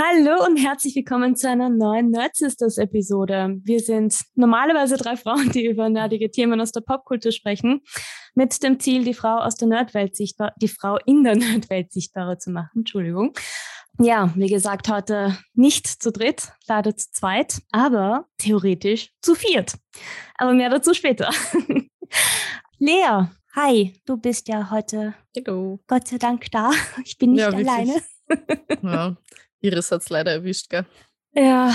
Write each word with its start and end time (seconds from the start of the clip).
Hallo 0.00 0.46
und 0.46 0.56
herzlich 0.58 0.94
willkommen 0.94 1.34
zu 1.34 1.48
einer 1.48 1.68
neuen 1.70 2.10
Nerd 2.10 2.36
Sisters 2.36 2.78
Episode. 2.78 3.56
Wir 3.64 3.80
sind 3.80 4.16
normalerweise 4.36 4.96
drei 4.96 5.16
Frauen, 5.16 5.50
die 5.50 5.66
über 5.66 5.88
nerdige 5.88 6.30
Themen 6.30 6.60
aus 6.60 6.70
der 6.70 6.82
Popkultur 6.82 7.32
sprechen, 7.32 7.80
mit 8.36 8.62
dem 8.62 8.78
Ziel, 8.78 9.02
die 9.02 9.12
Frau 9.12 9.38
aus 9.38 9.56
der 9.56 9.66
Nerdwelt 9.66 10.14
sichtbar, 10.14 10.52
die 10.62 10.68
Frau 10.68 10.98
in 11.04 11.24
der 11.24 11.34
Nerdwelt 11.36 11.92
sichtbarer 11.92 12.38
zu 12.38 12.52
machen. 12.52 12.70
Entschuldigung. 12.76 13.32
Ja, 14.00 14.32
wie 14.36 14.46
gesagt, 14.46 14.88
heute 14.88 15.36
nicht 15.54 15.88
zu 15.88 16.12
dritt, 16.12 16.52
leider 16.68 16.96
zu 16.96 17.10
zweit, 17.10 17.60
aber 17.72 18.28
theoretisch 18.38 19.10
zu 19.20 19.34
viert. 19.34 19.74
Aber 20.36 20.52
mehr 20.52 20.70
dazu 20.70 20.94
später. 20.94 21.28
Lea, 22.78 23.26
hi, 23.56 24.00
du 24.06 24.16
bist 24.16 24.46
ja 24.46 24.70
heute 24.70 25.16
Hallo. 25.36 25.80
Gott 25.88 26.06
sei 26.06 26.18
Dank 26.18 26.52
da. 26.52 26.70
Ich 27.04 27.18
bin 27.18 27.32
nicht 27.32 27.40
Ja, 27.40 27.48
alleine. 27.48 28.00
Ja, 28.82 29.16
Iris 29.60 29.90
hat 29.90 30.02
es 30.02 30.08
leider 30.10 30.32
erwischt, 30.32 30.68
gell? 30.70 30.86
Ja, 31.32 31.72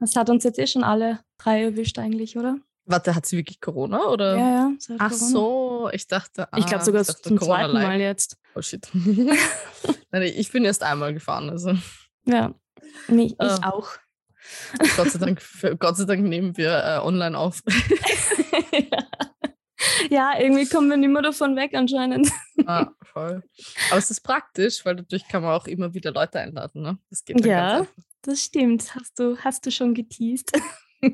das 0.00 0.14
hat 0.16 0.30
uns 0.30 0.44
jetzt 0.44 0.58
eh 0.58 0.66
schon 0.66 0.84
alle 0.84 1.20
drei 1.38 1.62
erwischt 1.62 1.98
eigentlich, 1.98 2.36
oder? 2.36 2.58
Warte, 2.84 3.14
hat 3.14 3.26
sie 3.26 3.36
wirklich 3.36 3.60
Corona 3.60 4.06
oder? 4.06 4.36
Ja, 4.36 4.48
ja. 4.50 4.70
Ach 4.98 5.10
Corona. 5.10 5.30
so, 5.30 5.90
ich 5.92 6.06
dachte. 6.06 6.48
Ich 6.56 6.64
glaube 6.66 6.80
ah, 6.82 6.84
sogar 6.84 7.04
dachte, 7.04 7.20
zum 7.22 7.38
Corona 7.38 7.58
zweiten. 7.70 7.72
Mal 7.82 8.00
jetzt. 8.00 8.38
Oh 8.54 8.62
shit. 8.62 8.88
Nein, 10.10 10.22
ich 10.22 10.50
bin 10.50 10.64
erst 10.64 10.82
einmal 10.82 11.12
gefahren, 11.12 11.50
also 11.50 11.74
Ja, 12.24 12.54
nee, 13.08 13.26
ich 13.26 13.40
Ah. 13.40 13.70
auch. 13.70 13.90
Gott 14.96 15.10
sei 15.10 15.18
Dank, 15.18 15.42
Gott 15.78 15.96
sei 15.98 16.04
Dank 16.04 16.22
nehmen 16.24 16.56
wir 16.56 16.70
äh, 16.82 16.98
online 17.06 17.36
auf. 17.36 17.60
ja, 18.72 19.04
irgendwie 20.38 20.66
kommen 20.66 20.90
wir 20.90 20.96
nicht 20.96 21.10
mehr 21.10 21.22
davon 21.22 21.56
weg 21.56 21.74
anscheinend. 21.74 22.30
ah, 22.66 22.88
voll. 23.02 23.42
Aber 23.90 23.98
es 23.98 24.10
ist 24.10 24.20
praktisch, 24.20 24.84
weil 24.84 24.96
dadurch 24.96 25.26
kann 25.28 25.42
man 25.42 25.52
auch 25.52 25.66
immer 25.66 25.92
wieder 25.94 26.12
Leute 26.12 26.40
einladen, 26.40 26.82
ne? 26.82 26.98
Das 27.10 27.24
geht 27.24 27.44
Ja. 27.44 27.78
ganz 27.78 27.88
Das 28.22 28.44
stimmt, 28.44 28.94
hast 28.94 29.18
du, 29.18 29.36
hast 29.38 29.64
du 29.66 29.70
schon 29.70 29.94
geteased. 29.94 30.52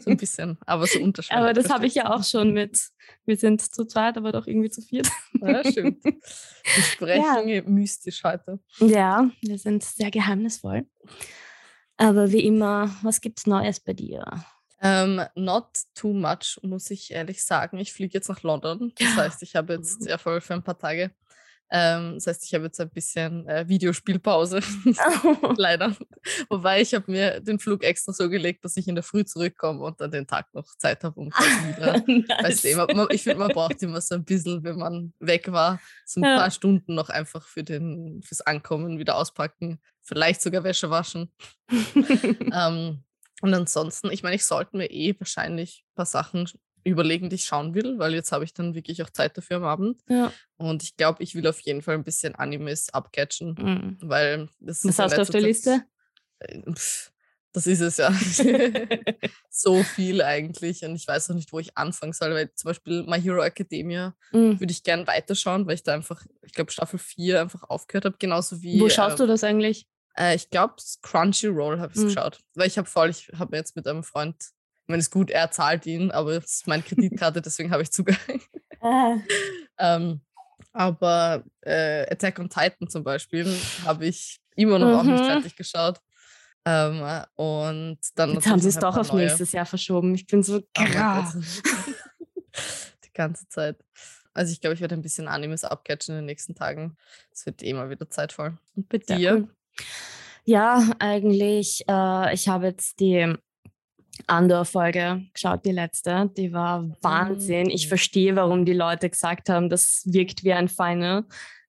So 0.00 0.10
ein 0.10 0.16
bisschen, 0.16 0.56
aber 0.64 0.86
so 0.86 0.98
unterschiedlich. 0.98 1.38
Aber 1.38 1.52
das 1.52 1.68
habe 1.68 1.86
ich 1.86 1.94
ja 1.94 2.10
auch 2.10 2.24
schon 2.24 2.52
mit. 2.54 2.88
Wir 3.26 3.36
sind 3.36 3.60
zu 3.60 3.84
zweit, 3.84 4.16
aber 4.16 4.32
doch 4.32 4.46
irgendwie 4.46 4.70
zu 4.70 4.80
viert. 4.80 5.10
Ja, 5.40 5.62
stimmt. 5.62 6.02
Wir 6.04 6.82
sprechen 6.82 7.74
mystisch 7.74 8.24
heute. 8.24 8.60
Ja, 8.78 9.28
wir 9.42 9.58
sind 9.58 9.84
sehr 9.84 10.10
geheimnisvoll. 10.10 10.86
Aber 11.98 12.32
wie 12.32 12.44
immer, 12.44 12.96
was 13.02 13.20
gibt's 13.20 13.46
Neues 13.46 13.78
bei 13.78 13.92
dir? 13.92 14.24
Ähm, 14.84 15.22
not 15.34 15.66
too 15.94 16.12
much, 16.12 16.58
muss 16.62 16.90
ich 16.90 17.10
ehrlich 17.10 17.42
sagen. 17.44 17.78
Ich 17.78 17.92
fliege 17.94 18.12
jetzt 18.12 18.28
nach 18.28 18.42
London. 18.42 18.92
Das 18.98 19.16
heißt, 19.16 19.42
ich 19.42 19.56
habe 19.56 19.72
jetzt 19.74 20.02
sehr 20.02 20.18
voll 20.18 20.42
für 20.42 20.52
ein 20.54 20.62
paar 20.62 20.78
Tage. 20.78 21.10
Ähm, 21.70 22.14
das 22.16 22.26
heißt, 22.26 22.44
ich 22.44 22.52
habe 22.54 22.66
jetzt 22.66 22.78
ein 22.78 22.90
bisschen 22.90 23.48
äh, 23.48 23.66
Videospielpause. 23.66 24.60
Leider. 25.56 25.96
Wobei 26.50 26.82
ich 26.82 26.94
habe 26.94 27.10
mir 27.10 27.40
den 27.40 27.58
Flug 27.58 27.82
extra 27.82 28.12
so 28.12 28.28
gelegt, 28.28 28.62
dass 28.66 28.76
ich 28.76 28.86
in 28.86 28.94
der 28.94 29.02
Früh 29.02 29.24
zurückkomme 29.24 29.80
und 29.80 29.98
dann 30.00 30.10
den 30.10 30.26
Tag 30.26 30.52
noch 30.52 30.66
Zeit 30.76 31.02
habe, 31.02 31.18
um 31.18 31.28
wieder. 31.28 31.94
Weißt 32.44 32.64
du, 32.64 32.94
man, 32.94 33.06
ich 33.10 33.22
finde, 33.22 33.38
man 33.38 33.52
braucht 33.52 33.82
immer 33.82 34.02
so 34.02 34.14
ein 34.16 34.24
bisschen, 34.24 34.62
wenn 34.64 34.76
man 34.76 35.14
weg 35.18 35.50
war, 35.50 35.80
so 36.04 36.20
ein 36.20 36.24
Ja. 36.24 36.40
paar 36.40 36.50
Stunden 36.50 36.94
noch 36.94 37.08
einfach 37.08 37.46
für 37.46 37.64
den, 37.64 38.20
fürs 38.22 38.42
Ankommen 38.42 38.98
wieder 38.98 39.16
auspacken, 39.16 39.80
vielleicht 40.02 40.42
sogar 40.42 40.62
Wäsche 40.62 40.90
waschen. 40.90 41.32
Ähm, 42.52 43.03
und 43.44 43.54
ansonsten, 43.54 44.10
ich 44.10 44.22
meine, 44.22 44.36
ich 44.36 44.44
sollte 44.44 44.76
mir 44.76 44.90
eh 44.90 45.14
wahrscheinlich 45.18 45.84
ein 45.86 45.94
paar 45.96 46.06
Sachen 46.06 46.48
überlegen, 46.82 47.28
die 47.30 47.36
ich 47.36 47.44
schauen 47.44 47.74
will, 47.74 47.98
weil 47.98 48.12
jetzt 48.14 48.32
habe 48.32 48.44
ich 48.44 48.52
dann 48.54 48.74
wirklich 48.74 49.02
auch 49.02 49.10
Zeit 49.10 49.36
dafür 49.38 49.58
am 49.58 49.64
Abend. 49.64 50.00
ja. 50.08 50.32
Und 50.56 50.82
ich 50.82 50.96
glaube, 50.96 51.22
ich 51.22 51.34
will 51.34 51.46
auf 51.46 51.60
jeden 51.60 51.82
Fall 51.82 51.94
ein 51.94 52.04
bisschen 52.04 52.34
Animes 52.34 52.88
abcatchen, 52.92 53.54
Mhm. 53.58 53.98
weil 54.00 54.48
das 54.60 54.84
Was 54.84 54.90
ist 54.90 54.98
in 54.98 55.04
hast 55.04 55.16
du 55.16 55.20
auf 55.22 55.28
der 55.30 55.40
Zeit- 55.40 55.42
Liste? 55.48 55.82
Äh, 56.40 56.62
pff, 56.72 57.10
Das 57.52 57.66
ist 57.68 57.80
es 57.80 57.96
ja. 57.98 58.10
so 59.50 59.82
viel 59.84 60.22
eigentlich. 60.22 60.84
Und 60.84 60.94
ich 60.96 61.06
weiß 61.06 61.30
auch 61.30 61.34
nicht, 61.34 61.52
wo 61.52 61.58
ich 61.60 61.76
anfangen 61.76 62.12
soll, 62.12 62.32
weil 62.34 62.52
zum 62.54 62.68
Beispiel 62.70 63.04
My 63.04 63.20
Hero 63.20 63.42
Academia 63.42 64.14
Mhm. 64.32 64.58
würde 64.60 64.72
ich 64.72 64.82
gern 64.82 65.06
weiterschauen, 65.06 65.66
weil 65.66 65.74
ich 65.76 65.82
da 65.84 65.94
einfach, 65.94 66.24
ich 66.42 66.52
glaube, 66.52 66.72
Staffel 66.72 66.98
4 66.98 67.40
einfach 67.40 67.62
aufgehört 67.64 68.04
habe, 68.06 68.16
genauso 68.18 68.60
wie. 68.62 68.80
Wo 68.80 68.88
schaust 68.88 69.14
äh, 69.20 69.22
du 69.22 69.26
das 69.28 69.44
eigentlich? 69.44 69.86
Äh, 70.16 70.34
ich 70.34 70.50
glaube, 70.50 70.74
Crunchyroll 71.02 71.80
habe 71.80 71.92
ich 71.94 72.00
Mhm. 72.00 72.06
geschaut. 72.06 72.40
Weil 72.54 72.66
ich 72.66 72.78
habe 72.78 72.88
voll, 72.88 73.10
ich 73.10 73.30
habe 73.38 73.56
jetzt 73.56 73.76
mit 73.76 73.86
einem 73.86 74.02
Freund, 74.04 74.36
ich 74.40 74.88
meine, 74.88 75.00
es 75.00 75.06
ist 75.06 75.12
gut, 75.12 75.30
er 75.30 75.50
zahlt 75.50 75.86
ihn, 75.86 76.10
aber 76.10 76.32
es 76.32 76.44
ist 76.56 76.66
meine 76.66 76.82
Kreditkarte, 77.32 77.40
deswegen 77.42 77.70
habe 77.70 77.82
ich 77.82 77.90
Zugang. 77.92 78.16
Ah. 78.80 79.16
ähm, 79.78 80.20
aber 80.72 81.44
äh, 81.62 82.10
Attack 82.12 82.38
on 82.38 82.48
Titan 82.48 82.88
zum 82.88 83.04
Beispiel 83.04 83.46
habe 83.84 84.06
ich 84.06 84.40
immer 84.56 84.78
noch 84.78 84.98
auch 84.98 85.02
nicht 85.04 85.22
Mhm. 85.22 85.26
fertig 85.26 85.56
geschaut. 85.56 86.00
Ähm, 86.66 87.02
äh, 87.02 87.24
und 87.34 87.98
dann 88.14 88.34
Jetzt 88.34 88.46
haben 88.46 88.60
sie 88.60 88.68
es 88.70 88.78
doch 88.78 88.96
auf 88.96 89.12
neue. 89.12 89.26
nächstes 89.26 89.52
Jahr 89.52 89.66
verschoben. 89.66 90.14
Ich 90.14 90.26
bin 90.26 90.42
so 90.42 90.58
Oh 90.58 90.62
krass. 90.84 91.34
Gott. 91.34 91.44
Die 93.04 93.12
ganze 93.12 93.48
Zeit. 93.48 93.76
Also 94.32 94.50
ich 94.52 94.60
glaube, 94.60 94.74
ich 94.74 94.80
werde 94.80 94.94
ein 94.94 95.02
bisschen 95.02 95.28
Animes 95.28 95.64
abcatchen 95.64 96.14
in 96.14 96.20
den 96.22 96.26
nächsten 96.26 96.54
Tagen. 96.54 96.96
Es 97.30 97.46
wird 97.46 97.62
eh 97.62 97.72
mal 97.72 97.90
wieder 97.90 98.08
zeitvoll. 98.10 98.56
Und 98.74 98.88
bei 98.88 98.98
Sehr 98.98 99.16
dir? 99.16 99.34
cool. 99.34 99.48
Ja, 100.44 100.90
eigentlich, 100.98 101.84
äh, 101.88 102.34
ich 102.34 102.48
habe 102.48 102.66
jetzt 102.66 103.00
die 103.00 103.34
Andor-Folge 104.26 105.22
geschaut, 105.32 105.64
die 105.64 105.72
letzte. 105.72 106.30
Die 106.36 106.52
war 106.52 106.88
Wahnsinn. 107.00 107.70
Ich 107.70 107.88
verstehe, 107.88 108.36
warum 108.36 108.64
die 108.64 108.72
Leute 108.72 109.10
gesagt 109.10 109.48
haben, 109.48 109.68
das 109.68 110.02
wirkt 110.06 110.44
wie 110.44 110.52
ein 110.52 110.68
Final. 110.68 111.24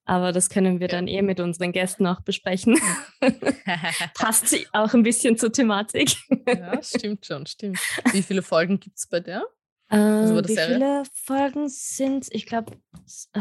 Aber 0.08 0.32
das 0.32 0.50
können 0.50 0.80
wir 0.80 0.88
dann 0.88 1.08
eh 1.08 1.24
mit 1.24 1.40
unseren 1.40 1.72
Gästen 1.72 2.06
auch 2.06 2.22
besprechen. 2.22 2.80
Passt 4.14 4.50
sie 4.50 4.68
auch 4.72 4.94
ein 4.94 5.02
bisschen 5.02 5.36
zur 5.38 5.52
Thematik. 5.52 6.16
ja, 6.48 6.82
stimmt 6.84 7.26
schon, 7.26 7.48
stimmt. 7.48 7.80
Wie 8.12 8.22
viele 8.22 8.44
Folgen 8.44 8.80
gibt 8.80 8.98
es 8.98 9.08
bei 9.08 9.20
der? 9.20 9.44
Äh, 9.90 9.98
bei 9.98 10.42
der 10.42 10.48
wie 10.48 10.54
Serie? 10.54 10.76
viele 10.76 11.04
Folgen 11.12 11.70
sind 11.70 12.28
Ich 12.32 12.46
glaube, 12.46 12.74
äh, 13.34 13.40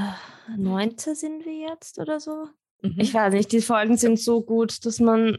neunte 0.56 1.14
sind 1.14 1.44
wir 1.44 1.68
jetzt 1.68 1.98
oder 1.98 2.18
so. 2.18 2.48
Mhm. 2.84 3.00
Ich 3.00 3.14
weiß 3.14 3.32
nicht, 3.32 3.50
die 3.52 3.60
Folgen 3.62 3.96
sind 3.96 4.20
so 4.20 4.42
gut, 4.42 4.84
dass 4.84 5.00
man, 5.00 5.38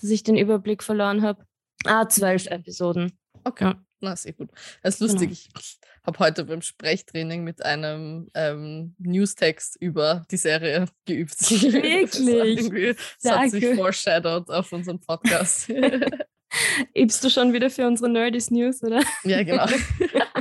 dass 0.00 0.10
ich 0.10 0.22
den 0.22 0.36
Überblick 0.36 0.82
verloren 0.82 1.22
habe. 1.22 1.44
Ah, 1.84 2.08
zwölf 2.08 2.46
Episoden. 2.46 3.12
Okay, 3.44 3.64
Ja. 3.64 3.84
na, 4.00 4.16
sehr 4.16 4.32
gut. 4.34 4.50
Das 4.82 4.94
ist 4.94 5.00
lustig. 5.00 5.30
Ich 5.58 5.78
habe 6.06 6.18
heute 6.18 6.44
beim 6.44 6.60
Sprechtraining 6.62 7.44
mit 7.44 7.64
einem 7.64 8.28
ähm, 8.34 8.94
Newstext 8.98 9.76
über 9.80 10.24
die 10.30 10.36
Serie 10.36 10.86
geübt. 11.06 11.40
Wirklich? 11.50 12.96
Das 13.22 13.32
hat 13.36 13.50
sich 13.50 13.64
foreshadowed 13.74 14.50
auf 14.50 14.70
unserem 14.72 15.00
Podcast. 15.00 15.70
Übst 16.96 17.24
du 17.24 17.30
schon 17.30 17.52
wieder 17.52 17.68
für 17.70 17.86
unsere 17.86 18.08
Nerdies 18.10 18.50
News, 18.50 18.82
oder? 18.82 19.02
ja, 19.24 19.42
genau. 19.42 19.66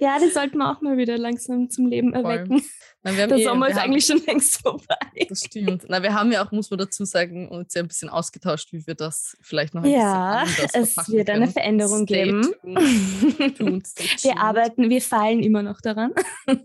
Ja, 0.00 0.18
die 0.18 0.30
sollten 0.30 0.58
wir 0.58 0.70
auch 0.70 0.80
mal 0.80 0.96
wieder 0.96 1.18
langsam 1.18 1.70
zum 1.70 1.86
Leben 1.86 2.12
Voll. 2.12 2.24
erwecken. 2.24 2.62
Na, 3.02 3.12
Der 3.12 3.30
eh- 3.30 3.44
Sommer 3.44 3.68
ist 3.68 3.74
haben- 3.76 3.84
eigentlich 3.90 4.06
schon 4.06 4.20
längst 4.26 4.60
vorbei. 4.60 4.96
Das 5.28 5.40
stimmt. 5.44 5.84
Na, 5.88 6.02
wir 6.02 6.12
haben 6.14 6.32
ja 6.32 6.44
auch, 6.44 6.50
muss 6.52 6.70
man 6.70 6.78
dazu 6.78 7.04
sagen, 7.04 7.48
uns 7.48 7.74
ja 7.74 7.82
ein 7.82 7.88
bisschen 7.88 8.08
ausgetauscht, 8.08 8.72
wie 8.72 8.86
wir 8.86 8.94
das 8.94 9.36
vielleicht 9.40 9.74
noch 9.74 9.82
ein 9.84 9.90
Ja, 9.90 10.42
bisschen 10.44 10.64
anders 10.64 10.74
es 10.74 10.94
verpacken 10.94 11.12
wird 11.14 11.30
eine 11.30 11.38
können. 11.40 11.52
Veränderung 11.52 12.06
Stay 12.06 12.24
geben. 12.24 12.42
tuned, 12.62 13.56
tuned, 13.58 13.86
Wir 14.24 14.38
arbeiten, 14.38 14.90
wir 14.90 15.00
feilen 15.02 15.42
immer 15.42 15.62
noch 15.62 15.80
daran. 15.80 16.12
Ja. 16.48 16.56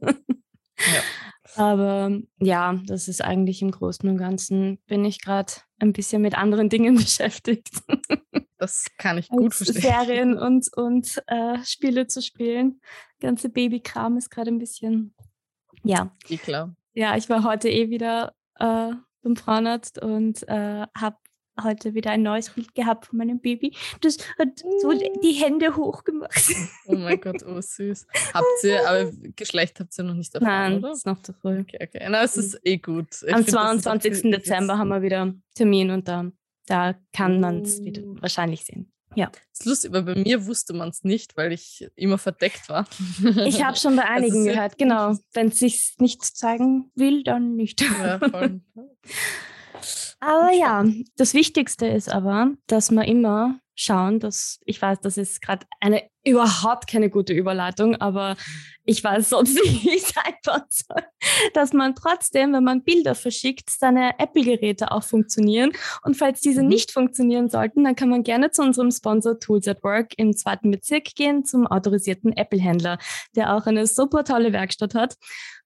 Aber 1.56 2.18
ja, 2.40 2.80
das 2.88 3.08
ist 3.08 3.22
eigentlich 3.24 3.62
im 3.62 3.72
Großen 3.72 4.10
und 4.10 4.18
Ganzen, 4.18 4.80
bin 4.88 5.06
ich 5.06 5.22
gerade 5.22 5.54
ein 5.84 5.94
bisschen 5.94 6.22
mit 6.22 6.36
anderen 6.36 6.70
Dingen 6.70 6.96
beschäftigt. 6.96 7.70
Das 8.58 8.86
kann 8.98 9.18
ich 9.18 9.28
gut 9.28 9.54
verstehen. 9.54 9.82
Serien 9.82 10.38
und, 10.38 10.68
und 10.76 11.22
äh, 11.28 11.58
Spiele 11.64 12.08
zu 12.08 12.22
spielen. 12.22 12.82
Ganze 13.20 13.50
Babykram 13.50 14.18
ist 14.18 14.30
gerade 14.30 14.52
ein 14.52 14.60
bisschen. 14.60 15.14
Ja, 15.84 16.16
klar. 16.44 16.74
ja, 16.94 17.18
ich 17.18 17.30
war 17.30 17.44
heute 17.44 17.70
eh 17.70 17.90
wieder 17.90 18.34
äh, 18.58 18.92
beim 19.22 19.36
Frauenarzt 19.36 20.02
und 20.02 20.48
äh, 20.48 20.86
habe 20.98 21.18
heute 21.62 21.94
wieder 21.94 22.12
ein 22.12 22.24
neues 22.24 22.50
Bild 22.50 22.74
gehabt 22.76 23.08
von 23.08 23.18
meinem 23.18 23.40
Baby. 23.40 23.76
Das 24.02 24.18
hat 24.40 24.60
so 24.82 24.92
die 24.92 25.32
Hände 25.34 25.76
hochgemacht. 25.76 26.54
Oh 26.88 26.96
mein 26.96 27.20
Gott, 27.22 27.44
oh 27.46 27.62
süß. 27.62 28.08
Habt 28.34 28.46
ihr, 28.64 28.88
aber 28.90 29.12
Geschlecht 29.36 29.80
habt 29.80 29.98
ihr 29.98 30.04
noch 30.04 30.16
nicht 30.16 30.34
erfahren, 30.34 30.74
Nein, 30.74 30.78
oder? 30.84 30.92
ist 30.94 31.06
noch 31.06 31.22
zu 31.22 31.34
früh. 31.34 31.60
Okay, 31.62 31.78
okay. 31.82 32.08
Na, 32.10 32.24
es 32.24 32.38
ist 32.38 32.60
eh 32.64 32.78
gut. 32.78 33.08
Ich 33.26 33.34
Am 33.34 33.44
find, 33.44 33.56
das 33.56 33.76
ist 33.76 33.88
auch 33.88 33.98
22. 34.00 34.22
die- 34.24 34.32
Dezember 34.32 34.78
haben 34.78 34.90
wir 34.90 35.02
wieder 35.02 35.34
Termin 35.56 35.92
und 35.92 36.08
da, 36.08 36.32
da 36.66 36.96
kann 37.16 37.40
man 37.40 37.62
es 37.62 37.84
wieder 37.84 38.02
Oh. 38.04 38.16
wahrscheinlich 38.20 38.66
sehen. 38.66 38.90
Ja. 39.16 39.28
Das 39.28 39.60
ist 39.60 39.66
lustig, 39.68 39.92
weil 39.94 40.02
bei 40.02 40.16
mir 40.16 40.48
wusste 40.48 40.74
man 40.74 40.90
es 40.90 41.04
nicht, 41.04 41.38
weil 41.38 41.52
ich 41.52 41.88
immer 41.96 42.18
verdeckt 42.18 42.68
war. 42.68 42.88
Ich 43.46 43.64
habe 43.64 43.78
schon 43.78 43.96
bei 43.96 44.06
einigen 44.10 44.44
gehört, 44.44 44.80
genau. 44.80 45.16
Wenn 45.34 45.50
es 45.50 45.60
sich 45.60 45.94
nicht 46.00 46.24
zeigen 46.24 46.90
will, 46.96 47.24
dann 47.24 47.56
nicht. 47.56 47.82
Ja, 47.82 48.18
voll. 48.18 48.62
Aber 50.26 50.52
ja, 50.54 50.86
das 51.18 51.34
Wichtigste 51.34 51.86
ist 51.86 52.10
aber, 52.10 52.52
dass 52.68 52.92
man 52.92 53.06
immer 53.06 53.60
schauen, 53.76 54.20
dass 54.20 54.60
ich 54.66 54.82
weiß, 54.82 55.00
das 55.02 55.18
ist 55.18 55.42
gerade 55.42 55.66
eine 55.82 56.04
überhaupt 56.24 56.88
keine 56.88 57.10
gute 57.10 57.34
Überleitung, 57.34 57.96
aber 57.98 58.38
ich 58.86 59.04
weiß 59.04 59.30
sonst 59.30 59.56
nicht, 59.64 59.84
wie 59.84 59.96
ich 59.96 60.04
es 60.04 60.14
einbauen 60.16 60.68
soll, 60.70 61.04
dass 61.54 61.74
man 61.74 61.96
trotzdem, 61.96 62.54
wenn 62.54 62.64
man 62.64 62.84
Bilder 62.84 63.16
verschickt, 63.16 63.70
seine 63.70 64.18
Apple-Geräte 64.20 64.92
auch 64.92 65.04
funktionieren. 65.04 65.72
Und 66.04 66.16
falls 66.16 66.40
diese 66.40 66.62
mhm. 66.62 66.70
nicht 66.70 66.92
funktionieren 66.92 67.50
sollten, 67.50 67.84
dann 67.84 67.96
kann 67.96 68.10
man 68.10 68.24
gerne 68.24 68.52
zu 68.52 68.62
unserem 68.62 68.92
Sponsor 68.92 69.40
Tools 69.40 69.68
at 69.68 69.84
Work 69.84 70.14
im 70.18 70.38
zweiten 70.38 70.72
Bezirk 70.72 71.16
gehen, 71.16 71.44
zum 71.44 71.68
autorisierten 71.68 72.32
Apple-Händler, 72.32 72.98
der 73.36 73.56
auch 73.56 73.66
eine 73.66 73.88
super 73.88 74.24
tolle 74.24 74.54
Werkstatt 74.54 74.96
hat. 74.96 75.16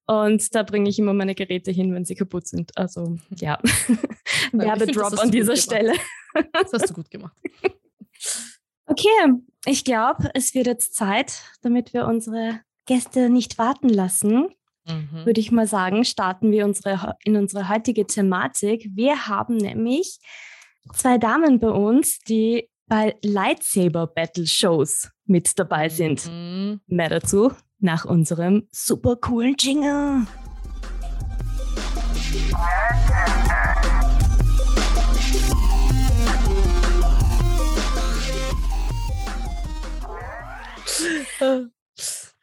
Und 0.08 0.56
da 0.56 0.64
bringe 0.64 0.90
ich 0.90 0.98
immer 1.00 1.14
meine 1.14 1.36
Geräte 1.36 1.70
hin, 1.70 1.94
wenn 1.94 2.06
sie 2.06 2.16
kaputt 2.16 2.48
sind. 2.48 2.76
Also 2.78 3.18
ja, 3.40 3.60
Werbedrop 4.54 5.20
an 5.20 5.32
dieser 5.32 5.58
Stelle. 5.58 5.94
Das 6.54 6.72
hast 6.74 6.90
du 6.90 6.94
gut 6.94 7.12
gemacht. 7.12 7.36
Okay, 8.90 9.34
ich 9.66 9.84
glaube, 9.84 10.32
es 10.34 10.56
wird 10.56 10.66
jetzt 10.66 10.96
Zeit, 10.96 11.42
damit 11.62 11.94
wir 11.94 12.08
unsere 12.08 12.62
Gäste 12.86 13.30
nicht 13.30 13.58
warten 13.58 13.90
lassen. 13.90 14.48
Mhm. 14.88 15.26
Würde 15.26 15.42
ich 15.42 15.52
mal 15.52 15.68
sagen, 15.68 16.06
starten 16.06 16.52
wir 16.52 16.64
unsere, 16.64 17.18
in 17.26 17.36
unsere 17.36 17.68
heutige 17.68 18.08
Thematik. 18.08 18.90
Wir 18.96 19.28
haben 19.28 19.58
nämlich 19.58 20.20
zwei 20.94 21.18
Damen 21.18 21.60
bei 21.60 21.70
uns, 21.70 22.20
die 22.20 22.70
bei 22.88 23.18
Lightsaber 23.22 24.08
Battle 24.08 24.48
Shows 24.48 25.12
mit 25.26 25.60
dabei 25.60 25.90
sind. 25.90 26.26
Mhm. 26.26 26.80
Mehr 26.88 27.10
dazu 27.10 27.52
nach 27.80 28.06
unserem 28.06 28.68
super 28.72 29.16
coolen 29.16 29.56
Jingle. 29.58 30.26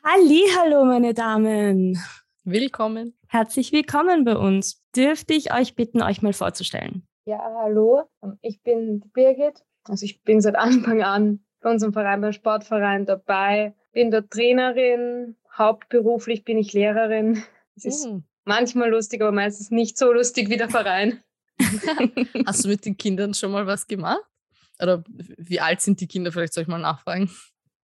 Halli, 0.05 0.43
hallo 0.57 0.85
meine 0.85 1.15
Damen. 1.15 1.99
Willkommen. 2.45 3.19
Herzlich 3.29 3.73
willkommen 3.73 4.25
bei 4.25 4.37
uns. 4.37 4.83
Dürfte 4.95 5.35
ich 5.35 5.53
euch 5.53 5.75
bitten, 5.75 6.03
euch 6.03 6.23
mal 6.23 6.33
vorzustellen? 6.33 7.07
Ja, 7.25 7.41
hallo. 7.63 8.03
Ich 8.43 8.63
bin 8.63 9.01
Birgit. 9.13 9.65
Also 9.85 10.05
ich 10.05 10.23
bin 10.23 10.41
seit 10.41 10.57
Anfang 10.57 11.03
an 11.03 11.45
bei 11.61 11.71
unserem 11.71 11.93
Verein, 11.93 12.21
beim 12.21 12.33
Sportverein 12.33 13.07
dabei. 13.07 13.75
Bin 13.95 14.11
dort 14.11 14.31
Trainerin. 14.31 15.37
Hauptberuflich 15.57 16.45
bin 16.45 16.59
ich 16.59 16.73
Lehrerin. 16.73 17.43
Es 17.77 17.85
ist 17.85 18.07
mhm. 18.07 18.25
manchmal 18.45 18.91
lustig, 18.91 19.23
aber 19.23 19.33
meistens 19.33 19.71
nicht 19.71 19.97
so 19.97 20.13
lustig 20.13 20.51
wie 20.51 20.57
der 20.57 20.69
Verein. 20.69 21.23
Hast 22.47 22.65
du 22.65 22.69
mit 22.69 22.85
den 22.85 22.97
Kindern 22.97 23.35
schon 23.35 23.53
mal 23.53 23.67
was 23.67 23.87
gemacht? 23.87 24.23
Oder 24.81 25.05
wie 25.09 25.61
alt 25.61 25.81
sind 25.81 26.01
die 26.01 26.09
Kinder? 26.09 26.33
Vielleicht 26.33 26.53
soll 26.53 26.63
ich 26.63 26.69
mal 26.69 26.79
nachfragen. 26.79 27.31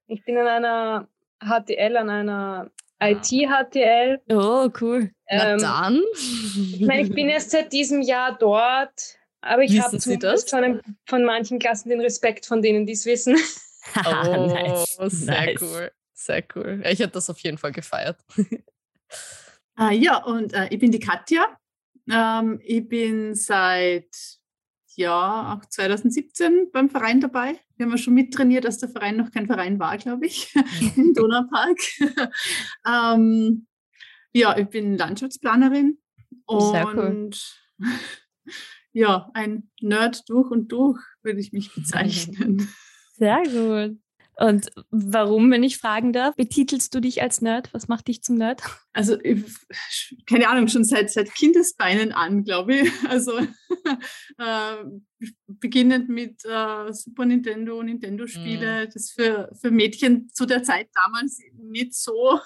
Ich 0.08 0.26
bin 0.26 0.38
an 0.38 0.48
einer 0.48 1.08
HTL, 1.40 1.98
an 1.98 2.10
einer 2.10 2.72
IT-HTL. 3.00 4.20
Oh, 4.30 4.70
cool. 4.82 5.12
Ähm, 5.28 5.58
Na 5.62 5.84
dann. 5.90 6.02
Ich 6.16 6.82
meine, 6.82 7.04
ich 7.04 7.14
bin 7.14 7.30
erst 7.30 7.52
seit 7.52 7.72
diesem 7.72 8.02
Jahr 8.02 8.38
dort, 8.38 9.18
aber 9.42 9.64
ich 9.64 9.80
habe 9.80 9.98
zumindest 9.98 10.50
von, 10.50 10.82
von 11.06 11.24
manchen 11.24 11.60
Klassen 11.60 11.90
den 11.90 12.02
Respekt 12.02 12.46
von 12.46 12.62
denen, 12.62 12.86
die 12.86 12.94
es 12.94 13.06
wissen. 13.06 13.36
oh, 14.06 14.48
nice. 14.48 14.98
sehr 15.00 15.46
nice. 15.46 15.62
cool. 15.62 15.92
Sehr 16.20 16.44
cool. 16.54 16.82
Ich 16.84 17.00
hätte 17.00 17.14
das 17.14 17.30
auf 17.30 17.40
jeden 17.40 17.58
Fall 17.58 17.72
gefeiert. 17.72 18.20
ah, 19.76 19.92
ja, 19.92 20.22
und 20.24 20.54
äh, 20.54 20.68
ich 20.70 20.78
bin 20.78 20.92
die 20.92 21.00
Katja. 21.00 21.58
Ähm, 22.12 22.60
ich 22.62 22.88
bin 22.90 23.36
seit 23.36 24.14
ja, 24.98 25.54
auch 25.56 25.66
2017 25.66 26.72
beim 26.74 26.90
Verein 26.90 27.22
dabei. 27.22 27.58
Wir 27.78 27.86
haben 27.86 27.92
ja 27.92 27.98
schon 27.98 28.16
mittrainiert, 28.16 28.66
dass 28.66 28.80
der 28.80 28.90
Verein 28.90 29.16
noch 29.16 29.32
kein 29.32 29.48
Verein 29.48 29.80
war, 29.80 29.98
glaube 29.98 30.26
ich, 30.26 30.54
im 30.98 31.14
Donaupark. 31.14 31.78
ähm, 32.86 33.66
ja, 34.34 34.58
ich 34.58 34.68
bin 34.68 34.98
Landschaftsplanerin 34.98 36.00
und 36.46 36.76
cool. 36.98 37.30
ja, 38.92 39.32
ein 39.34 39.72
Nerd 39.80 40.30
durch 40.30 40.52
und 40.52 40.70
durch, 40.70 41.00
würde 41.24 41.40
ich 41.40 41.54
mich 41.54 41.74
bezeichnen. 41.76 42.68
Sehr 43.14 43.44
gut. 43.44 43.98
Und 44.40 44.72
warum, 44.90 45.52
wenn 45.52 45.64
ich 45.64 45.78
fragen 45.78 46.14
darf, 46.14 46.36
betitelst 46.36 46.96
du 46.96 47.02
dich 47.02 47.22
als 47.22 47.42
Nerd? 47.42 47.74
Was 47.74 47.90
macht 47.90 48.08
dich 48.08 48.24
zum 48.24 48.38
Nerd? 48.38 48.62
Also, 48.94 49.18
keine 50.26 50.48
Ahnung, 50.48 50.70
schon 50.70 50.86
seit, 50.86 51.12
seit 51.12 51.34
Kindesbeinen 51.36 52.14
an, 52.14 52.44
glaube 52.44 52.76
ich. 52.76 52.92
Also, 53.10 53.38
äh, 54.38 54.76
beginnend 55.48 56.08
mit 56.08 56.46
äh, 56.46 56.94
Super 56.94 57.26
Nintendo, 57.26 57.84
Nintendo-Spiele, 57.84 58.86
mhm. 58.86 58.92
das 58.94 59.12
für, 59.12 59.52
für 59.60 59.72
Mädchen 59.72 60.30
zu 60.30 60.46
der 60.46 60.64
Zeit 60.64 60.88
damals 60.94 61.40
nicht 61.58 61.94
so, 61.94 62.40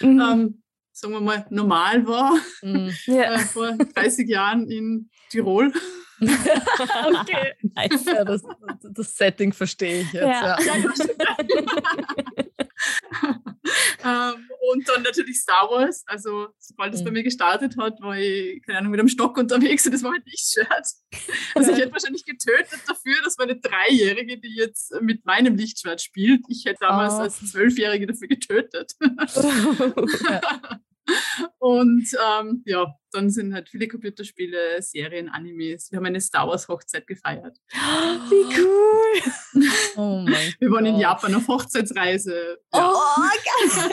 mhm. 0.00 0.20
ähm, 0.20 0.62
sagen 0.98 1.14
wir 1.14 1.20
mal, 1.20 1.46
normal 1.50 2.06
war. 2.06 2.36
Mhm. 2.62 2.92
Ja. 3.06 3.34
Äh, 3.34 3.38
vor 3.38 3.72
30 3.72 4.28
Jahren 4.28 4.70
in 4.70 5.10
Tirol. 5.30 5.72
okay. 6.20 7.54
Nice. 7.76 8.04
Ja, 8.04 8.24
das, 8.24 8.42
das, 8.82 9.16
Setting 9.16 9.52
verstehe 9.52 10.00
ich 10.00 10.12
jetzt. 10.12 10.24
Ja. 10.24 10.58
Ja. 10.60 10.74
ähm, 14.34 14.48
und 14.72 14.88
dann 14.88 15.02
natürlich 15.02 15.40
Star 15.40 15.70
Wars. 15.70 16.02
Also, 16.06 16.48
sobald 16.58 16.94
es 16.94 17.00
mhm. 17.00 17.04
bei 17.04 17.10
mir 17.12 17.22
gestartet 17.22 17.76
hat, 17.78 18.00
war 18.00 18.18
ich, 18.18 18.60
keine 18.62 18.78
Ahnung, 18.78 18.90
mit 18.90 19.00
einem 19.00 19.08
Stock 19.08 19.36
unterwegs 19.38 19.86
und 19.86 19.92
das 19.92 20.02
war 20.02 20.10
halt 20.12 20.24
nicht 20.26 20.56
Lichtschwert. 20.56 20.88
Also, 21.54 21.72
ich 21.72 21.78
hätte 21.78 21.92
wahrscheinlich 21.92 22.24
getötet 22.24 22.80
dafür, 22.86 23.22
dass 23.22 23.38
meine 23.38 23.56
Dreijährige, 23.56 24.38
die 24.38 24.56
jetzt 24.56 25.00
mit 25.00 25.24
meinem 25.24 25.54
Lichtschwert 25.54 26.02
spielt, 26.02 26.42
ich 26.48 26.64
hätte 26.64 26.78
damals 26.80 27.14
oh. 27.14 27.18
als 27.18 27.50
Zwölfjährige 27.50 28.08
dafür 28.08 28.26
getötet. 28.28 28.92
ja. 29.00 30.40
Und 31.58 32.08
ähm, 32.14 32.62
ja, 32.66 32.86
dann 33.12 33.30
sind 33.30 33.54
halt 33.54 33.68
viele 33.68 33.88
Computerspiele, 33.88 34.80
Serien, 34.82 35.28
Animes. 35.28 35.90
Wir 35.90 35.98
haben 35.98 36.06
eine 36.06 36.20
Star 36.20 36.46
Wars 36.48 36.68
Hochzeit 36.68 37.06
gefeiert. 37.06 37.58
Wie 37.72 38.60
cool! 38.60 39.32
Oh 39.96 40.22
mein 40.24 40.54
Wir 40.60 40.70
waren 40.70 40.86
in 40.86 40.98
Japan 40.98 41.34
auf 41.34 41.48
Hochzeitsreise. 41.48 42.58
Ja. 42.72 42.92
Oh, 42.92 43.20
geil! 43.20 43.90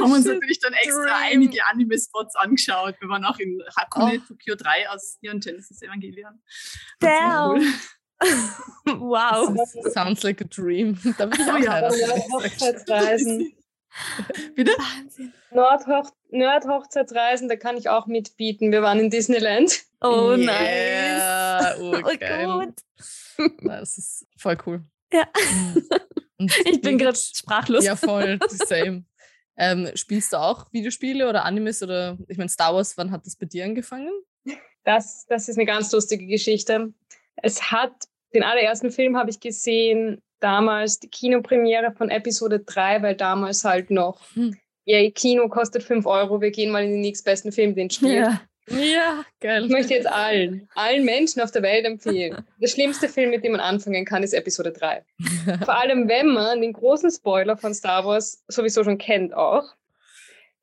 haben 0.00 0.12
uns 0.12 0.24
natürlich 0.24 0.60
dann 0.60 0.72
extra 0.72 1.02
Dream. 1.02 1.42
einige 1.42 1.66
Anime-Spots 1.66 2.36
angeschaut. 2.36 2.94
Wir 3.00 3.08
waren 3.08 3.24
auch 3.24 3.38
in 3.38 3.60
Hakone, 3.76 4.22
oh. 4.22 4.26
Tokyo 4.28 4.54
3 4.54 4.88
aus 4.88 5.18
Neon 5.20 5.40
Genesis 5.40 5.82
Evangelion. 5.82 6.40
Damn! 7.00 7.74
wow. 8.86 9.54
Sounds 9.92 10.22
like 10.22 10.40
a 10.40 10.44
dream. 10.44 10.98
Da 11.18 11.26
bin 11.26 11.40
ich 11.40 11.48
auch 11.48 11.54
oh, 11.54 11.58
ja. 11.58 11.90
Hochzeitsreisen. 12.32 13.52
Bitte? 14.54 14.72
Wahnsinn. 14.72 15.32
Nordhoch 15.50 16.10
Nerd-Hochzeitsreisen, 16.30 17.48
da 17.48 17.56
kann 17.56 17.76
ich 17.76 17.88
auch 17.88 18.06
mitbieten. 18.06 18.70
Wir 18.70 18.82
waren 18.82 18.98
in 18.98 19.10
Disneyland. 19.10 19.84
Oh, 20.00 20.34
yeah. 20.36 21.60
nice. 21.60 21.80
Oh, 21.80 21.96
oh 22.04 22.64
gut. 22.64 22.74
Das 23.62 23.98
ist 23.98 24.26
voll 24.36 24.58
cool. 24.66 24.84
Ja. 25.12 25.26
Und 26.38 26.56
ich 26.66 26.80
bin 26.80 26.98
gerade 26.98 27.16
sprachlos. 27.16 27.84
Ja, 27.84 27.96
voll. 27.96 28.38
Same. 28.48 29.04
Ähm, 29.56 29.90
spielst 29.94 30.32
du 30.32 30.36
auch 30.36 30.72
Videospiele 30.72 31.28
oder 31.28 31.44
Animes 31.44 31.82
oder 31.82 32.16
ich 32.28 32.38
meine 32.38 32.48
Star 32.48 32.74
Wars, 32.74 32.96
wann 32.96 33.10
hat 33.10 33.26
das 33.26 33.36
bei 33.36 33.46
dir 33.46 33.64
angefangen? 33.64 34.12
Das, 34.84 35.26
das 35.26 35.48
ist 35.48 35.56
eine 35.56 35.66
ganz 35.66 35.90
lustige 35.92 36.26
Geschichte. 36.26 36.92
Es 37.36 37.70
hat, 37.72 37.92
den 38.34 38.44
allerersten 38.44 38.90
Film 38.90 39.16
habe 39.16 39.30
ich 39.30 39.40
gesehen 39.40 40.22
damals 40.40 40.98
die 41.00 41.08
Kinopremiere 41.08 41.92
von 41.92 42.10
Episode 42.10 42.60
3, 42.60 43.02
weil 43.02 43.14
damals 43.14 43.64
halt 43.64 43.90
noch, 43.90 44.20
hm. 44.34 44.56
ja, 44.84 45.10
Kino 45.10 45.48
kostet 45.48 45.82
5 45.82 46.06
Euro, 46.06 46.40
wir 46.40 46.50
gehen 46.50 46.70
mal 46.70 46.84
in 46.84 46.92
den 46.92 47.00
nächstbesten 47.00 47.52
Film, 47.52 47.74
den 47.74 47.90
spielt. 47.90 48.26
Ja. 48.26 48.40
ja, 48.68 49.24
geil. 49.40 49.64
Ich 49.64 49.70
möchte 49.70 49.94
jetzt 49.94 50.06
allen, 50.06 50.68
allen 50.74 51.04
Menschen 51.04 51.42
auf 51.42 51.50
der 51.50 51.62
Welt 51.62 51.84
empfehlen. 51.84 52.44
Der 52.60 52.68
schlimmste 52.68 53.08
Film, 53.08 53.30
mit 53.30 53.44
dem 53.44 53.52
man 53.52 53.60
anfangen 53.60 54.04
kann, 54.04 54.22
ist 54.22 54.34
Episode 54.34 54.72
3. 54.72 55.04
Vor 55.64 55.78
allem, 55.78 56.08
wenn 56.08 56.28
man 56.28 56.60
den 56.60 56.72
großen 56.72 57.10
Spoiler 57.10 57.56
von 57.56 57.74
Star 57.74 58.04
Wars 58.04 58.44
sowieso 58.48 58.84
schon 58.84 58.98
kennt 58.98 59.34
auch. 59.34 59.64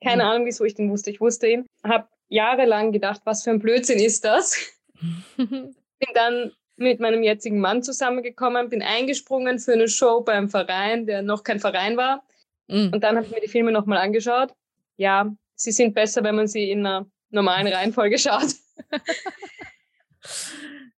Keine 0.03 0.23
hm. 0.23 0.29
Ahnung, 0.29 0.45
wieso 0.45 0.63
ich 0.65 0.75
den 0.75 0.89
wusste. 0.89 1.09
Ich 1.09 1.21
wusste 1.21 1.47
ihn. 1.47 1.65
Habe 1.83 2.07
jahrelang 2.27 2.91
gedacht, 2.91 3.21
was 3.25 3.43
für 3.43 3.51
ein 3.51 3.59
Blödsinn 3.59 3.99
ist 3.99 4.25
das? 4.25 4.71
Bin 5.37 5.73
dann 6.13 6.51
mit 6.77 6.99
meinem 6.99 7.23
jetzigen 7.23 7.59
Mann 7.59 7.83
zusammengekommen, 7.83 8.69
bin 8.69 8.81
eingesprungen 8.81 9.59
für 9.59 9.73
eine 9.73 9.87
Show 9.87 10.21
beim 10.21 10.49
Verein, 10.49 11.05
der 11.05 11.21
noch 11.21 11.43
kein 11.43 11.59
Verein 11.59 11.97
war. 11.97 12.23
Mhm. 12.67 12.91
Und 12.93 13.03
dann 13.03 13.15
habe 13.15 13.25
ich 13.25 13.31
mir 13.31 13.41
die 13.41 13.47
Filme 13.47 13.71
nochmal 13.71 13.99
angeschaut. 13.99 14.53
Ja, 14.97 15.33
sie 15.55 15.71
sind 15.71 15.93
besser, 15.93 16.23
wenn 16.23 16.35
man 16.35 16.47
sie 16.47 16.69
in 16.69 16.85
einer 16.85 17.09
normalen 17.29 17.67
Reihenfolge 17.67 18.17
schaut. 18.17 18.55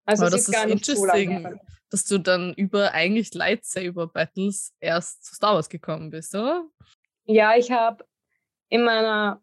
also 0.05 0.25
Aber 0.25 0.35
es 0.35 0.41
ist, 0.41 0.49
ist 0.49 0.53
gar 0.53 0.65
nicht 0.65 0.85
so 0.85 1.05
lange. 1.05 1.59
Dass 1.89 2.03
du 2.05 2.17
dann 2.17 2.53
über 2.55 2.91
eigentlich 2.91 3.33
Lightsaber 3.33 4.07
Battles 4.07 4.73
erst 4.81 5.23
zu 5.25 5.35
Star 5.35 5.55
Wars 5.55 5.69
gekommen 5.69 6.09
bist, 6.09 6.35
oder? 6.35 6.65
Ja, 7.23 7.55
ich 7.55 7.71
habe 7.71 8.05
in 8.69 8.83
meiner 8.83 9.41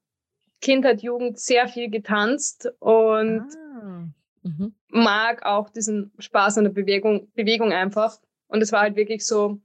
Kindheit, 0.61 1.03
Jugend 1.03 1.39
sehr 1.39 1.69
viel 1.69 1.91
getanzt 1.91 2.71
und 2.81 3.47
ah. 3.55 4.07
Mhm. 4.45 4.75
Mag 4.89 5.45
auch 5.45 5.71
diesen 5.71 6.13
Spaß 6.19 6.59
an 6.59 6.65
der 6.65 6.71
Bewegung, 6.71 7.33
Bewegung 7.35 7.73
einfach. 7.73 8.21
Und 8.47 8.63
es 8.63 8.71
war 8.71 8.83
halt 8.83 8.97
wirklich 8.97 9.27
so, 9.27 9.59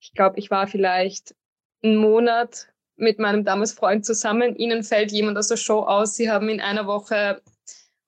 ich 0.00 0.12
glaube, 0.12 0.38
ich 0.38 0.50
war 0.50 0.66
vielleicht 0.66 1.34
einen 1.82 1.96
Monat 1.96 2.68
mit 2.96 3.18
meinem 3.18 3.44
damals 3.44 3.72
Freund 3.72 4.04
zusammen. 4.04 4.56
Ihnen 4.56 4.82
fällt 4.82 5.12
jemand 5.12 5.38
aus 5.38 5.48
der 5.48 5.56
Show 5.56 5.80
aus. 5.80 6.16
Sie 6.16 6.30
haben 6.30 6.48
in 6.48 6.60
einer 6.60 6.86
Woche 6.86 7.40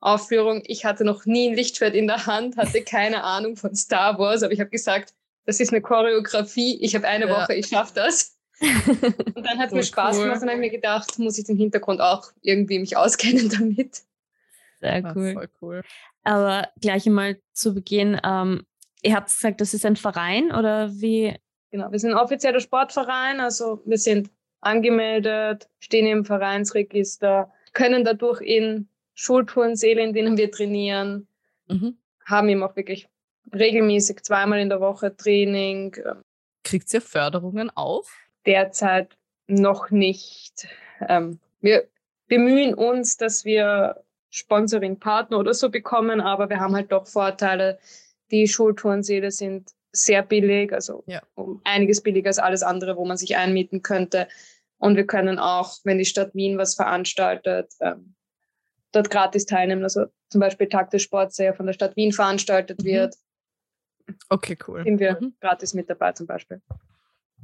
Aufführung. 0.01 0.63
Ich 0.67 0.85
hatte 0.85 1.05
noch 1.05 1.25
nie 1.25 1.49
ein 1.49 1.55
Lichtschwert 1.55 1.95
in 1.95 2.07
der 2.07 2.27
Hand, 2.27 2.57
hatte 2.57 2.83
keine 2.83 3.25
Ahnung 3.25 3.57
von 3.57 3.75
Star 3.75 4.19
Wars, 4.19 4.43
aber 4.43 4.53
ich 4.53 4.61
habe 4.61 4.71
gesagt, 4.71 5.15
das 5.45 5.61
ist 5.61 5.73
eine 5.73 5.81
Choreografie. 5.81 6.79
Ich 6.81 6.95
habe 6.95 7.09
eine 7.09 7.27
ja. 7.27 7.37
Woche, 7.37 7.55
ich 7.55 7.69
schaffe 7.69 7.95
das. 7.95 8.37
Und 8.61 9.47
dann 9.47 9.59
hat 9.59 9.69
es 9.69 9.73
mir 9.73 9.83
Spaß 9.83 10.17
cool. 10.17 10.25
gemacht 10.25 10.43
und 10.43 10.49
habe 10.49 10.59
mir 10.59 10.71
gedacht, 10.71 11.17
muss 11.21 11.39
ich 11.39 11.45
den 11.45 11.57
Hintergrund 11.57 12.01
auch 12.01 12.33
irgendwie 12.43 12.81
mich 12.81 12.97
auskennen 12.97 13.49
damit. 13.57 14.03
Sehr 14.81 15.13
cool. 15.15 15.33
Voll 15.33 15.49
cool. 15.61 15.83
Aber 16.23 16.69
gleich 16.81 17.07
einmal 17.07 17.41
zu 17.53 17.75
Beginn, 17.75 18.21
ähm, 18.25 18.65
ihr 19.03 19.15
habt 19.15 19.29
gesagt, 19.29 19.61
das 19.61 19.75
ist 19.75 19.85
ein 19.85 19.97
Verein 19.97 20.53
oder 20.53 20.91
wie? 20.93 21.35
Genau, 21.71 21.91
wir 21.91 21.99
sind 21.99 22.13
ein 22.13 22.19
offizieller 22.19 22.61
Sportverein, 22.61 23.41
also 23.41 23.83
wir 23.85 23.99
sind 23.99 24.31
angemeldet, 24.61 25.69
stehen 25.79 26.07
im 26.07 26.25
Vereinsregister, 26.25 27.53
können 27.73 28.05
dadurch 28.05 28.41
in 28.41 28.89
Schultouren 29.15 29.77
sehen, 29.77 29.99
in 29.99 30.13
denen 30.13 30.37
wir 30.37 30.51
trainieren, 30.51 31.29
mhm. 31.67 31.99
haben 32.25 32.49
eben 32.49 32.63
auch 32.63 32.77
wirklich 32.77 33.09
regelmäßig 33.53 34.23
zweimal 34.23 34.61
in 34.61 34.69
der 34.69 34.81
Woche 34.81 35.17
Training. 35.17 35.97
Kriegt 36.65 36.93
ihr 36.93 37.01
Förderungen 37.01 37.71
auch? 37.75 38.05
Derzeit 38.47 39.17
noch 39.47 39.91
nicht. 39.91 40.69
Ähm, 41.09 41.41
wir 41.61 41.89
bemühen 42.29 42.75
uns, 42.75 43.17
dass 43.17 43.45
wir 43.45 44.03
Sponsoring-Partner 44.31 45.39
oder 45.39 45.55
so 45.55 45.71
bekommen, 45.71 46.21
aber 46.21 46.49
wir 46.51 46.61
haben 46.61 46.75
halt 46.75 46.93
doch 46.93 47.07
Vorteile. 47.07 47.79
Die 48.31 48.47
Schultourensäle 48.47 49.31
sind 49.31 49.71
sehr 49.93 50.23
billig, 50.23 50.73
also 50.73 51.03
ja. 51.07 51.23
um 51.35 51.61
einiges 51.65 52.03
billiger 52.03 52.29
als 52.29 52.39
alles 52.39 52.63
andere, 52.63 52.97
wo 52.97 53.05
man 53.05 53.17
sich 53.17 53.37
einmieten 53.37 53.83
könnte. 53.83 54.29
Und 54.77 54.97
wir 54.97 55.07
können 55.07 55.39
auch, 55.39 55.79
wenn 55.85 55.99
die 55.99 56.05
Stadt 56.05 56.35
Wien 56.35 56.59
was 56.59 56.75
veranstaltet, 56.75 57.73
ähm, 57.81 58.15
dort 58.93 59.11
gratis 59.11 59.47
teilnehmen. 59.47 59.83
Also 59.83 60.07
zum 60.29 60.41
Beispiel 60.41 60.69
Tag 60.69 60.91
des 60.91 61.03
Sports, 61.03 61.37
der 61.37 61.47
ja 61.47 61.53
von 61.53 61.67
der 61.67 61.73
Stadt 61.73 61.97
Wien 61.97 62.13
veranstaltet 62.13 62.83
mhm. 62.83 62.87
wird. 62.87 63.15
Okay, 64.29 64.57
cool. 64.67 64.85
Sind 64.85 65.01
wir 65.01 65.19
mhm. 65.21 65.35
gratis 65.41 65.75
mit 65.75 65.91
dabei 65.91 66.13
zum 66.13 66.27
Beispiel. 66.27 66.63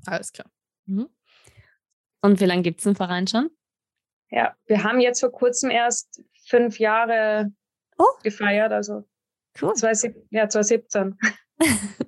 Alles 0.06 0.32
klar. 0.32 0.50
Mhm. 0.86 1.08
Und 2.22 2.40
wie 2.40 2.46
lange 2.46 2.62
gibt 2.62 2.80
es 2.80 2.84
den 2.84 2.96
Verein 2.96 3.26
schon? 3.26 3.50
Ja, 4.30 4.56
wir 4.66 4.82
haben 4.82 5.00
jetzt 5.00 5.20
vor 5.20 5.30
kurzem 5.30 5.70
erst 5.70 6.22
fünf 6.46 6.78
Jahre 6.78 7.52
oh. 7.98 8.04
gefeiert, 8.22 8.72
also 8.72 9.04
cool. 9.60 9.74
zwei, 9.74 9.92
ja, 10.30 10.48
2017. 10.48 11.18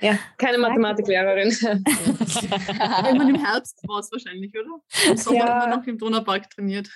ja, 0.00 0.18
keine 0.38 0.58
Mathematiklehrerin. 0.58 1.48
Irgendwann 1.60 3.34
im 3.34 3.44
Herbst 3.44 3.78
war 3.86 4.00
es 4.00 4.10
wahrscheinlich, 4.12 4.52
oder? 4.54 5.10
Im 5.10 5.16
Sommer 5.16 5.38
ja. 5.38 5.46
haben 5.46 5.70
wir 5.70 5.76
noch 5.76 5.86
im 5.86 5.98
Donaupark 5.98 6.50
trainiert. 6.50 6.90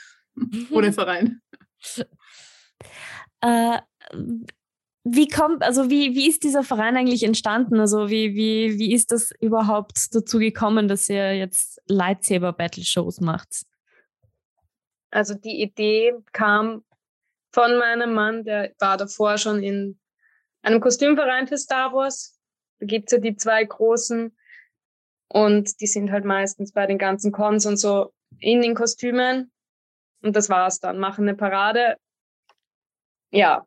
Ohne 0.70 0.92
Verein. 0.92 1.40
Äh, 3.40 3.78
wie 5.04 5.28
kommt, 5.28 5.62
also 5.62 5.90
wie, 5.90 6.14
wie 6.14 6.28
ist 6.28 6.44
dieser 6.44 6.62
Verein 6.62 6.96
eigentlich 6.96 7.22
entstanden? 7.24 7.78
Also 7.78 8.08
wie, 8.08 8.34
wie, 8.34 8.78
wie 8.78 8.92
ist 8.94 9.12
das 9.12 9.32
überhaupt 9.38 10.14
dazu 10.14 10.38
gekommen, 10.38 10.88
dass 10.88 11.10
ihr 11.10 11.36
jetzt 11.36 11.80
Lightsaber-Battle-Shows 11.86 13.20
macht? 13.20 13.66
Also 15.14 15.34
die 15.34 15.62
Idee 15.62 16.12
kam 16.32 16.84
von 17.52 17.78
meinem 17.78 18.14
Mann, 18.14 18.42
der 18.42 18.74
war 18.80 18.96
davor 18.96 19.38
schon 19.38 19.62
in 19.62 20.00
einem 20.62 20.80
Kostümverein 20.80 21.46
für 21.46 21.56
Star 21.56 21.92
Wars. 21.92 22.36
Da 22.80 22.86
gibt 22.86 23.06
es 23.06 23.12
ja 23.12 23.18
die 23.18 23.36
zwei 23.36 23.62
großen 23.64 24.36
und 25.28 25.80
die 25.80 25.86
sind 25.86 26.10
halt 26.10 26.24
meistens 26.24 26.72
bei 26.72 26.86
den 26.86 26.98
ganzen 26.98 27.30
Cons 27.30 27.64
und 27.64 27.76
so 27.76 28.12
in 28.40 28.60
den 28.60 28.74
Kostümen. 28.74 29.52
Und 30.20 30.34
das 30.34 30.48
war's 30.48 30.80
dann. 30.80 30.98
Machen 30.98 31.28
eine 31.28 31.36
Parade. 31.36 31.96
Ja. 33.30 33.64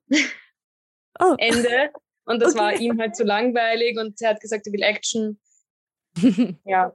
Oh. 1.20 1.36
Ende. 1.38 1.92
Und 2.26 2.42
das 2.42 2.56
okay. 2.56 2.60
war 2.60 2.74
ihm 2.74 3.00
halt 3.00 3.16
zu 3.16 3.24
langweilig 3.24 3.98
und 3.98 4.22
er 4.22 4.32
hat 4.32 4.42
gesagt, 4.42 4.68
er 4.68 4.74
will 4.74 4.84
Action. 4.84 5.40
ja. 6.66 6.92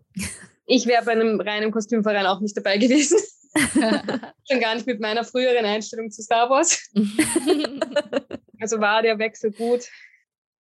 Ich 0.67 0.87
wäre 0.87 1.07
bei 1.07 1.13
einem 1.13 1.41
reinen 1.41 1.71
Kostümverein 1.71 2.27
auch 2.27 2.41
nicht 2.41 2.57
dabei 2.57 2.77
gewesen. 2.77 3.19
Schon 4.49 4.61
gar 4.61 4.75
nicht 4.75 4.87
mit 4.87 5.01
meiner 5.01 5.25
früheren 5.25 5.65
Einstellung 5.65 6.11
zu 6.11 6.23
Star 6.23 6.49
Wars. 6.49 6.91
also 8.61 8.81
war 8.81 9.03
der 9.03 9.19
Wechsel 9.19 9.53
gut. 9.53 9.83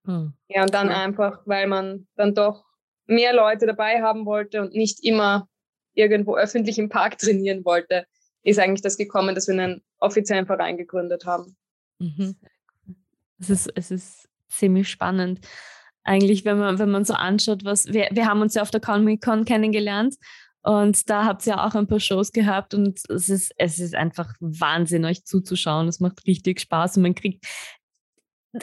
Hm. 0.04 0.32
Ja, 0.48 0.62
und 0.62 0.74
dann 0.74 0.88
ja. 0.88 1.02
einfach, 1.02 1.40
weil 1.46 1.66
man 1.66 2.06
dann 2.16 2.34
doch 2.34 2.64
mehr 3.06 3.34
Leute 3.34 3.66
dabei 3.66 4.02
haben 4.02 4.26
wollte 4.26 4.60
und 4.60 4.74
nicht 4.74 5.04
immer 5.04 5.48
irgendwo 5.94 6.36
öffentlich 6.36 6.78
im 6.78 6.88
Park 6.88 7.18
trainieren 7.18 7.64
wollte, 7.64 8.06
ist 8.42 8.58
eigentlich 8.58 8.82
das 8.82 8.96
gekommen, 8.96 9.34
dass 9.34 9.46
wir 9.46 9.54
einen 9.54 9.82
offiziellen 9.98 10.46
Verein 10.46 10.76
gegründet 10.76 11.24
haben. 11.24 11.56
Mhm. 11.98 12.36
Es, 13.38 13.50
ist, 13.50 13.72
es 13.74 13.90
ist 13.90 14.28
ziemlich 14.48 14.88
spannend. 14.88 15.40
Eigentlich, 16.04 16.44
wenn 16.44 16.58
man, 16.58 16.78
wenn 16.80 16.90
man 16.90 17.04
so 17.04 17.14
anschaut, 17.14 17.64
was 17.64 17.86
wir, 17.92 18.08
wir 18.10 18.26
haben 18.26 18.40
uns 18.40 18.54
ja 18.54 18.62
auf 18.62 18.72
der 18.72 18.80
Comic 18.80 19.22
Con 19.22 19.44
kennengelernt 19.44 20.16
und 20.62 21.10
da 21.10 21.24
habt 21.24 21.46
ihr 21.46 21.62
auch 21.62 21.74
ein 21.74 21.86
paar 21.86 22.00
Shows 22.00 22.32
gehabt 22.32 22.74
und 22.74 23.00
es 23.08 23.28
ist, 23.28 23.52
es 23.56 23.78
ist 23.78 23.94
einfach 23.94 24.32
Wahnsinn, 24.40 25.04
euch 25.04 25.24
zuzuschauen. 25.24 25.88
Es 25.88 26.00
macht 26.00 26.26
richtig 26.26 26.60
Spaß 26.60 26.96
und 26.96 27.02
man 27.02 27.14
kriegt 27.14 27.44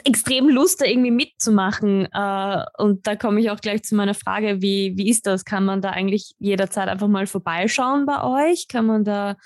extrem 0.04 0.48
Lust, 0.48 0.80
da 0.80 0.86
irgendwie 0.86 1.10
mitzumachen. 1.10 2.08
Äh, 2.12 2.64
und 2.78 3.06
da 3.06 3.16
komme 3.16 3.40
ich 3.40 3.50
auch 3.50 3.60
gleich 3.60 3.82
zu 3.82 3.94
meiner 3.96 4.14
Frage, 4.14 4.62
wie, 4.62 4.96
wie 4.96 5.10
ist 5.10 5.26
das? 5.26 5.44
Kann 5.44 5.64
man 5.64 5.82
da 5.82 5.90
eigentlich 5.90 6.34
jederzeit 6.38 6.88
einfach 6.88 7.08
mal 7.08 7.26
vorbeischauen 7.26 8.06
bei 8.06 8.22
euch? 8.22 8.68
Kann 8.68 8.86
man 8.86 9.04
da 9.04 9.36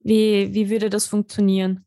wie, 0.00 0.54
wie 0.54 0.70
würde 0.70 0.90
das 0.90 1.06
funktionieren? 1.06 1.84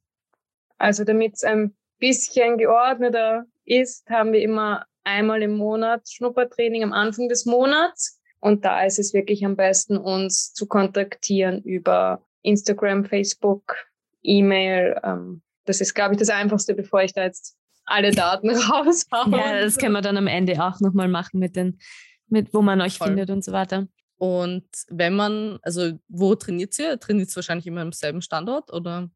Also 0.77 1.03
damit 1.03 1.33
es 1.35 1.43
ein 1.43 1.75
bisschen 1.99 2.57
geordneter 2.57 3.45
ist, 3.65 4.09
haben 4.09 4.33
wir 4.33 4.41
immer 4.41 4.85
einmal 5.03 5.41
im 5.41 5.57
Monat 5.57 6.07
Schnuppertraining 6.09 6.83
am 6.83 6.93
Anfang 6.93 7.29
des 7.29 7.45
Monats. 7.45 8.20
Und 8.41 8.65
da 8.65 8.83
ist 8.83 8.99
es 8.99 9.13
wirklich 9.13 9.45
am 9.45 9.55
besten, 9.55 9.97
uns 9.97 10.53
zu 10.53 10.65
kontaktieren 10.65 11.61
über 11.61 12.25
Instagram, 12.41 13.05
Facebook, 13.05 13.75
E-Mail. 14.23 14.99
Ähm, 15.03 15.43
das 15.65 15.79
ist, 15.79 15.93
glaube 15.93 16.15
ich, 16.15 16.19
das 16.19 16.29
Einfachste, 16.29 16.73
bevor 16.73 17.03
ich 17.03 17.13
da 17.13 17.23
jetzt 17.23 17.55
alle 17.85 18.11
Daten 18.11 18.49
raus 18.49 19.05
habe. 19.11 19.37
Ja, 19.37 19.61
das 19.61 19.77
können 19.77 19.93
wir 19.93 20.01
dann 20.01 20.17
am 20.17 20.27
Ende 20.27 20.53
auch 20.63 20.79
nochmal 20.79 21.07
machen 21.07 21.39
mit 21.39 21.55
den, 21.55 21.79
mit 22.27 22.53
wo 22.53 22.61
man 22.61 22.81
euch 22.81 22.97
Voll. 22.97 23.07
findet 23.09 23.29
und 23.29 23.43
so 23.43 23.51
weiter. 23.51 23.87
Und 24.17 24.65
wenn 24.89 25.15
man, 25.15 25.59
also 25.61 25.99
wo 26.07 26.35
trainiert 26.35 26.77
ihr? 26.79 26.99
Trainiert 26.99 27.29
ihr 27.29 27.35
wahrscheinlich 27.35 27.67
immer 27.67 27.81
am 27.81 27.91
selben 27.91 28.21
Standort 28.21 28.73
oder? 28.73 29.09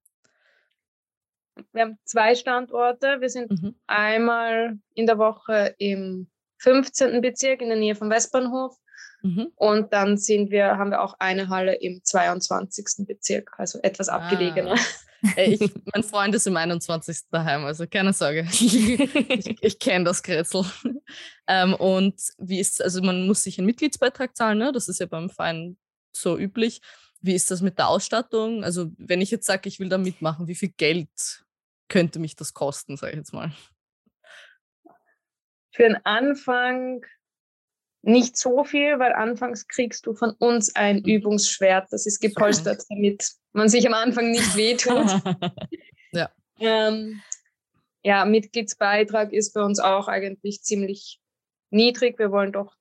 Wir 1.73 1.81
haben 1.83 1.97
zwei 2.05 2.35
Standorte. 2.35 3.21
Wir 3.21 3.29
sind 3.29 3.51
mhm. 3.51 3.75
einmal 3.87 4.77
in 4.93 5.05
der 5.07 5.17
Woche 5.17 5.73
im 5.79 6.29
15. 6.57 7.21
Bezirk 7.21 7.61
in 7.61 7.69
der 7.69 7.77
Nähe 7.77 7.95
vom 7.95 8.09
Westbahnhof. 8.09 8.75
Mhm. 9.25 9.47
Und 9.55 9.91
dann 9.91 10.17
sind 10.17 10.51
wir, 10.51 10.77
haben 10.77 10.91
wir 10.91 11.01
auch 11.01 11.15
eine 11.17 11.49
Halle 11.49 11.73
im 11.73 12.03
22. 12.03 13.07
Bezirk, 13.07 13.53
also 13.57 13.79
etwas 13.81 14.07
ah. 14.07 14.17
abgelegener. 14.17 14.75
Ich, 15.37 15.59
mein 15.91 16.03
Freund 16.03 16.35
ist 16.35 16.45
im 16.45 16.55
21. 16.55 17.21
daheim, 17.31 17.65
also 17.65 17.87
keine 17.87 18.13
Sorge. 18.13 18.41
ich, 18.51 19.57
ich 19.59 19.79
kenne 19.79 20.05
das 20.05 20.21
Kretzel. 20.21 20.63
Ähm, 21.47 21.73
und 21.73 22.21
wie 22.37 22.59
ist, 22.59 22.79
also 22.79 23.01
man 23.01 23.25
muss 23.25 23.41
sich 23.41 23.57
einen 23.57 23.65
Mitgliedsbeitrag 23.65 24.37
zahlen, 24.37 24.59
ne? 24.59 24.71
das 24.71 24.87
ist 24.87 24.99
ja 24.99 25.07
beim 25.07 25.31
Verein 25.31 25.77
so 26.15 26.37
üblich. 26.37 26.79
Wie 27.21 27.33
ist 27.33 27.49
das 27.49 27.61
mit 27.61 27.79
der 27.79 27.87
Ausstattung? 27.87 28.63
Also 28.63 28.91
wenn 28.99 29.19
ich 29.19 29.31
jetzt 29.31 29.47
sage, 29.47 29.67
ich 29.67 29.79
will 29.79 29.89
da 29.89 29.97
mitmachen, 29.97 30.47
wie 30.47 30.53
viel 30.53 30.69
Geld 30.77 31.43
könnte 31.89 32.19
mich 32.19 32.35
das 32.35 32.53
kosten, 32.53 32.95
sage 32.95 33.13
ich 33.13 33.17
jetzt 33.17 33.33
mal? 33.33 33.51
Für 35.71 35.83
den 35.83 36.05
Anfang 36.05 37.03
nicht 38.05 38.37
so 38.37 38.63
viel, 38.63 38.99
weil 38.99 39.13
anfangs 39.13 39.67
kriegst 39.67 40.05
du 40.05 40.13
von 40.13 40.31
uns 40.31 40.75
ein 40.75 40.97
mhm. 40.97 41.05
Übungsschwert. 41.05 41.87
Das 41.91 42.05
ist 42.05 42.19
gepolstert, 42.19 42.83
damit 42.89 43.27
man 43.53 43.67
sich 43.67 43.87
am 43.87 43.93
Anfang 43.93 44.31
nicht 44.31 44.55
wehtut. 44.55 45.09
ja. 46.11 46.29
Ähm, 46.59 47.21
ja, 48.03 48.23
Mitgliedsbeitrag 48.25 49.33
ist 49.33 49.53
bei 49.53 49.61
uns 49.63 49.79
auch 49.79 50.07
eigentlich 50.07 50.61
ziemlich 50.61 51.19
niedrig. 51.71 52.19
Wir 52.19 52.31
wollen 52.31 52.51
doch, 52.51 52.75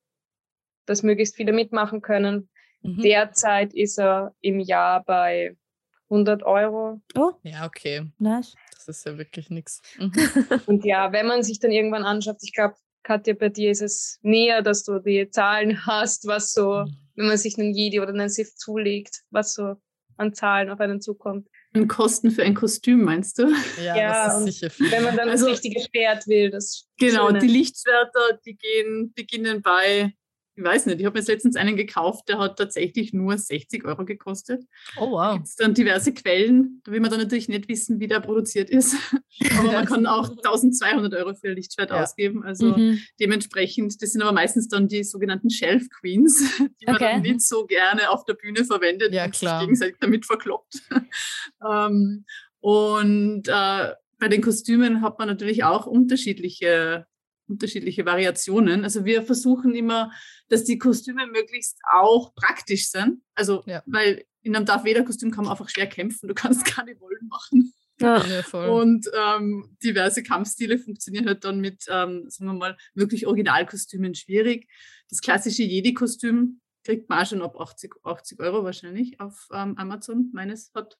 dass 0.85 1.01
möglichst 1.01 1.35
viele 1.35 1.51
mitmachen 1.51 2.01
können. 2.01 2.49
Mhm. 2.83 3.01
Derzeit 3.01 3.73
ist 3.73 3.97
er 3.97 4.35
im 4.41 4.59
Jahr 4.59 5.03
bei 5.03 5.57
100 6.09 6.43
Euro. 6.43 7.01
Oh. 7.15 7.31
Ja, 7.41 7.65
okay. 7.65 8.11
Nice. 8.19 8.53
Das 8.75 8.87
ist 8.87 9.05
ja 9.07 9.17
wirklich 9.17 9.49
nichts. 9.49 9.81
Mhm. 9.97 10.13
Und 10.67 10.85
ja, 10.85 11.11
wenn 11.11 11.25
man 11.25 11.41
sich 11.41 11.59
dann 11.59 11.71
irgendwann 11.71 12.03
anschaut, 12.03 12.37
ich 12.43 12.53
glaube, 12.53 12.75
Katja, 13.05 13.35
bei 13.35 13.49
dir 13.49 13.69
ist 13.69 13.83
es 13.83 14.19
näher, 14.23 14.63
dass 14.63 14.83
du 14.83 14.97
die 14.97 15.29
Zahlen 15.29 15.85
hast, 15.85 16.25
was 16.25 16.51
so, 16.51 16.85
mhm. 16.85 16.97
wenn 17.15 17.27
man 17.27 17.37
sich 17.37 17.57
einen 17.57 17.73
Jedi 17.73 17.99
oder 17.99 18.09
einen 18.09 18.29
Sith 18.29 18.57
zulegt, 18.57 19.21
was 19.29 19.53
so 19.53 19.75
an 20.17 20.33
Zahlen 20.33 20.71
auf 20.71 20.79
einen 20.79 20.99
zukommt. 21.01 21.47
Kosten 21.87 22.31
für 22.31 22.43
ein 22.43 22.55
Kostüm, 22.55 23.03
meinst 23.03 23.37
du? 23.37 23.53
Ja, 23.83 23.95
ja 23.95 24.25
das 24.25 24.39
ist 24.39 24.45
sicher 24.45 24.69
viel. 24.69 24.89
Wenn 24.89 25.03
man 25.03 25.15
dann 25.15 25.29
also, 25.29 25.45
das 25.45 25.55
richtige 25.55 25.81
Schwert 25.81 26.25
will, 26.25 26.49
das 26.49 26.87
Genau, 26.97 27.27
Schöne. 27.27 27.39
die 27.39 27.47
Lichtschwerter, 27.47 28.39
die 28.45 28.55
gehen, 28.55 29.13
beginnen 29.13 29.61
bei 29.61 30.13
ich 30.57 30.63
weiß 30.63 30.85
nicht, 30.85 30.99
ich 30.99 31.05
habe 31.05 31.19
mir 31.19 31.25
letztens 31.25 31.57
einen 31.57 31.75
gekauft, 31.75 32.29
der 32.29 32.37
hat 32.37 32.57
tatsächlich 32.57 33.11
nur 33.13 33.37
60 33.37 33.83
Euro 33.83 34.05
gekostet. 34.05 34.63
Oh 34.97 35.11
wow. 35.11 35.35
Gibt 35.35 35.49
dann 35.57 35.73
diverse 35.73 36.13
Quellen, 36.13 36.81
da 36.85 36.93
will 36.93 37.01
man 37.01 37.11
dann 37.11 37.19
natürlich 37.19 37.49
nicht 37.49 37.67
wissen, 37.67 37.99
wie 37.99 38.07
der 38.07 38.21
produziert 38.21 38.69
ist. 38.69 38.95
aber 39.59 39.71
man 39.71 39.85
kann 39.85 40.05
auch 40.05 40.29
1200 40.29 41.13
Euro 41.15 41.33
für 41.33 41.49
ein 41.49 41.55
Lichtschwert 41.55 41.89
ja. 41.89 42.01
ausgeben. 42.01 42.43
Also 42.43 42.77
mhm. 42.77 43.01
dementsprechend, 43.19 44.01
das 44.01 44.11
sind 44.11 44.21
aber 44.21 44.31
meistens 44.31 44.69
dann 44.69 44.87
die 44.87 45.03
sogenannten 45.03 45.49
Shelf 45.49 45.89
Queens, 45.89 46.41
die 46.81 46.85
man 46.85 46.99
dann 46.99 47.21
nicht 47.21 47.41
so 47.41 47.65
gerne 47.65 48.09
auf 48.09 48.23
der 48.23 48.35
Bühne 48.35 48.63
verwendet 48.63 49.13
ja, 49.13 49.25
und 49.25 49.33
klar. 49.33 49.59
sich 49.59 49.67
gegenseitig 49.67 49.97
damit 49.99 50.25
verkloppt. 50.25 50.81
ähm, 51.69 52.25
und 52.61 53.47
äh, 53.47 53.91
bei 54.17 54.27
den 54.29 54.41
Kostümen 54.41 55.01
hat 55.01 55.19
man 55.19 55.27
natürlich 55.27 55.65
auch 55.65 55.85
unterschiedliche 55.85 57.05
unterschiedliche 57.47 58.05
Variationen. 58.05 58.83
Also 58.83 59.05
wir 59.05 59.23
versuchen 59.23 59.75
immer, 59.75 60.11
dass 60.49 60.63
die 60.63 60.77
Kostüme 60.77 61.27
möglichst 61.27 61.79
auch 61.91 62.33
praktisch 62.35 62.89
sind. 62.89 63.21
Also, 63.35 63.63
ja. 63.65 63.83
weil 63.85 64.25
in 64.41 64.55
einem 64.55 64.65
Darth 64.65 64.85
Vader-Kostüm 64.85 65.31
kann 65.31 65.45
man 65.45 65.51
einfach 65.51 65.69
schwer 65.69 65.87
kämpfen. 65.87 66.27
Du 66.27 66.33
kannst 66.33 66.65
keine 66.75 66.99
Wollen 66.99 67.27
machen. 67.27 67.73
Ja. 68.01 68.21
und 68.67 69.09
ähm, 69.17 69.77
diverse 69.81 70.21
Kampfstile 70.21 70.77
funktionieren 70.77 71.27
halt 71.27 71.45
dann 71.45 71.61
mit, 71.61 71.85
ähm, 71.89 72.25
sagen 72.27 72.47
wir 72.47 72.53
mal, 72.53 72.77
wirklich 72.93 73.25
Originalkostümen 73.25 74.15
schwierig. 74.15 74.67
Das 75.09 75.21
klassische 75.21 75.63
Jedi-Kostüm 75.63 76.59
kriegt 76.83 77.07
man 77.07 77.23
auch 77.23 77.25
schon 77.25 77.41
ab 77.41 77.55
80, 77.57 77.93
80 78.03 78.39
Euro 78.41 78.65
wahrscheinlich 78.65 79.21
auf 79.21 79.47
ähm, 79.53 79.77
Amazon. 79.77 80.29
Meines 80.33 80.71
hat 80.75 80.97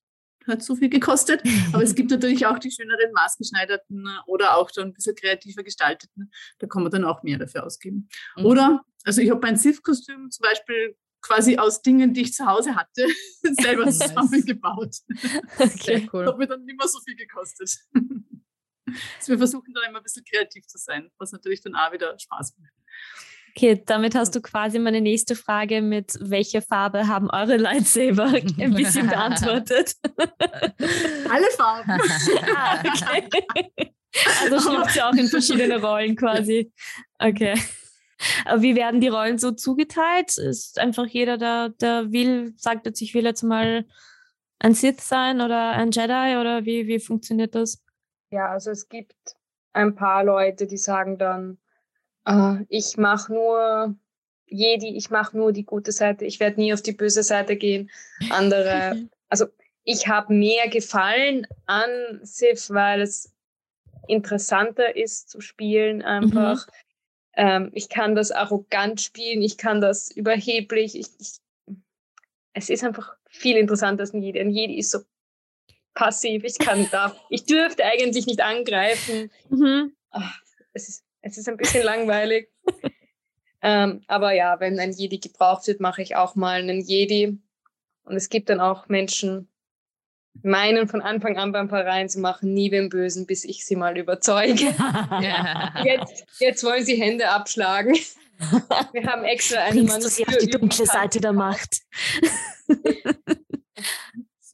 hat 0.48 0.64
so 0.64 0.76
viel 0.76 0.90
gekostet. 0.90 1.42
Aber 1.74 1.84
es 1.84 1.96
gibt 1.96 2.12
natürlich 2.12 2.46
auch 2.46 2.60
die 2.60 2.72
schöneren 2.72 3.12
maßgeschneiderten 3.14 4.08
oder 4.28 4.58
auch 4.58 4.70
schon 4.74 4.86
ein 4.86 4.94
bisschen 4.94 5.16
kreativer 5.16 5.64
gestalteten. 5.64 6.32
Da 6.60 6.68
kann 6.68 6.84
man 6.84 6.92
dann 6.92 7.06
auch 7.06 7.24
mehr 7.24 7.38
dafür 7.38 7.66
ausgeben. 7.66 8.10
Mhm. 8.38 8.46
Oder, 8.46 8.86
also 9.04 9.22
ich 9.22 9.30
habe 9.30 9.40
mein 9.42 9.58
Sith-Kostüm 9.58 10.30
zum 10.32 10.44
Beispiel 10.44 10.96
quasi 11.22 11.58
aus 11.58 11.82
Dingen, 11.82 12.14
die 12.14 12.22
ich 12.22 12.34
zu 12.34 12.46
Hause 12.46 12.76
hatte, 12.76 13.08
selber 13.62 13.86
zusammengebaut. 13.92 14.98
Okay, 15.58 16.08
cool. 16.14 16.26
Hat 16.26 16.38
mir 16.38 16.48
dann 16.48 16.64
nicht 16.66 16.78
mehr 16.78 16.88
so 16.88 17.00
viel 17.00 17.16
gekostet. 17.16 17.78
also 17.94 19.28
wir 19.28 19.38
versuchen 19.38 19.74
da 19.74 19.82
immer 19.88 19.98
ein 19.98 20.04
bisschen 20.04 20.24
kreativ 20.24 20.68
zu 20.68 20.78
sein, 20.78 21.10
was 21.18 21.32
natürlich 21.32 21.62
dann 21.62 21.76
auch 21.76 21.92
wieder 21.92 22.18
Spaß 22.18 22.56
macht. 22.60 22.72
Okay, 23.58 23.82
damit 23.86 24.16
hast 24.16 24.36
du 24.36 24.42
quasi 24.42 24.80
meine 24.80 25.00
nächste 25.00 25.34
Frage 25.34 25.82
mit 25.82 26.18
welcher 26.20 26.62
Farbe 26.62 27.08
haben 27.08 27.30
eure 27.30 27.56
Lightsaber 27.56 28.26
ein 28.60 28.74
bisschen 28.74 29.08
beantwortet. 29.08 29.96
Alle 30.18 31.46
Farben. 31.56 31.92
ah, 32.54 32.80
okay. 32.82 33.94
Also 34.42 34.60
schlüpft 34.60 34.96
ja 34.98 35.10
auch 35.10 35.14
in 35.14 35.28
verschiedene 35.28 35.82
Rollen 35.82 36.18
quasi. 36.18 36.70
Okay. 37.18 37.54
Aber 38.44 38.62
wie 38.62 38.76
werden 38.76 39.00
die 39.00 39.08
Rollen 39.08 39.38
so 39.38 39.52
zugeteilt? 39.52 40.38
Ist 40.38 40.78
einfach 40.78 41.06
jeder, 41.06 41.38
der, 41.38 41.70
der 41.70 42.12
will, 42.12 42.54
sagt 42.58 42.86
jetzt, 42.86 43.02
ich 43.02 43.14
will 43.14 43.24
jetzt 43.24 43.44
mal 43.44 43.86
ein 44.60 44.74
Sith 44.74 45.00
sein 45.00 45.40
oder 45.40 45.72
ein 45.72 45.92
Jedi 45.92 46.36
oder 46.42 46.66
wie, 46.66 46.88
wie 46.88 47.00
funktioniert 47.00 47.56
das? 47.56 47.82
Ja, 48.32 48.50
also 48.50 48.72
es 48.72 48.90
gibt 48.90 49.16
ein 49.72 49.96
paar 49.96 50.26
Leute, 50.26 50.68
die 50.68 50.78
sagen 50.78 51.18
dann, 51.18 51.58
uh, 52.28 52.58
ich 52.70 52.98
mache 52.98 53.34
nur 53.34 53.96
Jedi, 54.48 54.96
ich 54.96 55.10
mache 55.10 55.38
nur 55.38 55.52
die 55.52 55.66
gute 55.66 55.92
Seite, 55.92 56.26
ich 56.26 56.40
werde 56.40 56.60
nie 56.60 56.74
auf 56.74 56.82
die 56.82 56.92
böse 56.92 57.24
Seite 57.24 57.56
gehen. 57.56 57.90
Andere, 58.30 59.08
also 59.30 59.46
ich 59.84 60.08
habe 60.08 60.34
mehr 60.34 60.68
Gefallen 60.70 61.48
an 61.66 62.20
Sif, 62.24 62.70
weil 62.70 63.02
es 63.02 63.34
interessanter 64.08 64.96
ist 64.96 65.30
zu 65.30 65.42
spielen 65.42 66.02
einfach. 66.02 66.68
Mhm. 66.68 66.72
Ähm, 67.38 67.72
ich 67.74 67.90
kann 67.90 68.16
das 68.16 68.32
arrogant 68.32 69.02
spielen, 69.02 69.42
ich 69.42 69.58
kann 69.58 69.82
das 69.82 70.10
überheblich. 70.10 70.98
Ich, 70.98 71.08
ich, 71.20 71.76
es 72.54 72.70
ist 72.70 72.84
einfach 72.84 73.16
viel 73.28 73.58
interessanter 73.58 74.02
als 74.02 74.14
ein 74.14 74.22
Jedi. 74.22 74.40
Ein 74.40 74.52
Jedi 74.52 74.78
ist 74.78 74.92
so 74.92 75.00
passiv, 75.94 76.44
ich 76.44 76.58
kann 76.58 76.88
da, 76.92 77.16
ich 77.30 77.46
dürfte 77.46 77.84
eigentlich 77.84 78.26
nicht 78.28 78.42
angreifen. 78.42 79.32
Mhm. 79.50 79.94
Ach, 80.12 80.40
es 80.74 80.90
ist 80.90 81.04
es 81.26 81.38
ist 81.38 81.50
ein 81.50 81.58
bisschen 81.58 81.84
langweilig. 81.84 82.50
ähm, 83.62 84.02
aber 84.08 84.34
ja, 84.34 84.60
wenn 84.60 84.80
ein 84.80 84.92
Jedi 84.92 85.18
gebraucht 85.18 85.68
wird, 85.68 85.82
mache 85.82 86.02
ich 86.02 86.16
auch 86.16 86.36
mal 86.36 86.60
einen 86.60 86.82
Jedi. 86.82 87.38
Und 88.04 88.16
es 88.16 88.30
gibt 88.30 88.50
dann 88.50 88.62
auch 88.62 88.88
Menschen, 88.88 89.50
meinen 90.44 90.88
von 90.88 91.02
Anfang 91.02 91.38
an 91.38 91.52
beim 91.52 91.70
Verein, 91.70 92.08
sie 92.08 92.20
machen 92.20 92.54
nie 92.54 92.70
den 92.70 92.90
Bösen, 92.90 93.26
bis 93.26 93.44
ich 93.44 93.66
sie 93.66 93.76
mal 93.76 93.98
überzeuge. 93.98 94.66
jetzt, 95.84 96.26
jetzt 96.40 96.64
wollen 96.64 96.86
sie 96.86 97.02
Hände 97.02 97.30
abschlagen. 97.30 97.98
Wir 98.92 99.04
haben 99.06 99.24
extra 99.24 99.62
eine 99.62 99.82
Bringst 99.82 100.04
du 100.04 100.10
sie 100.10 100.28
auf 100.28 100.38
die 100.38 100.50
dunkle 100.50 100.86
Seite 100.86 101.22
der 101.22 101.34
Macht. 101.34 101.82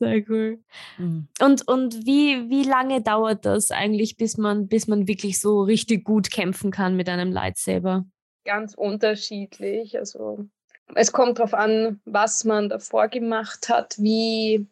Sehr 0.01 0.23
cool. 0.29 0.57
Mhm. 0.97 1.27
Und, 1.39 1.67
und 1.67 2.07
wie, 2.07 2.49
wie 2.49 2.63
lange 2.63 3.03
dauert 3.03 3.45
das 3.45 3.69
eigentlich, 3.69 4.17
bis 4.17 4.35
man, 4.35 4.67
bis 4.67 4.87
man 4.87 5.07
wirklich 5.07 5.39
so 5.39 5.61
richtig 5.61 6.03
gut 6.03 6.31
kämpfen 6.31 6.71
kann 6.71 6.95
mit 6.95 7.07
einem 7.07 7.31
Lightsaber? 7.31 8.05
Ganz 8.43 8.73
unterschiedlich. 8.73 9.99
Also 9.99 10.47
es 10.95 11.11
kommt 11.11 11.37
darauf 11.37 11.53
an, 11.53 12.01
was 12.05 12.45
man 12.45 12.67
davor 12.67 13.09
gemacht 13.09 13.69
hat, 13.69 13.93
wie, 13.99 14.65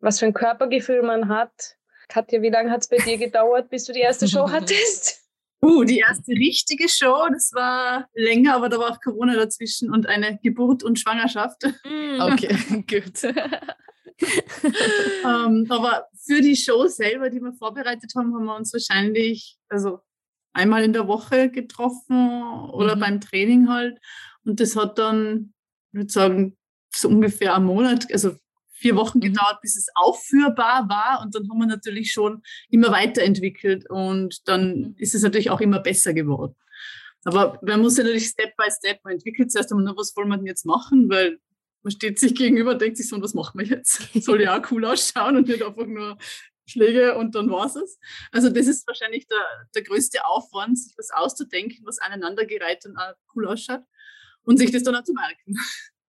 was 0.00 0.18
für 0.18 0.26
ein 0.26 0.34
Körpergefühl 0.34 1.02
man 1.02 1.28
hat. 1.28 1.76
Katja, 2.08 2.42
wie 2.42 2.50
lange 2.50 2.72
hat 2.72 2.80
es 2.80 2.88
bei 2.88 2.96
dir 2.96 3.18
gedauert, 3.18 3.70
bis 3.70 3.84
du 3.84 3.92
die 3.92 4.00
erste 4.00 4.26
Show 4.26 4.48
hattest? 4.50 5.20
Uh, 5.64 5.84
die 5.84 5.98
erste 5.98 6.32
richtige 6.32 6.88
Show, 6.88 7.28
das 7.32 7.52
war 7.54 8.08
länger, 8.14 8.56
aber 8.56 8.68
da 8.68 8.80
war 8.80 8.90
auch 8.90 9.00
Corona 9.00 9.36
dazwischen 9.36 9.92
und 9.92 10.08
eine 10.08 10.40
Geburt 10.42 10.82
und 10.82 10.98
Schwangerschaft. 10.98 11.62
Mm. 11.84 12.20
Okay, 12.20 12.84
gut 12.90 13.32
ähm, 15.24 15.66
aber 15.68 16.08
für 16.24 16.40
die 16.40 16.56
Show 16.56 16.86
selber, 16.86 17.30
die 17.30 17.40
wir 17.40 17.52
vorbereitet 17.52 18.12
haben, 18.16 18.34
haben 18.34 18.44
wir 18.44 18.56
uns 18.56 18.72
wahrscheinlich, 18.72 19.58
also 19.68 20.00
einmal 20.52 20.84
in 20.84 20.92
der 20.92 21.08
Woche 21.08 21.50
getroffen 21.50 22.70
oder 22.70 22.96
mhm. 22.96 23.00
beim 23.00 23.20
Training 23.20 23.68
halt. 23.68 23.98
Und 24.44 24.60
das 24.60 24.76
hat 24.76 24.98
dann, 24.98 25.54
ich 25.92 25.98
würde 25.98 26.12
sagen, 26.12 26.56
so 26.94 27.08
ungefähr 27.08 27.54
einen 27.54 27.66
Monat, 27.66 28.06
also 28.12 28.32
vier 28.72 28.96
Wochen 28.96 29.18
mhm. 29.18 29.22
gedauert, 29.22 29.60
bis 29.62 29.76
es 29.76 29.86
aufführbar 29.94 30.88
war. 30.88 31.22
Und 31.22 31.34
dann 31.34 31.48
haben 31.48 31.58
wir 31.58 31.66
natürlich 31.66 32.12
schon 32.12 32.42
immer 32.68 32.90
weiterentwickelt 32.90 33.88
und 33.88 34.46
dann 34.46 34.78
mhm. 34.78 34.94
ist 34.98 35.14
es 35.14 35.22
natürlich 35.22 35.50
auch 35.50 35.60
immer 35.60 35.80
besser 35.80 36.12
geworden. 36.12 36.54
Aber 37.24 37.58
man 37.62 37.80
muss 37.80 37.96
ja 37.96 38.02
natürlich 38.02 38.28
Step 38.28 38.56
by 38.56 38.64
Step, 38.68 38.98
man 39.04 39.14
entwickelt 39.14 39.52
zuerst 39.52 39.72
einmal, 39.72 39.96
was 39.96 40.14
wollen 40.16 40.28
wir 40.28 40.36
denn 40.36 40.46
jetzt 40.46 40.66
machen, 40.66 41.08
weil 41.08 41.38
man 41.82 41.90
steht 41.90 42.18
sich 42.18 42.34
gegenüber, 42.34 42.74
denkt 42.74 42.96
sich 42.96 43.08
so, 43.08 43.20
was 43.20 43.34
machen 43.34 43.58
wir 43.58 43.66
jetzt? 43.66 44.08
Soll 44.24 44.42
ja 44.42 44.58
auch 44.58 44.70
cool 44.70 44.84
ausschauen 44.84 45.36
und 45.36 45.48
nicht 45.48 45.62
einfach 45.62 45.86
nur 45.86 46.16
Schläge 46.66 47.16
und 47.16 47.34
dann 47.34 47.50
war 47.50 47.66
es. 47.66 47.98
Also 48.30 48.48
das 48.48 48.66
ist 48.66 48.86
wahrscheinlich 48.86 49.26
der, 49.26 49.44
der 49.74 49.82
größte 49.82 50.24
Aufwand, 50.24 50.78
sich 50.78 50.94
was 50.96 51.10
auszudenken, 51.10 51.84
was 51.84 51.98
aneinandergereiht 51.98 52.86
und 52.86 52.96
auch 52.96 53.14
cool 53.34 53.48
ausschaut 53.48 53.82
und 54.44 54.58
sich 54.58 54.70
das 54.70 54.82
dann 54.82 54.94
auch 54.94 55.04
zu 55.04 55.12
merken. 55.12 55.56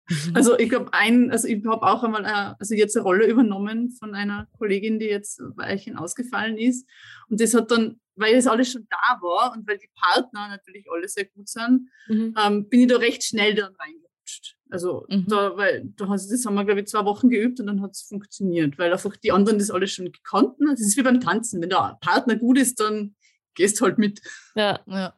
Mhm. 0.08 0.36
Also 0.36 0.58
ich 0.58 0.68
glaube, 0.68 0.92
ein, 0.92 1.30
also 1.30 1.48
ich 1.48 1.64
habe 1.66 1.82
auch 1.82 2.02
einmal 2.02 2.24
eine, 2.24 2.58
also 2.58 2.74
jetzt 2.74 2.96
eine 2.96 3.04
Rolle 3.04 3.26
übernommen 3.26 3.90
von 3.90 4.14
einer 4.14 4.48
Kollegin, 4.56 4.98
die 4.98 5.06
jetzt 5.06 5.40
Weichen 5.56 5.96
ausgefallen 5.96 6.56
ist. 6.56 6.88
Und 7.28 7.40
das 7.40 7.54
hat 7.54 7.70
dann, 7.70 8.00
weil 8.16 8.34
das 8.34 8.46
alles 8.46 8.72
schon 8.72 8.86
da 8.88 9.20
war 9.20 9.52
und 9.52 9.68
weil 9.68 9.78
die 9.78 9.90
Partner 9.94 10.48
natürlich 10.48 10.86
alle 10.90 11.08
sehr 11.08 11.26
gut 11.26 11.48
sind, 11.48 11.90
mhm. 12.08 12.34
ähm, 12.38 12.68
bin 12.68 12.80
ich 12.80 12.86
da 12.88 12.96
recht 12.96 13.22
schnell 13.22 13.54
dann 13.54 13.74
gerutscht. 13.74 13.97
Also 14.70 15.06
mhm. 15.08 15.26
da, 15.26 15.56
weil 15.56 15.84
da 15.96 16.08
hast, 16.08 16.30
das 16.30 16.44
haben 16.44 16.54
wir, 16.54 16.64
glaube 16.64 16.80
ich, 16.80 16.86
zwei 16.86 17.04
Wochen 17.04 17.30
geübt 17.30 17.58
und 17.60 17.66
dann 17.66 17.80
hat 17.80 17.92
es 17.92 18.02
funktioniert, 18.02 18.78
weil 18.78 18.92
einfach 18.92 19.16
die 19.16 19.32
anderen 19.32 19.58
das 19.58 19.70
alles 19.70 19.92
schon 19.92 20.12
gekannt 20.12 20.54
haben. 20.60 20.70
Das 20.70 20.80
ist 20.80 20.96
wie 20.96 21.02
beim 21.02 21.20
Tanzen. 21.20 21.62
Wenn 21.62 21.70
der 21.70 21.98
Partner 22.00 22.36
gut 22.36 22.58
ist, 22.58 22.78
dann 22.80 23.16
gehst 23.54 23.80
halt 23.80 23.98
mit. 23.98 24.20
Ja, 24.54 24.80
ja. 24.86 25.14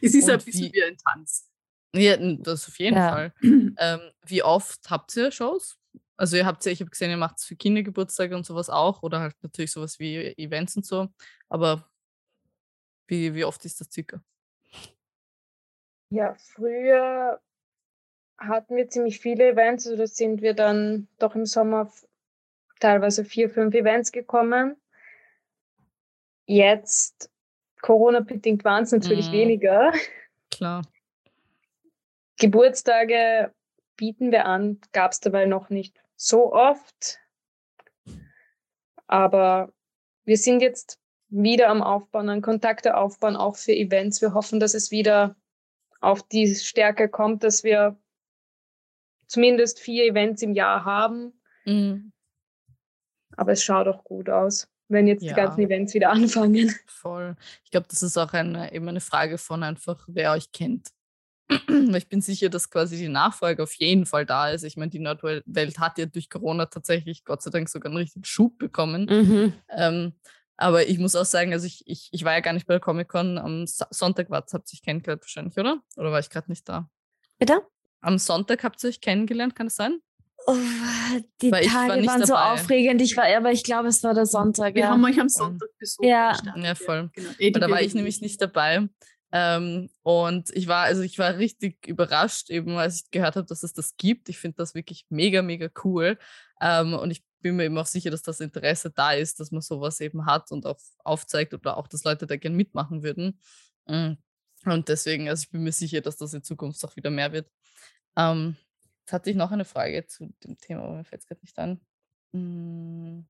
Es 0.00 0.14
ist 0.14 0.24
und 0.24 0.30
ein 0.30 0.44
bisschen 0.44 0.66
wie, 0.66 0.72
wie 0.72 0.84
ein 0.84 0.96
Tanz. 0.96 1.48
Ja, 1.94 2.16
das 2.16 2.68
auf 2.68 2.78
jeden 2.78 2.96
ja. 2.96 3.10
Fall. 3.10 3.32
ähm, 3.42 4.00
wie 4.26 4.42
oft 4.42 4.90
habt 4.90 5.14
ihr 5.16 5.30
Shows? 5.30 5.78
Also 6.16 6.36
ihr 6.36 6.46
habt 6.46 6.64
ja, 6.64 6.72
ich 6.72 6.80
habe 6.80 6.90
gesehen, 6.90 7.10
ihr 7.10 7.16
macht 7.16 7.38
es 7.38 7.44
für 7.44 7.56
Kindergeburtstage 7.56 8.36
und 8.36 8.46
sowas 8.46 8.70
auch 8.70 9.02
oder 9.02 9.20
halt 9.20 9.34
natürlich 9.42 9.72
sowas 9.72 9.98
wie 9.98 10.34
Events 10.36 10.76
und 10.76 10.86
so. 10.86 11.08
Aber 11.48 11.88
wie, 13.06 13.34
wie 13.34 13.44
oft 13.44 13.64
ist 13.64 13.80
das 13.80 13.90
circa? 13.90 14.22
Ja, 16.10 16.34
früher 16.34 17.40
hatten 18.38 18.76
wir 18.76 18.88
ziemlich 18.88 19.20
viele 19.20 19.50
Events. 19.50 19.86
Also 19.86 19.96
da 19.98 20.06
sind 20.06 20.42
wir 20.42 20.54
dann 20.54 21.08
doch 21.18 21.34
im 21.34 21.46
Sommer 21.46 21.90
teilweise 22.80 23.24
vier, 23.24 23.48
fünf 23.48 23.74
Events 23.74 24.12
gekommen. 24.12 24.76
Jetzt, 26.46 27.30
Corona-bedingt, 27.80 28.64
waren 28.64 28.84
es 28.84 28.92
natürlich 28.92 29.28
mm. 29.28 29.32
weniger. 29.32 29.92
Klar. 30.50 30.82
Geburtstage 32.38 33.52
bieten 33.96 34.32
wir 34.32 34.46
an, 34.46 34.80
gab 34.92 35.12
es 35.12 35.20
dabei 35.20 35.46
noch 35.46 35.70
nicht 35.70 36.02
so 36.16 36.52
oft. 36.52 37.20
Aber 39.06 39.72
wir 40.24 40.36
sind 40.36 40.60
jetzt 40.60 40.98
wieder 41.28 41.68
am 41.68 41.82
Aufbauen, 41.82 42.28
an 42.28 42.42
Kontakte 42.42 42.96
aufbauen, 42.96 43.36
auch 43.36 43.56
für 43.56 43.72
Events. 43.72 44.20
Wir 44.20 44.34
hoffen, 44.34 44.60
dass 44.60 44.74
es 44.74 44.90
wieder 44.90 45.36
auf 46.00 46.22
die 46.24 46.54
Stärke 46.54 47.08
kommt, 47.08 47.44
dass 47.44 47.62
wir 47.62 47.96
zumindest 49.32 49.80
vier 49.80 50.04
Events 50.04 50.42
im 50.42 50.52
Jahr 50.52 50.84
haben. 50.84 51.32
Mhm. 51.64 52.12
Aber 53.36 53.52
es 53.52 53.64
schaut 53.64 53.88
auch 53.88 54.04
gut 54.04 54.28
aus, 54.28 54.68
wenn 54.88 55.06
jetzt 55.06 55.22
ja. 55.22 55.30
die 55.32 55.40
ganzen 55.40 55.62
Events 55.62 55.94
wieder 55.94 56.10
anfangen. 56.12 56.74
Voll. 56.86 57.34
Ich 57.64 57.70
glaube, 57.70 57.86
das 57.88 58.02
ist 58.02 58.18
auch 58.18 58.32
eine, 58.32 58.72
eben 58.72 58.88
eine 58.88 59.00
Frage 59.00 59.38
von 59.38 59.62
einfach, 59.62 60.04
wer 60.06 60.32
euch 60.32 60.52
kennt. 60.52 60.88
ich 61.96 62.08
bin 62.08 62.20
sicher, 62.20 62.50
dass 62.50 62.70
quasi 62.70 62.96
die 62.96 63.08
Nachfolge 63.08 63.62
auf 63.62 63.72
jeden 63.74 64.06
Fall 64.06 64.26
da 64.26 64.50
ist. 64.50 64.64
Ich 64.64 64.76
meine, 64.76 64.90
die 64.90 64.98
Nordwelt 64.98 65.78
hat 65.78 65.98
ja 65.98 66.06
durch 66.06 66.28
Corona 66.28 66.66
tatsächlich 66.66 67.24
Gott 67.24 67.42
sei 67.42 67.50
Dank 67.50 67.68
sogar 67.68 67.90
einen 67.90 67.98
richtigen 67.98 68.24
Schub 68.24 68.58
bekommen. 68.58 69.06
Mhm. 69.06 69.52
Ähm, 69.70 70.12
aber 70.58 70.86
ich 70.86 70.98
muss 70.98 71.16
auch 71.16 71.24
sagen, 71.24 71.52
also 71.52 71.66
ich, 71.66 71.82
ich, 71.86 72.10
ich 72.12 72.24
war 72.24 72.34
ja 72.34 72.40
gar 72.40 72.52
nicht 72.52 72.66
bei 72.66 72.74
der 72.74 72.80
Comic-Con. 72.80 73.38
Am 73.38 73.64
Sonntag 73.66 74.30
war 74.30 74.44
habt 74.52 74.52
ihr 74.52 74.76
euch 74.76 74.82
kennengelernt 74.82 75.22
wahrscheinlich, 75.22 75.56
oder? 75.58 75.82
Oder 75.96 76.12
war 76.12 76.20
ich 76.20 76.30
gerade 76.30 76.50
nicht 76.50 76.68
da? 76.68 76.88
Bitte? 77.38 77.62
Am 78.02 78.18
Sonntag 78.18 78.64
habt 78.64 78.82
ihr 78.84 78.90
euch 78.90 79.00
kennengelernt, 79.00 79.54
kann 79.56 79.68
es 79.68 79.76
sein? 79.76 80.00
Oh, 80.46 80.56
die 81.40 81.52
Weil 81.52 81.66
Tage 81.66 82.04
war 82.04 82.06
waren 82.06 82.26
so 82.26 82.34
aufregend. 82.34 83.00
Ich 83.00 83.16
war, 83.16 83.24
aber 83.24 83.52
ich 83.52 83.62
glaube, 83.62 83.88
es 83.88 84.02
war 84.02 84.12
der 84.12 84.26
Sonntag. 84.26 84.74
Wir 84.74 84.82
ja. 84.82 84.88
haben 84.88 85.04
euch 85.04 85.20
am 85.20 85.28
Sonntag 85.28 85.68
besucht. 85.78 86.04
Ja, 86.04 86.36
ja 86.56 86.74
voll. 86.74 87.10
Genau. 87.14 87.58
Da 87.60 87.70
war 87.70 87.80
ich 87.80 87.94
nämlich 87.94 88.20
nicht 88.20 88.42
dabei. 88.42 88.88
Ähm, 89.30 89.88
und 90.02 90.50
ich 90.54 90.66
war, 90.66 90.84
also 90.84 91.02
ich 91.02 91.18
war 91.18 91.38
richtig 91.38 91.86
überrascht, 91.86 92.50
eben 92.50 92.76
als 92.76 93.04
ich 93.04 93.10
gehört 93.10 93.36
habe, 93.36 93.46
dass 93.46 93.62
es 93.62 93.72
das 93.72 93.96
gibt. 93.96 94.28
Ich 94.28 94.38
finde 94.38 94.56
das 94.58 94.74
wirklich 94.74 95.06
mega, 95.08 95.42
mega 95.42 95.70
cool. 95.84 96.18
Ähm, 96.60 96.94
und 96.94 97.10
ich 97.12 97.22
bin 97.40 97.56
mir 97.56 97.64
eben 97.64 97.78
auch 97.78 97.86
sicher, 97.86 98.10
dass 98.10 98.22
das 98.22 98.40
Interesse 98.40 98.90
da 98.90 99.12
ist, 99.12 99.38
dass 99.38 99.52
man 99.52 99.62
sowas 99.62 100.00
eben 100.00 100.26
hat 100.26 100.50
und 100.50 100.66
auch 100.66 100.78
aufzeigt 101.04 101.54
oder 101.54 101.76
auch, 101.76 101.86
dass 101.86 102.04
Leute 102.04 102.26
da 102.26 102.36
gerne 102.36 102.56
mitmachen 102.56 103.02
würden. 103.02 103.38
Mm. 103.86 104.14
Und 104.64 104.88
deswegen, 104.88 105.28
also 105.28 105.42
ich 105.42 105.50
bin 105.50 105.62
mir 105.62 105.72
sicher, 105.72 106.00
dass 106.00 106.16
das 106.16 106.34
in 106.34 106.42
Zukunft 106.42 106.84
auch 106.84 106.94
wieder 106.94 107.10
mehr 107.10 107.32
wird. 107.32 107.48
Ähm, 108.16 108.56
jetzt 109.00 109.12
hatte 109.12 109.30
ich 109.30 109.36
noch 109.36 109.50
eine 109.50 109.64
Frage 109.64 110.06
zu 110.06 110.32
dem 110.44 110.58
Thema, 110.58 110.82
aber 110.82 110.96
mir 110.96 111.04
fällt 111.04 111.22
es 111.22 111.28
gerade 111.28 111.40
nicht 111.42 111.58
an. 111.58 111.80
Hm 112.32 113.26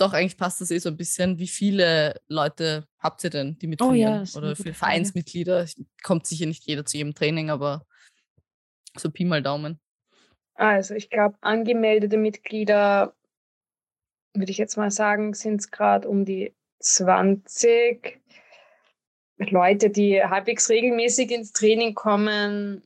doch, 0.00 0.14
eigentlich 0.14 0.36
passt 0.36 0.60
das 0.60 0.70
eh 0.70 0.78
so 0.78 0.88
ein 0.88 0.96
bisschen. 0.96 1.38
Wie 1.38 1.46
viele 1.46 2.20
Leute 2.28 2.86
habt 2.98 3.22
ihr 3.24 3.30
denn, 3.30 3.58
die 3.58 3.66
mittrainieren? 3.66 4.22
Oh 4.22 4.24
ja, 4.24 4.38
Oder 4.38 4.56
für 4.56 4.72
Vereinsmitglieder? 4.72 5.66
Kommt 6.02 6.26
sicher 6.26 6.46
nicht 6.46 6.64
jeder 6.64 6.86
zu 6.86 6.96
jedem 6.96 7.14
Training, 7.14 7.50
aber 7.50 7.86
so 8.96 9.10
Pi 9.10 9.24
mal 9.24 9.42
Daumen. 9.42 9.78
Also 10.54 10.94
ich 10.94 11.10
glaube, 11.10 11.36
angemeldete 11.42 12.16
Mitglieder, 12.16 13.14
würde 14.34 14.50
ich 14.50 14.58
jetzt 14.58 14.76
mal 14.76 14.90
sagen, 14.90 15.34
sind 15.34 15.60
es 15.60 15.70
gerade 15.70 16.08
um 16.08 16.24
die 16.24 16.54
20. 16.78 18.20
Leute, 19.36 19.90
die 19.90 20.22
halbwegs 20.22 20.68
regelmäßig 20.70 21.30
ins 21.30 21.52
Training 21.52 21.94
kommen, 21.94 22.82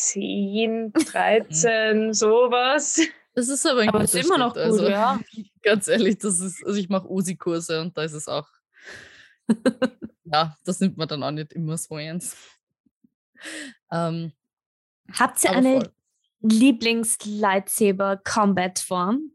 10, 0.00 0.92
13, 0.92 2.12
sowas. 2.20 3.00
Das 3.34 3.48
ist 3.48 3.66
aber, 3.66 3.86
aber 3.86 4.02
ist 4.02 4.14
immer 4.14 4.38
noch 4.38 4.54
gut, 4.54 4.62
also, 4.62 4.88
ja. 4.88 5.20
Ganz 5.62 5.88
ehrlich, 5.88 6.16
das 6.18 6.40
ist, 6.40 6.64
also 6.64 6.78
ich 6.78 6.88
mache 6.88 7.06
USI-Kurse 7.08 7.80
und 7.80 7.96
da 7.96 8.02
ist 8.02 8.14
es 8.14 8.26
auch, 8.28 8.48
ja, 10.24 10.56
das 10.64 10.80
nimmt 10.80 10.96
man 10.96 11.06
dann 11.06 11.22
auch 11.22 11.30
nicht 11.30 11.52
immer 11.52 11.76
so 11.76 11.96
ernst. 11.98 12.36
Ähm, 13.92 14.32
Habt 15.12 15.44
ihr 15.44 15.50
eine 15.50 15.92
Lieblings-Lightsaber-Combat-Form? 16.40 19.32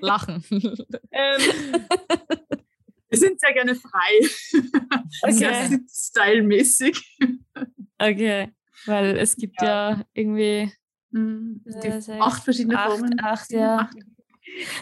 Lachen. 0.00 0.42
Ähm, 1.12 1.40
wir 3.10 3.18
sind 3.18 3.40
sehr 3.40 3.52
gerne 3.52 3.74
frei. 3.74 4.20
Okay. 5.22 5.80
Stylmäßig. 5.90 7.18
Okay, 7.98 8.48
weil 8.86 9.18
es 9.18 9.36
gibt 9.36 9.60
ja, 9.60 9.90
ja 9.90 10.04
irgendwie 10.14 10.72
mhm. 11.10 11.62
acht 12.20 12.44
verschiedene 12.44 12.78
acht, 12.78 12.90
Formen. 12.90 13.20
Acht, 13.20 13.50
ja. 13.50 13.90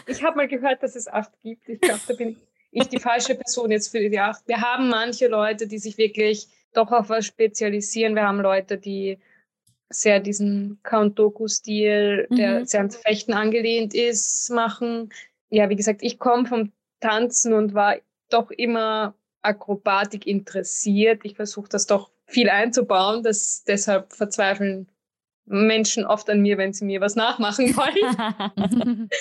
Ich 0.05 0.23
habe 0.23 0.37
mal 0.37 0.47
gehört, 0.47 0.83
dass 0.83 0.95
es 0.95 1.07
acht 1.07 1.31
gibt. 1.41 1.67
Ich 1.67 1.81
glaube, 1.81 2.01
da 2.07 2.13
bin 2.13 2.37
ich 2.71 2.87
die 2.87 2.99
falsche 2.99 3.35
Person 3.35 3.71
jetzt 3.71 3.89
für 3.89 4.07
die 4.07 4.19
acht. 4.19 4.47
Wir 4.47 4.61
haben 4.61 4.89
manche 4.89 5.27
Leute, 5.27 5.67
die 5.67 5.79
sich 5.79 5.97
wirklich 5.97 6.47
doch 6.73 6.91
auf 6.91 7.09
was 7.09 7.25
spezialisieren. 7.25 8.15
Wir 8.15 8.27
haben 8.27 8.39
Leute, 8.39 8.77
die 8.77 9.17
sehr 9.89 10.19
diesen 10.19 10.79
Count 10.83 11.17
Doku-Stil, 11.17 12.27
der 12.29 12.59
mhm. 12.59 12.65
sehr 12.65 12.81
ans 12.81 12.97
Fechten 12.97 13.33
angelehnt 13.33 13.95
ist, 13.95 14.49
machen. 14.51 15.09
Ja, 15.49 15.69
wie 15.69 15.75
gesagt, 15.75 16.03
ich 16.03 16.19
komme 16.19 16.45
vom 16.45 16.71
Tanzen 16.99 17.53
und 17.53 17.73
war 17.73 17.95
doch 18.29 18.51
immer 18.51 19.15
Akrobatik 19.41 20.27
interessiert. 20.27 21.21
Ich 21.23 21.35
versuche 21.35 21.69
das 21.69 21.87
doch 21.87 22.11
viel 22.25 22.49
einzubauen. 22.49 23.23
Das, 23.23 23.63
deshalb 23.63 24.13
verzweifeln 24.13 24.87
Menschen 25.45 26.05
oft 26.05 26.29
an 26.29 26.41
mir, 26.41 26.57
wenn 26.57 26.73
sie 26.73 26.85
mir 26.85 27.01
was 27.01 27.15
nachmachen 27.15 27.75
wollen. 27.75 29.09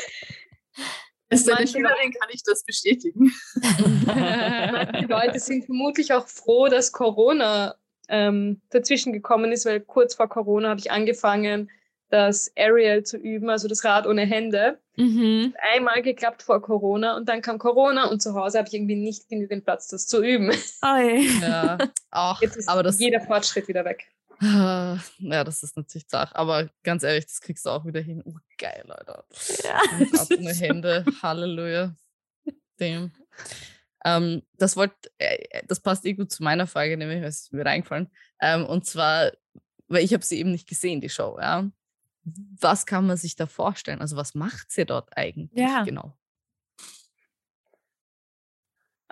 Als 1.31 1.45
deine 1.45 1.67
Schülerin 1.67 2.13
kann 2.13 2.31
ich 2.33 2.43
das 2.43 2.65
bestätigen. 2.65 3.33
Die 3.57 5.05
Leute 5.05 5.39
sind 5.39 5.67
vermutlich 5.67 6.13
auch 6.15 6.27
froh, 6.27 6.69
dass 6.69 6.93
Corona 6.93 7.75
ähm, 8.09 8.63
dazwischen 8.71 9.13
gekommen 9.13 9.53
ist, 9.53 9.67
weil 9.67 9.81
kurz 9.81 10.15
vor 10.15 10.29
Corona 10.29 10.71
habe 10.71 10.81
ich 10.81 10.91
angefangen, 10.91 11.71
das 12.11 12.51
Aerial 12.57 13.03
zu 13.03 13.17
üben, 13.17 13.51
also 13.51 13.69
das 13.69 13.85
Rad 13.85 14.07
ohne 14.07 14.25
Hände. 14.25 14.79
Mhm. 14.97 15.55
Einmal 15.75 16.03
geklappt 16.03 16.43
vor 16.43 16.63
Corona 16.63 17.17
und 17.17 17.29
dann 17.29 17.43
kam 17.43 17.59
Corona 17.59 18.07
und 18.07 18.23
zu 18.23 18.35
Hause 18.35 18.59
habe 18.59 18.69
ich 18.69 18.75
irgendwie 18.75 18.97
nicht 18.97 19.29
genügend 19.29 19.65
Platz, 19.65 19.89
das 19.89 20.07
zu 20.07 20.23
üben. 20.23 20.51
Oh 20.83 20.97
ja, 21.41 21.79
auch. 22.11 22.41
Jetzt 22.41 22.57
ist 22.57 22.69
aber 22.69 22.83
das, 22.83 22.99
jeder 22.99 23.21
Fortschritt 23.21 23.69
wieder 23.69 23.85
weg. 23.85 24.09
Ja, 24.41 25.43
das 25.45 25.63
ist 25.65 25.77
natürlich 25.77 26.07
zart. 26.07 26.35
Aber 26.35 26.69
ganz 26.85 27.03
ehrlich, 27.03 27.27
das 27.27 27.41
kriegst 27.41 27.67
du 27.67 27.71
auch 27.71 27.85
wieder 27.85 28.01
hin. 28.01 28.23
Oh, 28.25 28.37
geil, 28.57 28.85
Leute. 28.87 29.25
Ja. 29.65 29.81
Rad 30.17 30.31
ohne 30.31 30.53
Hände. 30.53 31.05
Halleluja. 31.23 31.95
Dem. 32.79 33.11
Ähm, 34.05 34.43
das, 34.57 34.77
wollt, 34.77 34.93
äh, 35.19 35.63
das 35.67 35.81
passt 35.81 36.07
eh 36.07 36.13
gut 36.13 36.31
zu 36.31 36.45
meiner 36.45 36.69
Frage, 36.69 36.97
nämlich, 36.97 37.21
was 37.21 37.41
ist 37.41 37.53
mir 37.53 37.67
reingefallen. 37.67 38.13
Ähm, 38.41 38.65
und 38.65 38.87
zwar, 38.87 39.33
weil 39.89 40.05
ich 40.05 40.15
habe 40.15 40.25
sie 40.25 40.39
eben 40.39 40.53
nicht 40.53 40.69
gesehen, 40.69 41.01
die 41.01 41.09
Show, 41.09 41.37
ja 41.41 41.69
was 42.61 42.87
kann 42.87 43.07
man 43.07 43.17
sich 43.17 43.37
da 43.37 43.47
vorstellen? 43.47 44.01
Also 44.01 44.17
was 44.17 44.35
macht 44.35 44.71
sie 44.71 44.85
dort 44.85 45.17
eigentlich 45.17 45.61
ja. 45.61 45.83
genau? 45.85 46.17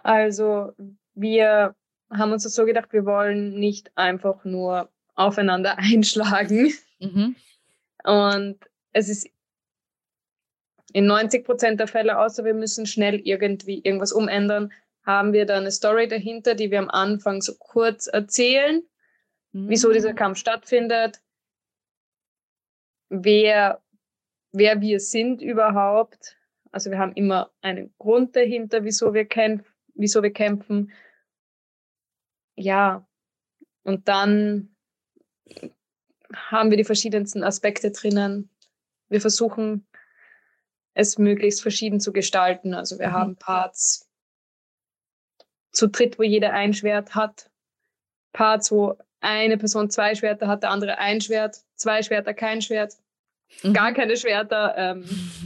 Also 0.03 0.73
wir 1.15 1.75
haben 2.11 2.33
uns 2.33 2.45
das 2.45 2.55
so 2.55 2.65
gedacht, 2.65 2.93
wir 2.93 3.05
wollen 3.05 3.59
nicht 3.59 3.91
einfach 3.97 4.45
nur 4.45 4.91
aufeinander 5.15 5.79
einschlagen. 5.79 6.73
Mhm. 7.01 7.37
Und 8.05 8.59
es 8.93 9.09
ist 9.09 9.29
in 10.93 11.07
90 11.07 11.45
Prozent 11.45 11.81
der 11.81 11.89
Fälle, 11.89 12.19
außer 12.19 12.45
wir 12.45 12.55
müssen 12.55 12.87
schnell 12.87 13.21
irgendwie 13.21 13.81
irgendwas 13.83 14.13
umändern, 14.13 14.73
haben 15.05 15.33
wir 15.33 15.47
da 15.47 15.57
eine 15.57 15.71
Story 15.71 16.09
dahinter, 16.09 16.55
die 16.55 16.71
wir 16.71 16.79
am 16.79 16.91
Anfang 16.91 17.43
so 17.43 17.55
kurz 17.59 18.07
erzählen, 18.07 18.83
mhm. 19.53 19.69
wieso 19.69 19.93
dieser 19.93 20.13
mm. 20.13 20.17
Kampf 20.17 20.39
stattfindet, 20.39 21.21
wer, 23.09 23.83
wer 24.53 24.81
wir 24.81 25.01
sind 25.01 25.43
überhaupt. 25.43 26.37
Also 26.73 26.91
wir 26.91 26.99
haben 26.99 27.13
immer 27.13 27.53
einen 27.63 27.95
Grund 27.99 28.37
dahinter, 28.37 28.85
wieso 28.85 29.15
wir, 29.15 29.25
kämpf 29.25 29.71
wieso 29.97 30.23
wir 30.23 30.33
kämpfen. 30.33 30.93
Ja, 32.55 33.07
und 33.83 34.09
dann 34.09 34.75
haben 36.35 36.71
wir 36.71 36.77
die 36.77 36.85
verschiedensten 36.85 37.45
Aspekte 37.45 37.91
drinnen. 37.91 38.51
Wir 39.09 39.21
versuchen 39.21 39.87
es 40.95 41.19
möglichst 41.19 41.63
verschieden 41.63 42.01
zu 42.01 42.13
gestalten. 42.13 42.75
Also 42.75 42.99
wir 42.99 43.09
mhm. 43.09 43.13
haben 43.13 43.37
Parts 43.37 44.09
zu 45.71 45.89
dritt, 45.89 46.19
wo 46.19 46.23
jeder 46.23 46.53
ein 46.53 46.73
Schwert 46.73 47.15
hat. 47.15 47.51
Parts, 48.33 48.73
wo 48.73 48.99
eine 49.21 49.57
Person 49.57 49.91
zwei 49.91 50.15
Schwerter 50.15 50.49
hat, 50.49 50.63
der 50.63 50.71
andere 50.71 50.99
ein 50.99 51.21
Schwert, 51.21 51.57
zwei 51.75 52.03
Schwerter, 52.03 52.35
kein 52.35 52.63
Schwert, 52.63 52.95
mhm. 53.63 53.73
gar 53.73 53.93
keine 53.93 54.17
Schwerter. 54.17 54.75
Ähm, 54.77 55.05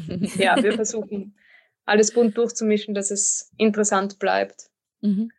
ja, 0.37 0.63
wir 0.63 0.73
versuchen 0.75 1.37
alles 1.85 2.13
bunt 2.13 2.37
durchzumischen, 2.37 2.95
dass 2.95 3.11
es 3.11 3.53
interessant 3.57 4.19
bleibt. 4.19 4.71
Mhm. 5.01 5.31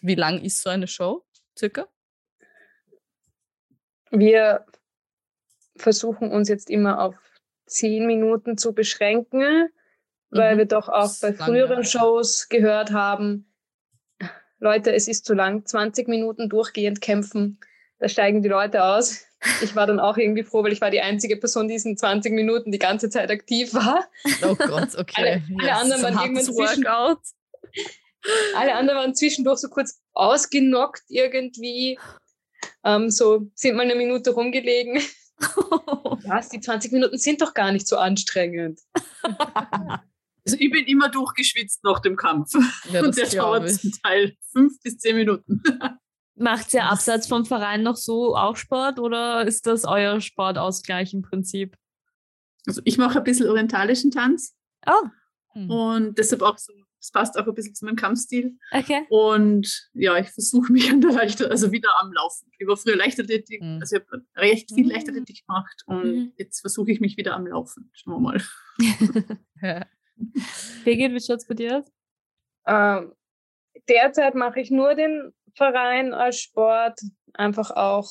Wie 0.00 0.14
lang 0.14 0.42
ist 0.42 0.62
so 0.62 0.70
eine 0.70 0.86
Show 0.86 1.24
circa? 1.56 1.86
Wir 4.10 4.64
versuchen 5.76 6.30
uns 6.30 6.48
jetzt 6.48 6.70
immer 6.70 7.00
auf 7.00 7.16
zehn 7.66 8.06
Minuten 8.06 8.58
zu 8.58 8.74
beschränken, 8.74 9.68
weil 10.30 10.54
mhm. 10.54 10.58
wir 10.58 10.66
doch 10.66 10.88
auch 10.88 11.12
bei 11.20 11.32
früheren 11.32 11.84
Shows 11.84 12.48
gehört 12.48 12.92
haben, 12.92 13.51
Leute, 14.62 14.94
es 14.94 15.08
ist 15.08 15.26
zu 15.26 15.34
lang, 15.34 15.66
20 15.66 16.08
Minuten 16.08 16.48
durchgehend 16.48 17.00
kämpfen 17.00 17.58
da 18.02 18.08
steigen 18.08 18.42
die 18.42 18.48
Leute 18.48 18.82
aus. 18.82 19.24
Ich 19.62 19.76
war 19.76 19.86
dann 19.86 20.00
auch 20.00 20.16
irgendwie 20.16 20.42
froh, 20.42 20.64
weil 20.64 20.72
ich 20.72 20.80
war 20.80 20.90
die 20.90 21.00
einzige 21.00 21.36
Person, 21.36 21.68
die 21.68 21.76
in 21.76 21.96
20 21.96 22.32
Minuten 22.32 22.72
die 22.72 22.80
ganze 22.80 23.10
Zeit 23.10 23.30
aktiv 23.30 23.72
war. 23.74 24.08
Oh 24.42 24.56
Gott, 24.56 24.96
okay. 24.98 25.14
Alle, 25.14 25.42
alle 25.60 25.68
yes, 25.68 25.80
anderen 25.80 26.02
waren 26.02 26.24
irgendwann 26.24 26.44
zwischen, 26.44 26.86
alle 28.56 28.74
anderen 28.74 28.98
waren 28.98 29.14
zwischendurch 29.14 29.60
so 29.60 29.68
kurz 29.68 30.00
ausgenockt 30.14 31.04
irgendwie. 31.08 31.96
Ähm, 32.84 33.08
so 33.08 33.46
sind 33.54 33.76
mal 33.76 33.82
eine 33.82 33.94
Minute 33.94 34.30
rumgelegen. 34.30 35.00
Was? 36.26 36.48
Die 36.48 36.60
20 36.60 36.90
Minuten 36.90 37.18
sind 37.18 37.40
doch 37.40 37.54
gar 37.54 37.70
nicht 37.70 37.86
so 37.86 37.98
anstrengend. 37.98 38.80
Also 40.44 40.56
ich 40.58 40.70
bin 40.70 40.86
immer 40.86 41.08
durchgeschwitzt 41.08 41.84
nach 41.84 42.00
dem 42.00 42.16
Kampf. 42.16 42.52
Ja, 42.90 43.02
Und 43.04 43.16
der 43.16 43.28
dauert 43.28 43.70
zum 43.70 43.92
Teil 44.02 44.36
fünf 44.50 44.80
bis 44.82 44.98
zehn 44.98 45.16
Minuten. 45.16 45.62
Macht 46.34 46.72
ihr 46.74 46.84
abseits 46.84 47.28
vom 47.28 47.44
Verein 47.44 47.82
noch 47.82 47.96
so 47.96 48.34
auch 48.36 48.56
Sport 48.56 48.98
oder 48.98 49.46
ist 49.46 49.66
das 49.66 49.84
euer 49.84 50.20
Sportausgleich 50.20 51.12
im 51.12 51.22
Prinzip? 51.22 51.76
Also 52.66 52.80
ich 52.84 52.96
mache 52.98 53.18
ein 53.18 53.24
bisschen 53.24 53.48
orientalischen 53.48 54.10
Tanz. 54.10 54.56
Oh. 54.86 55.08
Hm. 55.52 55.70
Und 55.70 56.18
deshalb 56.18 56.42
auch 56.42 56.56
so, 56.58 56.72
es 56.98 57.10
passt 57.10 57.38
auch 57.38 57.46
ein 57.46 57.54
bisschen 57.54 57.74
zu 57.74 57.84
meinem 57.84 57.96
Kampfstil. 57.96 58.56
Okay. 58.72 59.04
Und 59.10 59.90
ja, 59.92 60.16
ich 60.16 60.30
versuche 60.30 60.72
mich 60.72 60.90
an 60.90 61.00
der 61.00 61.12
Leichter, 61.12 61.50
also 61.50 61.70
wieder 61.70 61.90
am 62.00 62.12
Laufen. 62.12 62.50
Ich 62.58 62.66
war 62.66 62.76
früher 62.76 62.96
Leichtathletik, 62.96 63.60
mhm. 63.60 63.78
also 63.80 63.96
ich 63.96 64.02
habe 64.02 64.24
recht 64.36 64.72
viel 64.72 64.84
hm. 64.84 64.90
Leichtathletik 64.90 65.46
gemacht 65.46 65.82
und 65.86 66.04
mhm. 66.04 66.32
jetzt 66.38 66.60
versuche 66.60 66.90
ich 66.90 67.00
mich 67.00 67.16
wieder 67.16 67.34
am 67.34 67.46
Laufen. 67.46 67.90
Schauen 67.92 68.14
wir 68.14 68.20
mal. 68.20 68.42
Birgit, 70.84 71.12
wie 71.12 71.20
schaut 71.20 71.38
es 71.38 71.46
bei 71.46 71.54
dir 71.54 71.78
aus? 71.78 71.92
Ähm, 72.66 73.12
derzeit 73.88 74.34
mache 74.34 74.60
ich 74.60 74.70
nur 74.70 74.94
den 74.94 75.32
Verein 75.54 76.14
als 76.14 76.40
Sport, 76.40 77.00
einfach 77.34 77.70
auch, 77.70 78.10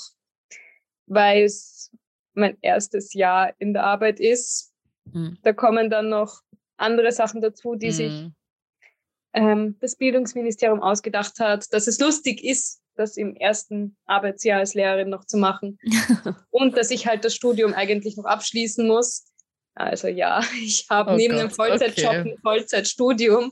weil 1.08 1.43
es 1.43 1.91
mein 2.34 2.58
erstes 2.62 3.13
Jahr 3.13 3.54
in 3.60 3.74
der 3.74 3.84
Arbeit 3.84 4.19
ist. 4.19 4.74
Mhm. 5.06 5.38
Da 5.43 5.54
kommen 5.54 5.89
dann 5.89 6.10
noch 6.10 6.41
andere 6.78 7.12
Sachen 7.12 7.41
dazu, 7.41 7.76
die 7.76 7.88
mhm. 7.88 7.91
sich 7.91 8.30
ähm, 9.34 9.78
das 9.80 9.95
Bildungsministerium 9.95 10.82
ausgedacht 10.82 11.39
hat, 11.39 11.74
dass 11.74 11.88
es 11.88 12.00
lustig 12.00 12.43
ist, 12.43 12.82
das 12.95 13.17
im 13.17 13.36
ersten 13.36 13.95
Arbeitsjahr 14.06 14.60
als 14.60 14.74
Lehrerin 14.74 15.10
noch 15.10 15.26
zu 15.26 15.38
machen 15.38 15.80
und 16.50 16.78
dass 16.78 16.91
ich 16.91 17.08
halt 17.08 17.24
das 17.24 17.36
Studium 17.36 17.74
eigentlich 17.74 18.17
noch 18.17 18.26
abschließen 18.26 18.86
muss. 18.88 19.31
Also 19.75 20.07
ja, 20.07 20.41
ich 20.63 20.88
habe 20.89 21.12
oh 21.12 21.15
neben 21.15 21.36
Gott, 21.36 21.43
dem 21.43 21.51
Vollzeitjob 21.51 22.10
okay. 22.10 22.31
ein 22.31 22.38
Vollzeitstudium 22.41 23.51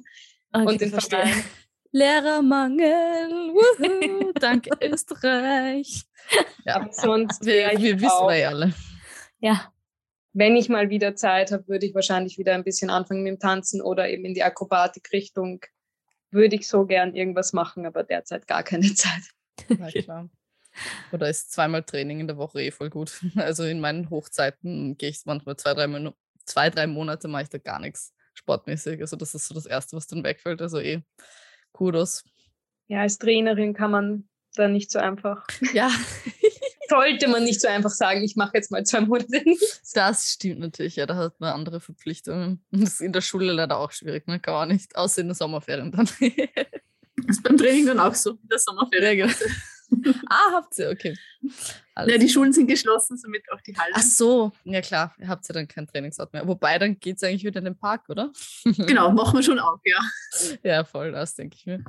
okay, 0.54 0.66
und 0.66 0.82
den 0.82 0.92
Verein. 0.92 1.44
Lehrermangel, 1.92 3.54
danke 4.40 4.70
Österreich. 4.80 6.04
Ja, 6.64 6.88
sonst 6.92 7.44
wir, 7.44 7.72
wir 7.76 8.00
wissen 8.00 8.28
wir 8.28 8.36
ja 8.36 8.50
alle. 8.50 8.74
Ja. 9.40 9.74
Wenn 10.34 10.56
ich 10.56 10.70
mal 10.70 10.92
wieder 10.92 11.16
Zeit 11.16 11.52
habe, 11.52 11.68
würde 11.68 11.88
ich 11.88 11.96
wahrscheinlich 11.96 12.38
wieder 12.38 12.54
ein 12.54 12.64
bisschen 12.64 12.92
anfangen 12.92 13.24
mit 13.24 13.32
dem 13.34 13.40
Tanzen 13.40 13.82
oder 13.82 14.08
eben 14.08 14.26
in 14.26 14.36
die 14.36 14.44
Akrobatik-Richtung. 14.44 15.62
Würde 16.30 16.56
ich 16.56 16.68
so 16.68 16.86
gern 16.86 17.16
irgendwas 17.16 17.54
machen, 17.54 17.88
aber 17.88 18.04
derzeit 18.04 18.46
gar 18.46 18.62
keine 18.62 18.94
Zeit. 18.94 19.24
Na 19.70 19.90
klar. 19.90 20.30
Oder 21.12 21.30
ist 21.30 21.52
zweimal 21.52 21.84
Training 21.84 22.20
in 22.20 22.28
der 22.28 22.38
Woche 22.38 22.62
eh 22.62 22.72
voll 22.72 22.90
gut. 22.90 23.22
Also 23.36 23.64
in 23.64 23.80
meinen 23.80 24.10
Hochzeiten 24.10 24.98
gehe 24.98 25.10
ich 25.10 25.22
manchmal 25.26 25.58
zwei, 25.58 25.74
drei, 25.74 25.88
Minu 25.88 26.12
zwei, 26.46 26.70
drei 26.70 26.88
Monate 26.88 27.28
mache 27.28 27.44
ich 27.44 27.50
da 27.50 27.58
gar 27.58 27.80
nichts 27.80 28.14
sportmäßig. 28.34 29.02
Also 29.02 29.16
das 29.16 29.36
ist 29.36 29.48
so 29.48 29.54
das 29.54 29.66
Erste, 29.66 29.96
was 29.96 30.08
dann 30.08 30.24
wegfällt. 30.24 30.62
Also 30.62 30.80
eh 30.80 31.02
Kudos. 31.72 32.24
Ja, 32.88 33.02
als 33.02 33.18
Trainerin 33.20 33.74
kann 33.74 33.92
man 33.92 34.30
da 34.56 34.68
nicht 34.68 34.92
so 34.92 35.00
einfach. 35.00 35.46
Ja. 35.74 35.90
Sollte 36.90 37.28
man 37.28 37.44
nicht 37.44 37.62
so 37.62 37.68
einfach 37.68 37.92
sagen, 37.92 38.24
ich 38.24 38.36
mache 38.36 38.54
jetzt 38.56 38.72
mal 38.72 38.84
zwei 38.84 39.02
Monate 39.02 39.44
nichts. 39.46 39.92
Das 39.94 40.32
stimmt 40.32 40.60
natürlich, 40.60 40.96
ja, 40.96 41.06
da 41.06 41.16
hat 41.16 41.40
man 41.40 41.54
andere 41.54 41.80
Verpflichtungen. 41.82 42.66
Das 42.72 42.94
ist 42.94 43.02
in 43.02 43.14
der 43.14 43.22
Schule 43.22 43.54
leider 43.54 43.78
auch 43.78 43.92
schwierig, 43.92 44.26
ne? 44.28 44.40
Kann 44.40 44.56
man 44.56 44.70
nicht, 44.70 44.96
außer 44.96 45.22
in 45.22 45.28
der 45.28 45.36
Sommerferien 45.36 45.92
dann. 45.92 46.08
Das 46.08 47.38
ist 47.38 47.44
beim 47.44 47.58
Training 47.58 47.86
dann 47.86 48.00
auch 48.00 48.16
so, 48.16 48.32
in 48.32 48.48
der 48.50 48.58
Sommerferien. 48.58 49.20
Ja, 49.20 49.26
genau. 49.28 49.56
Ah, 50.30 50.52
habt 50.54 50.78
ihr, 50.78 50.90
okay. 50.90 51.16
Alles 51.96 52.14
ja, 52.14 52.18
die 52.18 52.30
Schulen 52.30 52.54
sind 52.54 52.68
geschlossen, 52.68 53.18
somit 53.18 53.44
auch 53.52 53.62
die 53.62 53.76
Halle. 53.76 53.94
Ach 53.94 54.02
so, 54.02 54.52
ja 54.64 54.82
klar, 54.82 55.16
ihr 55.20 55.28
habt 55.28 55.48
ja 55.48 55.54
dann 55.54 55.68
keinen 55.68 55.88
Trainingsort 55.88 56.34
mehr. 56.34 56.48
Wobei, 56.48 56.78
dann 56.78 57.00
geht 57.00 57.18
es 57.18 57.24
eigentlich 57.24 57.44
wieder 57.44 57.60
in 57.60 57.66
den 57.66 57.78
Park, 57.78 58.10
oder? 58.10 58.32
Genau, 58.88 59.12
machen 59.12 59.36
wir 59.36 59.44
schon 59.44 59.60
auch, 59.60 59.80
ja. 59.84 60.00
Ja, 60.64 60.84
voll, 60.84 61.12
das 61.12 61.36
denke 61.36 61.56
ich 61.58 61.66
mir. 61.66 61.84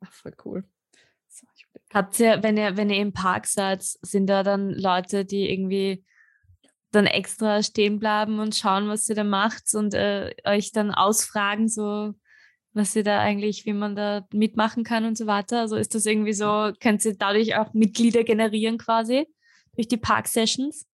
Ach, 0.00 0.12
voll 0.12 0.34
cool. 0.44 0.64
So, 1.28 1.46
habt 1.92 2.18
ihr, 2.20 2.42
wenn 2.42 2.56
ihr, 2.56 2.76
wenn 2.76 2.90
ihr 2.90 3.00
im 3.00 3.12
Park 3.12 3.46
seid, 3.46 3.82
sind 3.82 4.26
da 4.26 4.42
dann 4.42 4.70
Leute, 4.70 5.24
die 5.24 5.50
irgendwie 5.50 6.04
dann 6.90 7.06
extra 7.06 7.62
stehen 7.62 7.98
bleiben 7.98 8.38
und 8.38 8.56
schauen, 8.56 8.88
was 8.88 9.08
ihr 9.08 9.14
da 9.14 9.24
macht 9.24 9.74
und 9.74 9.94
äh, 9.94 10.34
euch 10.44 10.72
dann 10.72 10.90
ausfragen, 10.90 11.68
so 11.68 12.14
was 12.78 12.96
ihr 12.96 13.04
da 13.04 13.20
eigentlich, 13.20 13.66
wie 13.66 13.72
man 13.74 13.94
da 13.94 14.26
mitmachen 14.32 14.84
kann 14.84 15.04
und 15.04 15.18
so 15.18 15.26
weiter. 15.26 15.60
Also 15.60 15.76
ist 15.76 15.94
das 15.94 16.06
irgendwie 16.06 16.32
so, 16.32 16.72
könnt 16.80 17.04
ihr 17.04 17.14
dadurch 17.16 17.56
auch 17.56 17.74
Mitglieder 17.74 18.24
generieren 18.24 18.78
quasi 18.78 19.26
durch 19.74 19.88
die 19.88 19.96
Park-Sessions? 19.96 20.86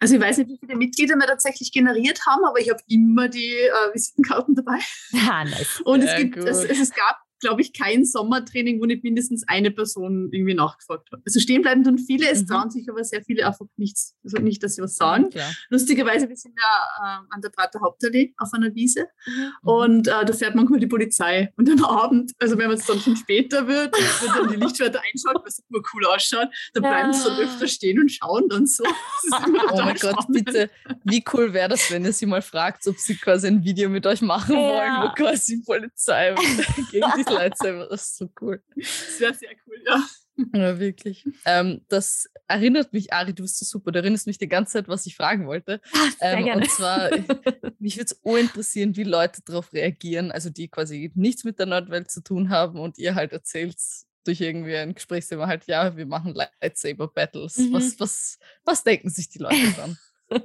Also 0.00 0.16
ich 0.16 0.20
weiß 0.20 0.38
nicht, 0.38 0.50
wie 0.50 0.58
viele 0.58 0.76
Mitglieder 0.76 1.16
wir 1.16 1.26
tatsächlich 1.26 1.72
generiert 1.72 2.20
haben, 2.26 2.44
aber 2.44 2.60
ich 2.60 2.70
habe 2.70 2.80
immer 2.88 3.28
die 3.28 3.52
äh, 3.52 3.94
Visitenkarten 3.94 4.54
dabei. 4.54 4.78
Ah, 5.28 5.44
nice. 5.44 5.80
Und 5.84 6.02
es, 6.02 6.16
gibt, 6.16 6.36
es, 6.36 6.64
es, 6.64 6.90
gab 6.90 7.18
glaube 7.44 7.60
ich, 7.60 7.74
kein 7.74 8.06
Sommertraining, 8.06 8.80
wo 8.80 8.86
nicht 8.86 9.04
mindestens 9.04 9.46
eine 9.46 9.70
Person 9.70 10.30
irgendwie 10.32 10.54
nachgefragt 10.54 11.10
hat. 11.12 11.20
Also 11.26 11.40
stehen 11.40 11.60
bleiben 11.60 11.84
tun 11.84 11.98
viele, 11.98 12.28
es 12.30 12.42
mhm. 12.42 12.46
trauen 12.46 12.70
sich 12.70 12.88
aber 12.88 13.04
sehr 13.04 13.22
viele 13.22 13.46
einfach 13.46 13.66
nichts, 13.76 14.16
also 14.24 14.38
nicht, 14.38 14.62
dass 14.62 14.76
sie 14.76 14.82
was 14.82 14.96
sagen. 14.96 15.28
Ja, 15.32 15.50
Lustigerweise, 15.68 16.26
wir 16.26 16.36
sind 16.36 16.54
ja 16.58 17.18
äh, 17.20 17.34
an 17.34 17.40
der 17.42 17.50
Prater 17.50 17.80
Hauptallee 17.82 18.32
auf 18.38 18.48
einer 18.54 18.74
Wiese 18.74 19.08
mhm. 19.26 19.52
und 19.62 20.08
äh, 20.08 20.24
da 20.24 20.32
fährt 20.32 20.54
manchmal 20.54 20.80
die 20.80 20.86
Polizei. 20.86 21.52
Und 21.56 21.68
am 21.68 21.84
Abend, 21.84 22.32
also 22.40 22.56
wenn 22.56 22.70
es 22.70 22.86
dann 22.86 22.98
schon 22.98 23.16
später 23.16 23.68
wird, 23.68 23.94
wird 24.22 24.36
dann 24.36 24.48
die 24.48 24.56
Lichtschwerter 24.56 25.00
einschaut, 25.00 25.44
was 25.44 25.62
immer 25.68 25.82
cool 25.92 26.06
ausschaut, 26.06 26.48
dann 26.72 26.82
bleiben 26.82 27.12
sie 27.12 27.24
dann 27.24 27.40
öfter 27.40 27.68
stehen 27.68 28.00
und 28.00 28.10
schauen 28.10 28.48
dann 28.48 28.66
so. 28.66 28.84
oh 29.32 29.82
mein 29.84 29.96
Gott, 29.96 30.24
bitte, 30.28 30.70
wie 31.04 31.22
cool 31.34 31.52
wäre 31.52 31.68
das, 31.68 31.90
wenn 31.90 32.06
ihr 32.06 32.12
sie 32.14 32.24
mal 32.24 32.42
fragt, 32.42 32.86
ob 32.86 32.98
sie 32.98 33.16
quasi 33.16 33.48
ein 33.48 33.62
Video 33.62 33.90
mit 33.90 34.06
euch 34.06 34.22
machen 34.22 34.54
ja. 34.54 34.60
wollen, 34.60 35.02
wo 35.02 35.14
quasi 35.14 35.56
die 35.56 35.62
Polizei 35.62 36.34
gegen 36.90 37.06
die 37.18 37.24
Lightsaber, 37.34 37.88
das 37.88 38.02
ist 38.02 38.16
so 38.16 38.30
cool. 38.40 38.62
Sehr, 38.76 39.34
sehr 39.34 39.50
cool, 39.66 39.82
ja. 39.86 40.04
Ja, 40.52 40.78
wirklich. 40.80 41.24
Ähm, 41.44 41.82
das 41.88 42.28
erinnert 42.48 42.92
mich, 42.92 43.12
Ari, 43.12 43.34
du 43.34 43.42
bist 43.42 43.58
so 43.58 43.64
super. 43.64 43.92
Du 43.92 44.00
erinnerst 44.00 44.26
mich 44.26 44.38
die 44.38 44.48
ganze 44.48 44.72
Zeit, 44.72 44.88
was 44.88 45.06
ich 45.06 45.16
fragen 45.16 45.46
wollte. 45.46 45.80
Ach, 45.92 46.12
ähm, 46.20 46.46
und 46.46 46.70
zwar, 46.70 47.10
mich 47.78 47.96
würde 47.96 48.14
es 48.14 48.40
interessieren, 48.40 48.96
wie 48.96 49.04
Leute 49.04 49.42
darauf 49.44 49.72
reagieren, 49.72 50.32
also 50.32 50.50
die 50.50 50.68
quasi 50.68 51.12
nichts 51.14 51.44
mit 51.44 51.58
der 51.58 51.66
Nordwelt 51.66 52.10
zu 52.10 52.22
tun 52.22 52.50
haben 52.50 52.80
und 52.80 52.98
ihr 52.98 53.14
halt 53.14 53.32
erzählt 53.32 53.76
durch 54.24 54.40
irgendwie 54.40 54.76
ein 54.76 54.94
Gesprächsthema 54.94 55.46
halt, 55.46 55.66
ja, 55.66 55.96
wir 55.96 56.06
machen 56.06 56.34
Lightsaber-Battles. 56.34 57.58
Mhm. 57.58 57.72
Was, 57.72 58.00
was, 58.00 58.38
was 58.64 58.82
denken 58.82 59.10
sich 59.10 59.28
die 59.28 59.38
Leute 59.38 59.74
dann? 59.76 59.98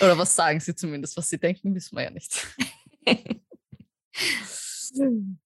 Oder 0.00 0.16
was 0.16 0.34
sagen 0.34 0.60
sie 0.60 0.74
zumindest? 0.74 1.16
Was 1.16 1.28
sie 1.28 1.38
denken, 1.38 1.74
wissen 1.74 1.96
wir 1.96 2.04
ja 2.04 2.10
nicht. 2.10 2.46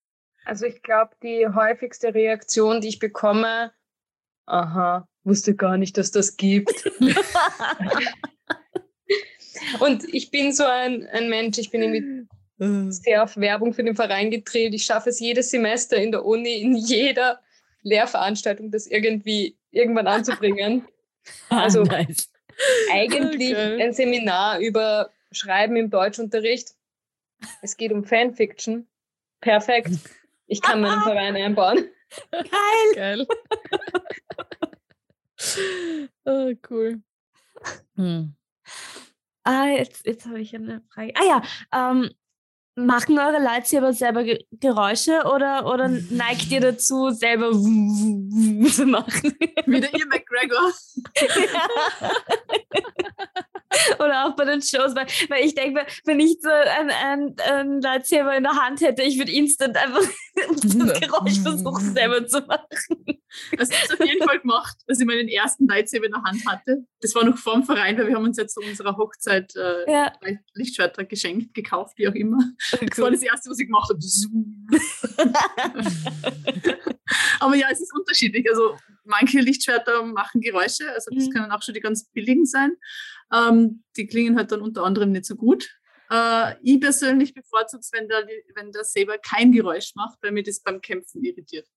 Also 0.44 0.66
ich 0.66 0.83
glaube, 0.83 1.12
die 1.22 1.46
häufigste 1.46 2.14
Reaktion, 2.14 2.80
die 2.80 2.88
ich 2.88 2.98
bekomme, 2.98 3.72
aha, 4.46 5.09
wusste 5.24 5.54
gar 5.54 5.78
nicht, 5.78 5.96
dass 5.96 6.11
das 6.11 6.37
gibt. 6.37 6.90
Und 9.80 10.04
ich 10.12 10.30
bin 10.30 10.52
so 10.52 10.64
ein, 10.64 11.07
ein 11.07 11.30
Mensch, 11.30 11.59
ich 11.59 11.70
bin 11.70 11.83
irgendwie 11.83 12.26
äh. 12.59 12.90
sehr 12.90 13.22
auf 13.22 13.37
Werbung 13.37 13.72
für 13.72 13.85
den 13.85 13.96
Verein 13.96 14.30
gedreht. 14.30 14.74
Ich 14.74 14.85
schaffe 14.85 15.11
es 15.11 15.20
jedes 15.20 15.50
Semester 15.50 15.96
in 15.96 16.12
der 16.12 16.24
Uni, 16.24 16.61
in 16.61 16.74
jeder 16.76 17.40
Lehrveranstaltung, 17.83 18.70
das 18.70 18.87
irgendwie 18.87 19.57
irgendwann 19.70 20.07
anzubringen. 20.07 20.87
Ah, 21.48 21.62
also 21.62 21.85
nice. 21.85 22.30
eigentlich 22.92 23.52
okay. 23.52 23.83
ein 23.83 23.94
Seminar 23.94 24.59
über 24.59 25.09
Schreiben 25.33 25.74
im 25.76 25.88
Deutschunterricht. 25.88 26.74
Es 27.62 27.78
geht 27.78 27.92
um 27.92 28.04
Fanfiction. 28.04 28.87
Perfekt. 29.40 29.88
Ich 30.46 30.61
kann 30.61 30.80
meinen 30.80 31.02
Verein 31.02 31.37
einbauen. 31.37 31.88
Geil. 32.30 32.46
Geil. 32.94 33.26
oh, 36.24 36.52
cool. 36.70 37.02
Hm. 37.96 38.35
Ah, 39.44 39.66
jetzt, 39.66 40.07
jetzt 40.07 40.26
habe 40.26 40.40
ich 40.40 40.54
eine 40.54 40.83
Frage. 40.92 41.12
Ah 41.16 41.24
ja, 41.24 41.42
ähm, 41.72 42.11
machen 42.76 43.18
eure 43.18 43.42
Lightsaber 43.42 43.92
selber 43.92 44.24
Ge 44.24 44.44
Geräusche 44.52 45.22
oder, 45.24 45.66
oder 45.66 45.88
neigt 46.10 46.50
ihr 46.50 46.60
dazu, 46.60 47.10
selber 47.10 47.52
zu 47.52 48.87
machen? 48.87 49.37
Wie 49.66 49.80
der 49.80 49.94
Ian 49.94 50.08
McGregor. 50.08 50.72
Oder 53.98 54.26
auch 54.26 54.37
bei 54.37 54.44
den 54.44 54.62
Shows, 54.62 54.94
weil, 54.94 55.06
weil 55.28 55.44
ich 55.44 55.54
denke, 55.54 55.84
wenn 56.04 56.20
ich 56.20 56.38
so 56.40 56.48
ein, 56.48 56.90
ein, 56.90 57.37
ein 57.50 57.80
Lightsaber 57.80 58.37
in 58.37 58.44
der 58.44 58.52
Hand 58.52 58.80
hätte, 58.80 59.02
ich 59.02 59.18
würde 59.18 59.32
instant 59.32 59.76
einfach 59.76 60.02
das 60.62 61.00
Geräusch 61.00 61.40
versuchen 61.40 61.92
selber 61.92 62.26
zu 62.26 62.40
machen. 62.40 62.66
Habe 63.52 63.62
ich 63.62 63.92
auf 63.92 64.06
jeden 64.06 64.26
Fall 64.26 64.40
gemacht, 64.40 64.76
dass 64.87 65.00
ich 65.00 65.06
meinen 65.06 65.28
ersten 65.28 65.66
Lightsaber 65.66 66.06
in 66.06 66.12
der 66.12 66.22
Hand 66.22 66.46
hatte. 66.46 66.87
Das 67.00 67.14
war 67.14 67.24
noch 67.24 67.37
vor 67.37 67.54
dem 67.54 67.64
Verein, 67.64 67.98
weil 67.98 68.08
wir 68.08 68.14
haben 68.14 68.24
uns 68.24 68.37
jetzt 68.37 68.54
zu 68.54 68.60
unserer 68.60 68.96
Hochzeit 68.96 69.54
äh, 69.56 69.90
ja. 69.90 70.12
Lichtschwerter 70.54 71.04
geschenkt, 71.04 71.54
gekauft, 71.54 71.94
wie 71.96 72.08
auch 72.08 72.14
immer. 72.14 72.38
Das 72.70 72.98
war 72.98 73.11
das 73.11 73.22
Erste, 73.22 73.50
was 73.50 73.59
ich 73.59 73.66
gemacht 73.66 73.90
habe. 73.90 73.98
Aber 77.40 77.55
ja, 77.55 77.68
es 77.70 77.81
ist 77.81 77.94
unterschiedlich. 77.94 78.48
Also 78.48 78.77
manche 79.05 79.40
Lichtschwerter 79.40 80.05
machen 80.05 80.40
Geräusche, 80.40 80.90
also 80.92 81.11
das 81.14 81.27
mhm. 81.27 81.31
können 81.31 81.53
auch 81.53 81.62
schon 81.62 81.74
die 81.74 81.81
ganz 81.81 82.09
billigen 82.11 82.46
sein. 82.46 82.77
Ähm, 83.33 83.85
die 83.96 84.07
klingen 84.07 84.37
halt 84.37 84.53
dann 84.53 84.61
unter 84.61 84.85
anderem 84.85 85.12
nicht 85.12 85.27
so 85.27 85.37
gut. 85.37 85.68
Äh, 86.11 86.55
ich 86.62 86.81
persönlich 86.81 87.35
bevorzuge 87.35 87.81
es, 87.81 87.92
wenn 87.92 88.09
der, 88.09 88.27
wenn 88.55 88.72
der 88.72 88.85
Saber 88.85 89.18
kein 89.18 89.53
Geräusch 89.53 89.94
macht, 89.94 90.18
weil 90.22 90.33
mir 90.33 90.42
das 90.42 90.61
beim 90.61 90.81
Kämpfen 90.81 91.24
irritiert. 91.24 91.68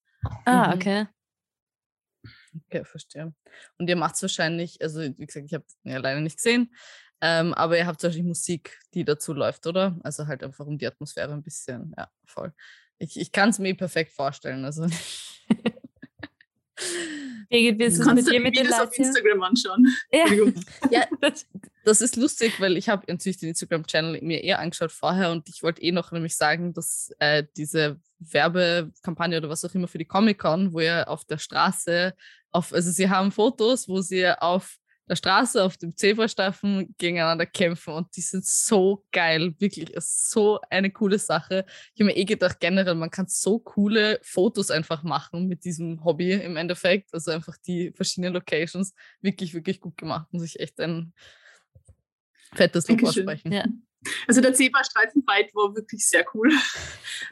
Ah, 0.46 0.68
mhm. 0.68 0.74
okay. 0.74 1.08
Okay, 2.66 2.84
verstehe. 2.86 3.34
Und 3.78 3.90
ihr 3.90 3.96
macht 3.96 4.16
es 4.16 4.22
wahrscheinlich, 4.22 4.82
also 4.82 5.02
wie 5.02 5.26
gesagt, 5.26 5.46
ich 5.46 5.54
habe 5.54 5.66
ja 5.84 5.98
leider 5.98 6.22
nicht 6.22 6.38
gesehen, 6.38 6.74
ähm, 7.22 7.54
aber 7.54 7.78
ihr 7.78 7.88
habt 7.88 8.02
wahrscheinlich 8.04 8.28
Musik, 8.28 8.80
die 8.94 9.04
dazu 9.04 9.34
läuft, 9.34 9.66
oder? 9.68 9.98
Also 10.04 10.28
halt 10.28 10.44
einfach 10.44 10.66
um 10.66 10.78
die 10.78 10.88
Atmosphäre 10.88 11.34
ein 11.34 11.44
bisschen, 11.44 11.94
ja, 11.98 12.10
voll. 12.26 12.54
Ich, 13.00 13.20
ich 13.20 13.32
kann 13.32 13.50
es 13.50 13.60
mir 13.60 13.76
perfekt 13.76 14.12
vorstellen. 14.12 14.66
Also. 14.66 14.88
Birgit, 17.50 17.80
wirst 17.80 18.00
du 18.00 18.14
mit 18.14 18.28
dir 18.28 18.40
mit 18.40 18.56
den 18.56 18.72
auf 18.74 18.96
Instagram 18.98 19.42
anschauen? 19.42 19.88
Ja. 20.12 20.26
ja, 20.92 21.08
das 21.84 22.02
ist 22.02 22.16
lustig, 22.18 22.60
weil 22.60 22.78
ich 22.78 22.90
habe 22.90 23.06
natürlich 23.08 23.38
den 23.38 23.50
Instagram-Channel 23.50 24.22
mir 24.22 24.44
eher 24.44 24.60
angeschaut 24.60 24.92
vorher 24.92 25.32
und 25.32 25.48
ich 25.50 25.64
wollte 25.64 25.82
eh 25.82 25.92
noch 25.92 26.12
nämlich 26.12 26.36
sagen, 26.36 26.74
dass 26.74 27.12
äh, 27.20 27.46
diese 27.56 28.00
Werbekampagne 28.20 29.38
oder 29.38 29.50
was 29.50 29.64
auch 29.64 29.74
immer 29.74 29.88
für 29.88 29.98
die 29.98 30.06
Comic-Con, 30.06 30.74
wo 30.74 30.82
ihr 30.82 31.08
auf 31.08 31.26
der 31.26 31.38
Straße, 31.38 32.14
auf, 32.52 32.74
also 32.74 32.92
sie 32.92 33.10
haben 33.10 33.32
Fotos, 33.32 33.88
wo 33.88 34.02
sie 34.02 34.28
auf 34.30 34.78
der 35.10 35.16
Straße 35.16 35.64
auf 35.64 35.78
dem 35.78 35.96
Zebrastreifen 35.96 36.94
gegeneinander 36.98 37.46
kämpfen 37.46 37.94
und 37.94 38.16
die 38.16 38.22
sind 38.22 38.46
so 38.46 39.06
geil, 39.12 39.56
wirklich, 39.60 39.90
ist 39.92 40.30
so 40.30 40.60
eine 40.70 40.92
coole 40.92 41.18
Sache. 41.18 41.66
Ich 41.94 42.02
habe 42.02 42.12
mir 42.12 42.18
eh 42.18 42.26
gedacht, 42.26 42.60
generell, 42.60 42.96
man 42.96 43.10
kann 43.10 43.28
so 43.28 43.60
coole 43.60 44.20
Fotos 44.22 44.70
einfach 44.70 45.04
machen 45.04 45.48
mit 45.48 45.64
diesem 45.64 46.04
Hobby 46.04 46.34
im 46.34 46.58
Endeffekt, 46.58 47.14
also 47.14 47.32
einfach 47.32 47.58
die 47.58 47.92
verschiedenen 47.94 48.34
Locations 48.34 48.94
wirklich, 49.22 49.54
wirklich 49.54 49.80
gut 49.80 49.98
gemacht 49.98 50.28
und 50.32 50.40
sich 50.40 50.60
echt 50.60 50.80
ein 50.80 51.14
fettes 52.54 52.88
Lob 52.88 53.04
aussprechen. 53.04 53.52
Ja. 53.52 53.66
Also 54.28 54.42
der 54.42 54.54
Zebrastreifen-Fight 54.54 55.54
war 55.56 55.76
wirklich 55.76 56.08
sehr 56.08 56.26
cool. 56.34 56.52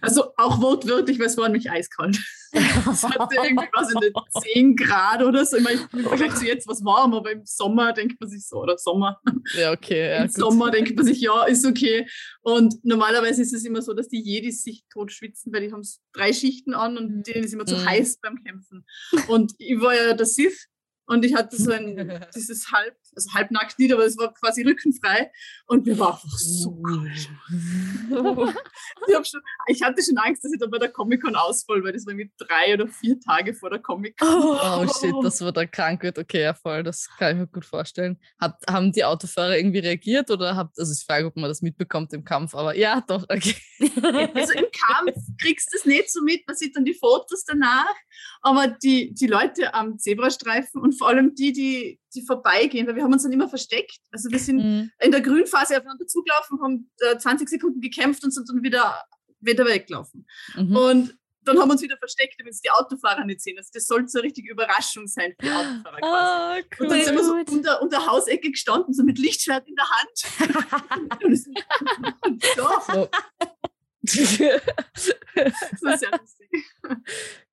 Also 0.02 0.34
auch 0.38 0.62
wortwörtlich, 0.62 1.20
weil 1.20 1.28
es 1.28 1.38
war 1.38 1.48
nämlich 1.48 1.70
eiskalt. 1.70 2.18
es 2.52 3.04
hatte 3.04 3.36
irgendwie, 3.44 3.68
was 3.74 3.92
in 3.92 4.44
10 4.54 4.76
Grad 4.76 5.22
oder 5.22 5.46
so. 5.46 5.58
Ich 5.58 5.64
meine, 5.64 5.80
Vergleich 6.08 6.36
zu 6.36 6.46
jetzt 6.46 6.68
was 6.68 6.84
warm, 6.84 7.14
aber 7.14 7.32
im 7.32 7.46
Sommer 7.46 7.94
denkt 7.94 8.20
man 8.20 8.30
sich 8.30 8.48
so, 8.48 8.62
oder 8.62 8.78
Sommer. 8.78 9.22
Ja, 9.54 9.72
okay. 9.72 10.10
Ja, 10.10 10.18
Im 10.18 10.28
gut. 10.28 10.36
Sommer 10.36 10.72
denkt 10.72 10.96
man 10.96 11.06
sich, 11.06 11.22
ja, 11.22 11.46
ist 11.46 11.66
okay. 11.66 12.08
Und 12.42 12.84
normalerweise 12.84 13.42
ist 13.42 13.54
es 13.54 13.66
immer 13.66 13.82
so, 13.82 13.94
dass 13.94 14.08
die 14.08 14.22
Jedis 14.22 14.64
sich 14.64 14.84
tot 14.92 15.12
schwitzen, 15.12 15.54
weil 15.54 15.62
die 15.62 15.72
haben 15.72 15.84
drei 16.14 16.34
Schichten 16.34 16.74
an 16.74 16.98
und 16.98 17.24
denen 17.28 17.44
ist 17.44 17.54
immer 17.54 17.66
zu 17.66 17.76
mhm. 17.76 17.86
heiß 17.86 18.20
beim 18.22 18.44
Kämpfen. 18.44 18.86
Und 19.28 19.54
ich 19.58 19.80
war 19.80 19.96
ja 19.96 20.14
der 20.14 20.26
Sith 20.26 20.68
und 21.08 21.24
ich 21.24 21.36
hatte 21.36 21.56
so 21.56 21.72
ein, 21.72 21.96
dieses 22.36 22.72
halb, 22.72 22.96
also 23.16 23.34
halbnackt 23.34 23.78
nicht, 23.78 23.94
aber 23.94 24.06
es 24.06 24.18
war 24.18 24.34
quasi 24.34 24.64
rückenfrei. 24.64 25.32
Und 25.68 25.86
mir 25.86 25.98
war 26.00 26.16
einfach 26.16 26.38
so 26.38 26.82
kalt. 26.82 27.30
ich, 29.08 29.30
schon, 29.30 29.42
ich 29.68 29.84
hatte 29.84 30.04
schon 30.04 30.18
Angst, 30.18 30.44
dass 30.44 30.52
ich 30.52 30.60
dann 30.60 30.72
bei 30.72 30.80
der 30.80 30.90
Comic-Con 30.90 31.36
ausfall, 31.36 31.84
weil 31.84 31.94
das 31.94 32.06
war 32.06 32.14
irgendwie 32.14 32.32
drei 32.38 32.74
oder 32.74 32.88
vier 32.88 33.20
Tage 33.20 33.54
vor 33.54 33.70
der 33.70 33.80
Comic-Con. 33.80 34.28
Oh, 34.28 34.58
oh, 34.62 34.88
shit, 34.88 35.14
das 35.24 35.42
war 35.42 35.52
dann 35.52 35.70
krank 35.70 36.02
wird. 36.04 36.18
Okay, 36.18 36.42
ja 36.42 36.54
voll, 36.54 36.84
das 36.84 37.08
kann 37.18 37.34
ich 37.34 37.38
mir 37.42 37.48
gut 37.48 37.66
vorstellen. 37.66 38.20
Hat, 38.40 38.58
haben 38.68 38.92
die 38.92 39.04
Autofahrer 39.04 39.58
irgendwie 39.58 39.80
reagiert 39.80 40.32
oder 40.32 40.56
habt, 40.56 40.80
also 40.80 40.92
ich 40.92 41.06
frage, 41.06 41.28
ob 41.28 41.36
man 41.36 41.50
das 41.50 41.62
mitbekommt 41.62 42.14
im 42.14 42.24
Kampf, 42.24 42.56
aber 42.56 42.76
ja, 42.76 43.02
doch, 43.02 43.24
okay. 43.24 43.56
also 44.34 44.54
im 44.54 44.66
Kampf 44.72 45.16
kriegst 45.42 45.72
du 45.72 45.78
es 45.78 45.86
nicht 45.86 46.12
so 46.12 46.22
mit, 46.22 46.48
man 46.48 46.56
sieht 46.56 46.76
dann 46.76 46.86
die 46.86 46.94
Fotos 46.94 47.44
danach, 47.46 47.96
aber 48.42 48.68
die, 48.68 49.14
die 49.14 49.28
Leute 49.28 49.74
am 49.74 49.98
Zebrastreifen 50.00 50.82
und 50.82 50.95
vor 50.98 51.10
allem 51.10 51.36
die, 51.36 51.54
die, 51.54 52.00
die 52.14 52.22
vorbeigehen, 52.22 52.88
weil 52.88 52.96
wir 52.96 53.04
haben 53.04 53.14
uns 53.14 53.24
dann 53.24 53.32
immer 53.32 53.50
versteckt. 53.50 54.00
Also 54.12 54.30
wir 54.32 54.40
sind 54.40 54.58
mhm. 54.58 54.92
in 55.00 55.12
der 55.12 55.22
Grünphase 55.22 55.78
aufeinander 55.78 56.08
zugelaufen, 56.08 56.62
haben 56.62 56.92
äh, 57.00 57.18
20 57.18 57.50
Sekunden 57.50 57.82
gekämpft 57.82 58.24
und 58.24 58.32
sind 58.32 58.50
dann 58.50 58.64
wieder, 58.64 59.04
wieder 59.40 59.66
weggelaufen. 59.66 60.28
Mhm. 60.56 60.76
Und 60.76 61.18
dann 61.46 61.60
haben 61.60 61.70
wir 61.70 61.74
uns 61.74 61.82
wieder 61.82 61.98
versteckt, 61.98 62.40
damit 62.40 62.54
es 62.54 62.62
die 62.62 62.72
Autofahrer 62.72 63.24
nicht 63.24 63.42
sehen. 63.42 63.58
Also 63.58 63.70
das 63.74 63.86
sollte 63.86 64.08
so 64.08 64.20
eine 64.20 64.26
richtige 64.26 64.52
Überraschung 64.52 65.08
sein 65.08 65.34
für 65.40 65.46
die 65.46 65.52
Autofahrer 65.52 66.00
quasi. 66.00 66.62
Oh, 66.62 66.76
cool. 66.80 66.86
Und 66.86 66.92
dann 66.92 67.04
sind 67.04 67.16
wir 67.16 67.24
so 67.24 67.34
unter, 67.34 67.82
unter 67.82 68.06
Hausecke 68.08 68.52
gestanden, 68.52 68.94
so 68.94 69.04
mit 69.04 69.20
Lichtschwert 69.20 69.68
in 69.68 69.76
der 69.76 69.86
Hand. 69.90 70.26
so. 72.56 73.08
das 74.96 75.08
ist 75.08 76.04
ja 76.04 76.18
lustig. 76.18 76.66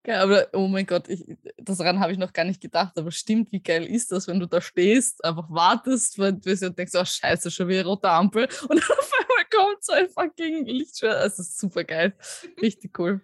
Geil, 0.05 0.17
aber 0.17 0.49
oh 0.53 0.67
mein 0.67 0.87
Gott, 0.87 1.09
ich, 1.09 1.37
daran 1.59 2.01
habe 2.01 2.12
ich 2.12 2.19
noch 2.19 2.33
gar 2.33 2.45
nicht 2.45 2.61
gedacht, 2.61 2.99
aber 2.99 3.12
stimmt, 3.12 3.53
wie 3.53 3.61
geil 3.61 3.87
ist 3.87 4.11
das, 4.11 4.27
wenn 4.27 4.41
du 4.41 4.47
da 4.47 4.61
stehst, 4.61 5.25
einfach 5.25 5.49
wartest, 5.49 6.19
weil 6.19 6.33
du 6.33 6.71
denkst, 6.73 6.93
oh 6.97 7.05
scheiße, 7.05 7.53
schon 7.53 7.69
wieder 7.69 7.85
rote 7.85 8.11
Ampel 8.11 8.49
und 8.69 8.81
dann 8.81 8.99
auf 8.99 9.12
einmal 9.21 9.45
kommt 9.49 9.85
so 9.85 9.93
ein 9.93 10.09
fucking 10.09 10.67
Lichtschwert. 10.67 11.25
Das 11.25 11.38
ist 11.38 11.59
super 11.59 11.85
geil. 11.85 12.17
Richtig 12.61 12.99
cool. 12.99 13.21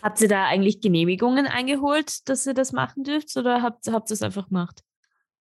Habt 0.00 0.22
ihr 0.22 0.28
da 0.28 0.46
eigentlich 0.46 0.80
Genehmigungen 0.80 1.46
eingeholt, 1.46 2.26
dass 2.30 2.46
ihr 2.46 2.54
das 2.54 2.72
machen 2.72 3.04
dürft 3.04 3.36
oder 3.36 3.60
habt, 3.60 3.86
habt 3.88 4.10
ihr 4.10 4.14
es 4.14 4.22
einfach 4.22 4.48
gemacht? 4.48 4.82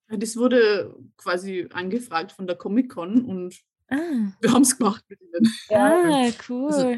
Das 0.10 0.36
wurde 0.36 0.94
quasi 1.16 1.70
angefragt 1.72 2.34
von 2.34 2.48
der 2.48 2.58
Comic-Con 2.58 3.24
und 3.26 3.56
ah. 3.90 4.32
wir 4.40 4.52
haben 4.52 4.64
es 4.64 4.78
gemacht 4.78 5.04
mit 5.08 5.22
ihnen. 5.22 5.54
Ja, 5.70 6.04
ah, 6.04 6.32
cool. 6.50 6.68
Also, 6.68 6.98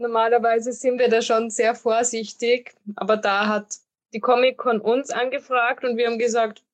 Normalerweise 0.00 0.72
sind 0.72 0.98
wir 0.98 1.10
da 1.10 1.20
schon 1.20 1.50
sehr 1.50 1.74
vorsichtig, 1.74 2.74
aber 2.96 3.18
da 3.18 3.48
hat 3.48 3.76
die 4.14 4.20
Comic-Con 4.20 4.80
uns 4.80 5.10
angefragt 5.10 5.84
und 5.84 5.98
wir 5.98 6.06
haben 6.06 6.18
gesagt, 6.18 6.64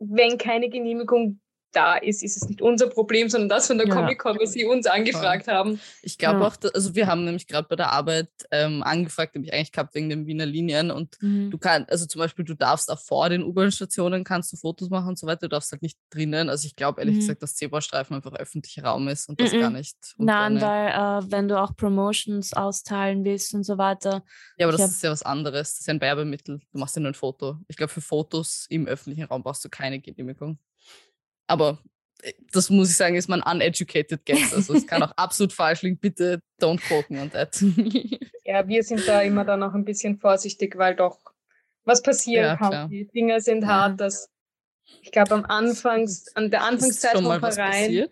wenn 0.00 0.36
keine 0.36 0.68
Genehmigung 0.68 1.38
da 1.72 1.96
ist, 1.96 2.22
ist 2.22 2.36
es 2.36 2.48
nicht 2.48 2.62
unser 2.62 2.88
Problem, 2.88 3.28
sondern 3.28 3.48
das 3.48 3.66
von 3.66 3.78
der 3.78 3.86
ja. 3.86 3.94
Comic-Con, 3.94 4.38
was 4.40 4.52
sie 4.52 4.64
uns 4.64 4.86
angefragt 4.86 5.46
ja. 5.46 5.54
haben. 5.54 5.80
Ich 6.02 6.18
glaube 6.18 6.40
ja. 6.40 6.46
auch, 6.46 6.56
also 6.74 6.94
wir 6.94 7.06
haben 7.06 7.24
nämlich 7.24 7.46
gerade 7.46 7.68
bei 7.68 7.76
der 7.76 7.92
Arbeit 7.92 8.30
ähm, 8.50 8.82
angefragt, 8.82 9.34
habe 9.34 9.44
ich 9.44 9.52
eigentlich 9.52 9.72
gehabt 9.72 9.94
wegen 9.94 10.08
den 10.08 10.26
Wiener 10.26 10.46
Linien 10.46 10.90
und 10.90 11.16
mhm. 11.20 11.50
du 11.50 11.58
kannst, 11.58 11.90
also 11.90 12.06
zum 12.06 12.20
Beispiel, 12.20 12.44
du 12.44 12.54
darfst 12.54 12.90
auch 12.90 12.98
vor 12.98 13.28
den 13.28 13.42
U-Bahn-Stationen 13.42 14.24
kannst 14.24 14.52
du 14.52 14.56
Fotos 14.56 14.90
machen 14.90 15.08
und 15.08 15.18
so 15.18 15.26
weiter, 15.26 15.42
du 15.42 15.48
darfst 15.48 15.72
halt 15.72 15.82
nicht 15.82 15.98
drinnen. 16.10 16.48
Also 16.48 16.66
ich 16.66 16.76
glaube 16.76 17.00
ehrlich 17.00 17.16
mhm. 17.16 17.20
gesagt, 17.20 17.42
dass 17.42 17.54
Zebrastreifen 17.54 18.16
einfach 18.16 18.32
öffentlicher 18.34 18.84
Raum 18.84 19.08
ist 19.08 19.28
und 19.28 19.40
das 19.40 19.52
mhm. 19.52 19.60
gar 19.60 19.70
nicht. 19.70 19.96
Nein, 20.18 20.60
weil 20.60 20.88
äh, 20.88 21.30
wenn 21.30 21.48
du 21.48 21.60
auch 21.60 21.76
Promotions 21.76 22.52
austeilen 22.52 23.24
willst 23.24 23.54
und 23.54 23.64
so 23.64 23.78
weiter. 23.78 24.24
Ja, 24.58 24.66
aber 24.66 24.76
das 24.76 24.90
ist 24.90 25.02
ja 25.02 25.10
was 25.10 25.22
anderes. 25.22 25.72
Das 25.72 25.80
ist 25.80 25.88
ein 25.88 26.00
Werbemittel. 26.00 26.60
Du 26.72 26.78
machst 26.78 26.96
ja 26.96 27.02
nur 27.02 27.10
ein 27.10 27.14
Foto. 27.14 27.56
Ich 27.68 27.76
glaube, 27.76 27.92
für 27.92 28.00
Fotos 28.00 28.66
im 28.68 28.86
öffentlichen 28.86 29.24
Raum 29.24 29.42
brauchst 29.42 29.64
du 29.64 29.68
keine 29.68 30.00
Genehmigung. 30.00 30.58
Aber 31.50 31.78
äh, 32.22 32.32
das 32.52 32.70
muss 32.70 32.90
ich 32.90 32.96
sagen, 32.96 33.16
ist 33.16 33.28
man 33.28 33.42
uneducated 33.42 34.24
guess. 34.24 34.52
Also 34.54 34.74
es 34.74 34.86
kann 34.86 35.02
auch 35.02 35.12
absolut 35.16 35.52
falsch 35.52 35.82
liegen. 35.82 35.98
Bitte 35.98 36.40
don't 36.60 36.80
quote 36.80 37.12
me 37.12 37.20
on 37.20 37.30
that. 37.32 37.60
ja, 38.44 38.66
wir 38.66 38.82
sind 38.82 39.06
da 39.06 39.20
immer 39.22 39.44
dann 39.44 39.62
auch 39.62 39.74
ein 39.74 39.84
bisschen 39.84 40.18
vorsichtig, 40.18 40.78
weil 40.78 40.94
doch 40.94 41.18
was 41.84 42.02
passieren 42.02 42.44
ja, 42.44 42.56
kann. 42.56 42.70
Klar. 42.70 42.88
Die 42.88 43.08
Dinge 43.08 43.40
sind 43.40 43.66
hart, 43.66 44.00
dass 44.00 44.30
ich 45.02 45.10
glaube 45.12 45.34
am 45.34 45.44
Anfangs, 45.44 46.34
an 46.34 46.50
der 46.50 46.64
Anfangszeit 46.64 47.12
vom 47.12 47.40
Verein. 47.40 48.08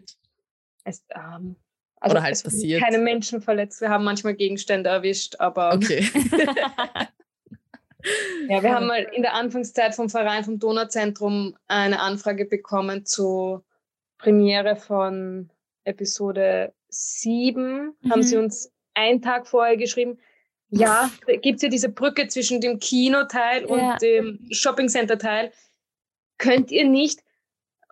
Es, 0.84 1.04
ähm, 1.14 1.56
also 2.00 2.14
Oder 2.14 2.22
halt 2.22 2.34
es 2.34 2.42
passiert. 2.42 2.82
Keine 2.82 2.98
Menschen 2.98 3.42
verletzt. 3.42 3.80
Wir 3.80 3.90
haben 3.90 4.04
manchmal 4.04 4.34
Gegenstände 4.34 4.90
erwischt, 4.90 5.36
aber. 5.38 5.74
Okay. 5.74 6.08
Ja, 8.48 8.62
wir 8.62 8.74
haben 8.74 8.86
mal 8.86 9.02
in 9.12 9.22
der 9.22 9.34
Anfangszeit 9.34 9.94
vom 9.94 10.08
Verein, 10.08 10.44
vom 10.44 10.58
Donauzentrum, 10.58 11.56
eine 11.66 12.00
Anfrage 12.00 12.44
bekommen 12.44 13.04
zur 13.04 13.64
Premiere 14.18 14.76
von 14.76 15.50
Episode 15.84 16.72
7. 16.88 17.96
Mhm. 18.00 18.10
Haben 18.10 18.22
sie 18.22 18.36
uns 18.36 18.72
einen 18.94 19.20
Tag 19.22 19.46
vorher 19.46 19.76
geschrieben, 19.76 20.18
ja, 20.70 21.10
gibt 21.40 21.56
es 21.56 21.62
ja 21.62 21.68
diese 21.70 21.88
Brücke 21.88 22.28
zwischen 22.28 22.60
dem 22.60 22.78
Kinoteil 22.78 23.64
und 23.64 23.78
ja. 23.78 23.96
dem 23.96 24.46
Shoppingcenter-Teil. 24.50 25.50
Könnt 26.36 26.70
ihr 26.70 26.86
nicht 26.86 27.20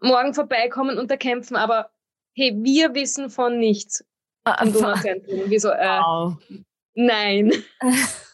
morgen 0.03 0.35
vorbeikommen 0.35 0.99
und 0.99 1.11
da 1.11 1.17
kämpfen, 1.17 1.57
aber 1.57 1.91
hey, 2.35 2.55
wir 2.55 2.95
wissen 2.95 3.31
von 3.31 3.59
nichts 3.59 4.05
ah, 4.45 4.57
am 4.59 4.73
Donauzentrum. 4.73 5.45
Wieso? 5.47 5.71
Äh, 5.71 6.01
wow. 6.01 6.37
Nein. 6.95 7.53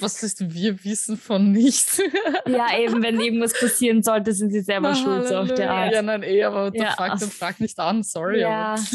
Was 0.00 0.22
ist, 0.22 0.52
wir 0.52 0.84
wissen 0.84 1.16
von 1.16 1.52
nichts. 1.52 2.02
ja, 2.46 2.78
eben, 2.78 3.02
wenn 3.02 3.18
irgendwas 3.18 3.58
passieren 3.58 4.02
sollte, 4.02 4.32
sind 4.34 4.50
sie 4.50 4.60
selber 4.60 4.94
schuld, 4.94 5.26
so 5.28 5.38
auf 5.38 5.54
der 5.54 5.70
Art. 5.70 5.92
Ja, 5.92 6.02
nein, 6.02 6.22
eh, 6.22 6.42
aber 6.44 6.70
Ja. 6.74 6.92
frag, 6.92 7.18
dann 7.18 7.30
frag 7.30 7.60
nicht 7.60 7.78
an, 7.78 8.02
sorry. 8.02 8.40
Ja. 8.40 8.76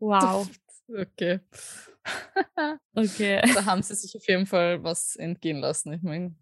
Wow. 0.00 0.48
Okay. 0.88 1.40
Okay. 2.94 3.40
da 3.54 3.64
haben 3.64 3.82
sie 3.82 3.94
sich 3.94 4.14
auf 4.14 4.28
jeden 4.28 4.44
Fall 4.44 4.82
was 4.84 5.16
entgehen 5.16 5.58
lassen. 5.60 5.94
Ich 5.94 6.02
meine, 6.02 6.34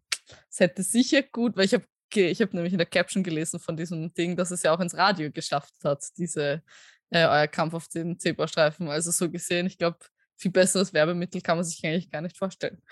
es 0.50 0.58
hätte 0.58 0.82
sicher 0.82 1.22
gut, 1.22 1.56
weil 1.56 1.66
ich 1.66 1.74
habe 1.74 1.84
ich 2.14 2.42
habe 2.42 2.54
nämlich 2.56 2.72
in 2.74 2.78
der 2.78 2.86
Caption 2.86 3.22
gelesen 3.22 3.58
von 3.60 3.76
diesem 3.76 4.12
Ding, 4.12 4.36
dass 4.36 4.50
es 4.50 4.62
ja 4.64 4.74
auch 4.74 4.80
ins 4.80 4.96
Radio 4.96 5.30
geschafft 5.30 5.72
hat, 5.84 6.04
diese 6.18 6.62
äh, 7.10 7.24
euer 7.24 7.46
Kampf 7.46 7.72
auf 7.74 7.88
den 7.88 8.18
Zebrastreifen. 8.18 8.88
Also 8.88 9.10
so 9.12 9.30
gesehen, 9.30 9.66
ich 9.66 9.78
glaube, 9.78 9.98
viel 10.36 10.50
besseres 10.50 10.92
Werbemittel 10.92 11.40
kann 11.40 11.56
man 11.56 11.64
sich 11.64 11.82
eigentlich 11.86 12.10
gar 12.10 12.20
nicht 12.20 12.36
vorstellen. 12.36 12.82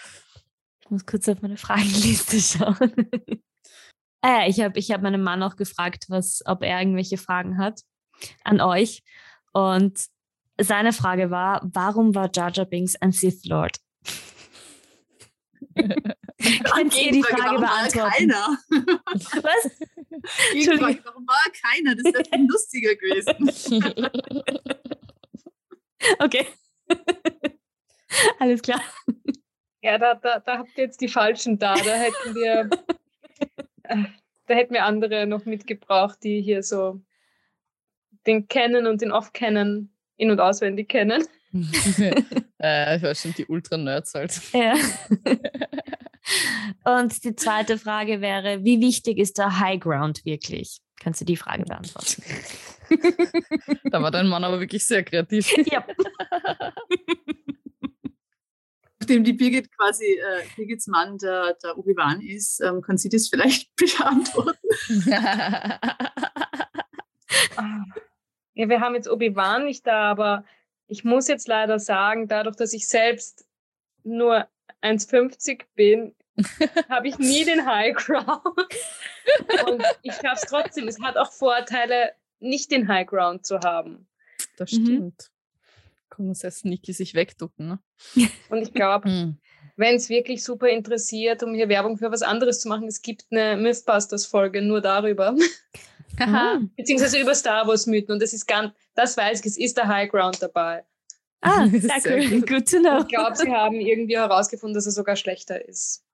Ich 0.91 0.93
muss 0.93 1.07
kurz 1.07 1.29
auf 1.29 1.41
meine 1.41 1.57
Fragenliste 1.57 2.41
schauen. 2.59 2.93
ah, 4.23 4.41
ja, 4.41 4.49
ich 4.49 4.59
habe 4.59 4.77
ich 4.77 4.91
hab 4.91 5.03
meinen 5.03 5.23
Mann 5.23 5.41
auch 5.45 5.55
gefragt, 5.55 6.07
was, 6.09 6.43
ob 6.47 6.65
er 6.65 6.81
irgendwelche 6.81 7.17
Fragen 7.17 7.59
hat 7.59 7.83
an 8.43 8.61
euch. 8.61 9.05
Und 9.53 10.07
seine 10.61 10.93
Frage 10.93 11.31
war, 11.31 11.61
warum 11.63 12.17
war 12.17 12.29
Jar 12.35 12.51
Jar 12.51 12.67
Binks 12.67 12.97
ein 12.97 13.13
Sith 13.13 13.45
Lord? 13.45 13.79
Könnt 15.77 17.01
ihr 17.01 17.13
die 17.13 17.23
Frage 17.23 17.41
warum 17.41 17.63
war 17.63 17.89
beantworten? 17.89 18.11
keiner? 18.11 18.59
Was? 19.45 19.71
Gegenfrage, 20.51 21.03
warum 21.05 21.25
war 21.25 21.45
keiner? 21.63 21.95
Das 21.95 22.13
wäre 22.13 22.25
viel 22.25 22.49
lustiger 22.51 22.97
gewesen. 22.97 23.49
Okay. 26.19 26.49
Alles 28.41 28.61
klar. 28.61 28.83
Ja, 29.83 29.99
da, 29.99 30.15
da, 30.15 30.41
da 30.41 30.59
habt 30.59 30.77
ihr 30.77 30.85
jetzt 30.85 31.01
die 31.01 31.09
Falschen 31.09 31.59
da. 31.59 31.75
Da 31.75 31.95
hätten 31.95 32.35
wir, 32.35 32.69
äh, 33.85 34.05
da 34.47 34.55
hätten 34.55 34.75
wir 34.75 34.85
andere 34.85 35.27
noch 35.27 35.45
mitgebraucht, 35.47 36.23
die 36.23 36.43
hier 36.43 36.63
so 36.63 37.01
den 38.27 38.49
kennen 38.49 38.87
und 38.87 39.01
den 39.01 39.13
oft 39.13 39.33
kennen, 39.33 39.95
in- 40.17 40.31
und 40.31 40.41
auswendig 40.41 40.89
kennen. 40.89 41.27
äh, 42.63 42.97
ich 42.97 43.03
weiß 43.03 43.23
schon, 43.23 43.35
die 43.35 43.47
Ultra-Nerds 43.47 44.15
halt. 44.15 44.41
Ja. 44.53 44.75
Und 46.85 47.25
die 47.25 47.35
zweite 47.35 47.79
Frage 47.79 48.21
wäre, 48.21 48.63
wie 48.63 48.81
wichtig 48.81 49.19
ist 49.19 49.39
der 49.39 49.59
High 49.59 49.81
Ground 49.81 50.25
wirklich? 50.25 50.79
Kannst 51.01 51.21
du 51.21 51.25
die 51.25 51.37
Frage 51.37 51.65
beantworten? 51.65 52.23
Da 53.91 54.03
war 54.03 54.11
dein 54.11 54.29
Mann 54.29 54.45
aber 54.45 54.61
wirklich 54.61 54.87
sehr 54.87 55.03
kreativ. 55.03 55.51
ja. 55.67 55.85
Nachdem 59.11 59.25
die 59.25 59.33
Birgit 59.33 59.77
quasi 59.77 60.05
äh, 60.05 60.45
Birgits 60.55 60.87
Mann 60.87 61.19
der, 61.19 61.55
der 61.65 61.77
Obi-Wan 61.77 62.21
ist, 62.21 62.61
ähm, 62.61 62.81
kann 62.81 62.97
sie 62.97 63.09
das 63.09 63.29
vielleicht 63.29 63.75
beantworten. 63.77 64.59
Ja, 68.55 68.69
wir 68.69 68.81
haben 68.81 68.95
jetzt 68.95 69.09
Obi-Wan 69.09 69.65
nicht 69.65 69.87
da, 69.87 70.11
aber 70.11 70.45
ich 70.89 71.05
muss 71.05 71.29
jetzt 71.29 71.49
leider 71.49 71.79
sagen, 71.79 72.27
dadurch, 72.29 72.57
dass 72.57 72.73
ich 72.73 72.89
selbst 72.89 73.47
nur 74.03 74.49
1,50 74.83 75.63
bin, 75.77 76.15
habe 76.89 77.09
ich 77.09 77.19
nie 77.19 77.45
den 77.45 77.65
High 77.65 77.95
Ground. 77.97 78.43
Und 79.67 79.83
ich 80.03 80.19
habe 80.19 80.35
es 80.35 80.43
trotzdem. 80.43 80.89
Es 80.89 81.01
hat 81.01 81.17
auch 81.17 81.33
Vorteile, 81.33 82.13
nicht 82.41 82.71
den 82.71 82.89
High 82.89 83.07
Ground 83.07 83.47
zu 83.47 83.61
haben. 83.61 84.09
Das 84.57 84.73
Mhm. 84.73 84.85
stimmt. 84.85 85.30
Kann 86.11 86.27
man 86.27 86.35
sehr 86.35 86.51
sneaky 86.51 86.93
sich 86.93 87.15
wegducken, 87.15 87.69
ne? 87.69 87.79
Und 88.51 88.63
ich 88.63 88.75
glaube, 88.75 89.37
wenn 89.77 89.95
es 89.95 90.09
wirklich 90.09 90.45
super 90.45 90.69
interessiert, 90.69 91.43
um 91.43 91.55
hier 91.55 91.69
Werbung 91.69 91.97
für 91.97 92.11
was 92.11 92.23
anderes 92.23 92.61
zu 92.61 92.69
machen, 92.69 92.87
es 92.87 93.01
gibt 93.01 93.25
eine 93.31 93.57
Mythbusters-Folge 93.57 94.61
nur 94.61 94.81
darüber, 94.81 95.35
beziehungsweise 96.77 97.19
über 97.19 97.35
Star 97.35 97.67
Wars-Mythen. 97.67 98.13
Und 98.13 98.23
das 98.23 98.33
ist 98.33 98.47
ganz, 98.47 98.73
das 98.95 99.17
weiß 99.17 99.41
ich, 99.41 99.47
es 99.47 99.59
ist 99.59 99.77
der 99.77 99.89
High 99.89 100.11
Ground 100.11 100.43
dabei. 100.43 100.85
ah 101.41 101.67
sehr, 101.73 102.01
cool. 102.07 102.41
gut. 102.41 102.49
Good 102.49 102.69
to 102.71 102.79
know. 102.81 103.01
Ich 103.01 103.09
glaube, 103.09 103.37
sie 103.37 103.51
haben 103.51 103.77
irgendwie 103.77 104.19
herausgefunden, 104.19 104.75
dass 104.75 104.87
er 104.87 104.93
sogar 104.93 105.17
schlechter 105.17 105.67
ist. 105.67 106.05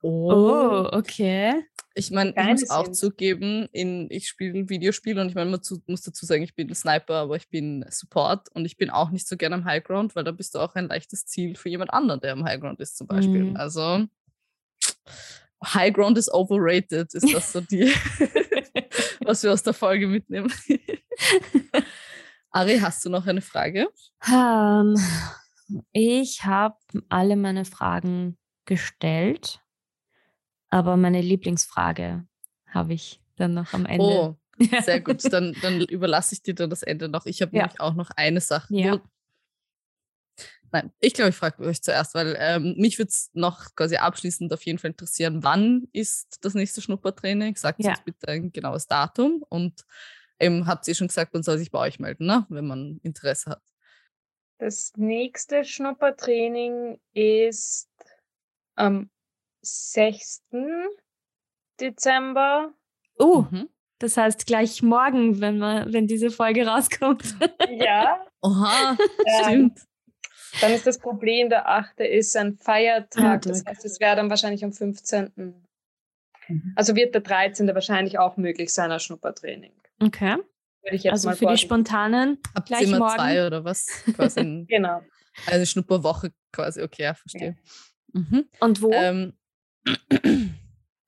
Oh, 0.00 0.88
okay. 0.92 1.64
Ich 1.96 2.10
meine, 2.10 2.30
ich 2.36 2.60
muss 2.60 2.70
auch 2.70 2.88
zugeben, 2.88 3.68
in, 3.70 4.08
ich 4.10 4.28
spiele 4.28 4.68
Videospiele 4.68 5.20
und 5.20 5.28
ich 5.28 5.36
meine, 5.36 5.50
man 5.50 5.62
zu, 5.62 5.80
muss 5.86 6.02
dazu 6.02 6.26
sagen, 6.26 6.42
ich 6.42 6.56
bin 6.56 6.68
ein 6.68 6.74
Sniper, 6.74 7.14
aber 7.14 7.36
ich 7.36 7.48
bin 7.48 7.84
Support 7.88 8.48
und 8.52 8.64
ich 8.64 8.76
bin 8.76 8.90
auch 8.90 9.10
nicht 9.10 9.28
so 9.28 9.36
gerne 9.36 9.54
am 9.54 9.64
Highground, 9.64 10.16
weil 10.16 10.24
da 10.24 10.32
bist 10.32 10.54
du 10.54 10.58
auch 10.58 10.74
ein 10.74 10.88
leichtes 10.88 11.24
Ziel 11.26 11.54
für 11.54 11.68
jemand 11.68 11.92
anderen, 11.92 12.20
der 12.20 12.32
am 12.32 12.44
Highground 12.44 12.80
ist, 12.80 12.96
zum 12.96 13.06
Beispiel. 13.06 13.44
Mhm. 13.44 13.56
Also 13.56 14.06
Highground 15.64 16.18
ist 16.18 16.32
overrated, 16.32 17.14
ist 17.14 17.32
das 17.32 17.52
so 17.52 17.60
die, 17.60 17.84
was 19.20 19.42
wir 19.44 19.52
aus 19.52 19.62
der 19.62 19.72
Folge 19.72 20.08
mitnehmen. 20.08 20.52
Ari, 22.50 22.78
hast 22.78 23.04
du 23.04 23.10
noch 23.10 23.26
eine 23.26 23.40
Frage? 23.40 23.88
Ähm, 24.28 24.96
ich 25.92 26.44
habe 26.44 26.76
alle 27.08 27.36
meine 27.36 27.64
Fragen 27.64 28.36
gestellt, 28.64 29.63
aber 30.74 30.96
meine 30.96 31.20
Lieblingsfrage 31.20 32.26
habe 32.66 32.94
ich 32.94 33.20
dann 33.36 33.54
noch 33.54 33.72
am 33.74 33.86
Ende. 33.86 34.04
Oh, 34.04 34.36
sehr 34.82 35.00
gut. 35.00 35.22
Dann, 35.32 35.54
dann 35.62 35.80
überlasse 35.82 36.34
ich 36.34 36.42
dir 36.42 36.54
dann 36.56 36.68
das 36.68 36.82
Ende 36.82 37.08
noch. 37.08 37.26
Ich 37.26 37.42
habe 37.42 37.56
Ja. 37.56 37.62
nämlich 37.62 37.80
auch 37.80 37.94
noch 37.94 38.10
eine 38.16 38.40
Sache. 38.40 38.74
Ja. 38.74 39.00
Nein, 40.72 40.90
ich 40.98 41.14
glaube, 41.14 41.30
ich 41.30 41.36
frage 41.36 41.62
euch 41.62 41.80
zuerst, 41.80 42.16
weil 42.16 42.34
ähm, 42.40 42.74
mich 42.76 42.98
würde 42.98 43.10
es 43.10 43.30
noch 43.34 43.76
quasi 43.76 43.98
abschließend 43.98 44.52
auf 44.52 44.64
jeden 44.64 44.80
Fall 44.80 44.90
interessieren, 44.90 45.44
wann 45.44 45.86
ist 45.92 46.44
das 46.44 46.54
nächste 46.54 46.82
Schnuppertraining? 46.82 47.54
Sagt 47.54 47.84
Ja. 47.84 47.90
uns 47.90 48.02
bitte 48.02 48.26
ein 48.26 48.50
genaues 48.50 48.88
Datum 48.88 49.44
und 49.48 49.84
eben 50.40 50.66
habt 50.66 50.88
ihr 50.88 50.96
schon 50.96 51.06
gesagt, 51.06 51.34
man 51.34 51.44
soll 51.44 51.58
sich 51.58 51.70
bei 51.70 51.78
euch 51.78 52.00
melden, 52.00 52.26
ne? 52.26 52.46
wenn 52.48 52.66
man 52.66 52.98
Interesse 53.04 53.50
hat. 53.52 53.62
Das 54.58 54.92
nächste 54.96 55.64
Schnuppertraining 55.64 56.98
ist 57.12 57.88
am 58.74 59.10
6. 59.64 60.42
Dezember. 61.80 62.72
Oh, 63.18 63.44
Mhm. 63.50 63.68
das 63.98 64.16
heißt 64.16 64.46
gleich 64.46 64.82
morgen, 64.82 65.40
wenn, 65.40 65.58
man, 65.58 65.92
wenn 65.92 66.06
diese 66.06 66.30
Folge 66.30 66.66
rauskommt. 66.66 67.34
Ja. 67.70 68.24
Oha, 68.42 68.96
Ähm, 69.26 69.42
stimmt. 69.44 69.80
Dann 70.60 70.72
ist 70.72 70.86
das 70.86 70.98
Problem, 70.98 71.48
der 71.48 71.68
8. 71.68 71.98
ist 72.00 72.36
ein 72.36 72.56
Feiertag. 72.58 73.42
Das 73.42 73.62
Feiertag. 73.62 73.66
heißt, 73.76 73.84
es 73.84 73.98
wäre 74.00 74.14
dann 74.16 74.30
wahrscheinlich 74.30 74.64
am 74.64 74.72
15. 74.72 75.32
Mhm. 75.34 76.72
Also 76.76 76.94
wird 76.94 77.14
der 77.14 77.22
13. 77.22 77.66
wahrscheinlich 77.74 78.18
auch 78.18 78.36
möglich 78.36 78.72
sein 78.72 78.92
als 78.92 79.02
Schnuppertraining. 79.04 79.72
Okay. 80.00 80.36
Würde 80.82 80.96
ich 80.96 81.02
jetzt 81.04 81.12
Also 81.12 81.28
mal 81.30 81.36
für 81.36 81.46
die 81.46 81.56
spontanen 81.56 82.38
ihr 82.56 82.62
gleich 82.62 82.82
immer 82.82 82.98
morgen. 82.98 83.14
zwei 83.16 83.46
oder 83.46 83.64
was? 83.64 83.86
Quasi 84.14 84.64
Genau. 84.68 85.00
eine 85.46 85.66
Schnupperwoche 85.66 86.32
quasi, 86.52 86.82
okay, 86.82 87.02
ja, 87.04 87.14
verstehe. 87.14 87.56
Mhm. 88.12 88.44
Und 88.60 88.82
wo? 88.82 88.92
Ähm, 88.92 89.32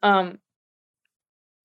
Ähm, 0.03 0.39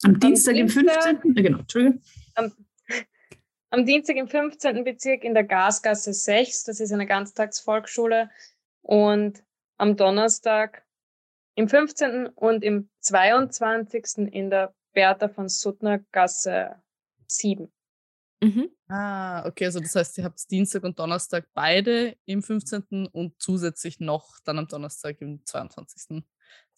Am 0.04 0.20
Dienstag, 0.20 0.56
im 0.56 0.68
Dienstag- 0.68 1.22
15. 1.22 1.38
Äh, 1.38 1.42
genau, 1.44 1.60
Entschuldigung. 1.60 2.02
am, 2.36 2.52
am 3.70 3.86
Dienstag 3.86 4.16
im 4.16 4.28
15. 4.28 4.84
Bezirk 4.84 5.24
in 5.24 5.34
der 5.34 5.44
Gasgasse 5.44 6.14
6, 6.14 6.64
das 6.64 6.80
ist 6.80 6.92
eine 6.92 7.06
Ganztagsvolksschule. 7.06 8.30
Und 8.82 9.44
am 9.78 9.96
Donnerstag 9.96 10.84
im 11.56 11.68
15. 11.70 12.28
und 12.28 12.64
im 12.64 12.90
22. 13.02 14.28
in 14.32 14.50
der 14.50 14.74
Bertha 14.94 15.28
von 15.30 15.50
Suttner 15.50 16.00
Gasse 16.12 16.82
7. 17.28 17.72
mhm. 18.42 18.70
Ah, 18.88 19.46
okay, 19.46 19.66
also 19.66 19.80
das 19.80 19.96
heißt, 19.96 20.18
ihr 20.18 20.24
habt 20.26 20.50
Dienstag 20.52 20.84
und 20.84 21.00
Donnerstag 21.00 21.48
beide 21.54 22.18
im 22.26 22.42
15. 22.44 23.08
und 23.08 23.42
zusätzlich 23.42 24.00
noch 24.00 24.40
dann 24.44 24.60
am 24.60 24.68
Donnerstag 24.68 25.22
im 25.22 25.46
22. 25.46 26.24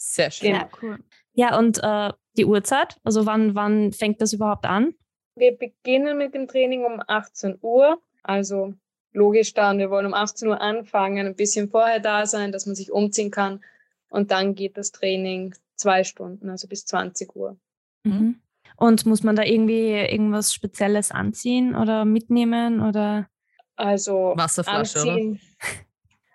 Sehr 0.06 0.32
schön. 0.32 0.52
Genau. 0.52 0.60
Ja, 0.60 0.70
cool. 0.82 1.00
Ja, 1.34 1.58
und 1.58 1.80
äh, 1.82 2.12
die 2.38 2.46
Uhrzeit? 2.46 3.00
Also 3.04 3.26
wann, 3.26 3.56
wann 3.56 3.94
fängt 3.94 4.22
das 4.22 4.34
überhaupt 4.34 4.66
an? 4.66 4.94
Wir 5.36 5.58
beginnen 5.58 6.18
mit 6.18 6.36
dem 6.36 6.48
Training 6.48 6.84
um 6.84 7.02
18 7.08 7.58
Uhr. 7.62 8.02
Also 8.22 8.74
logisch 9.14 9.54
dann, 9.54 9.80
wir 9.80 9.90
wollen 9.90 10.06
um 10.06 10.14
18 10.14 10.48
Uhr 10.48 10.62
anfangen, 10.62 11.26
ein 11.26 11.36
bisschen 11.36 11.70
vorher 11.70 12.00
da 12.00 12.26
sein, 12.26 12.52
dass 12.52 12.66
man 12.66 12.76
sich 12.76 12.92
umziehen 12.92 13.32
kann. 13.32 13.64
Und 14.10 14.32
dann 14.32 14.56
geht 14.56 14.78
das 14.78 14.92
Training 14.92 15.56
zwei 15.76 16.04
Stunden, 16.04 16.50
also 16.50 16.68
bis 16.68 16.86
20 16.86 17.36
Uhr. 17.36 17.58
Mhm. 18.04 18.42
Und 18.76 19.06
muss 19.06 19.24
man 19.24 19.36
da 19.36 19.44
irgendwie 19.44 19.92
irgendwas 19.92 20.54
Spezielles 20.54 21.12
anziehen 21.12 21.76
oder 21.76 22.06
mitnehmen 22.06 22.82
oder? 22.82 23.30
Also 23.76 24.34
Wasserflasche, 24.36 25.02
oder? 25.02 25.14
anziehen, 25.14 25.40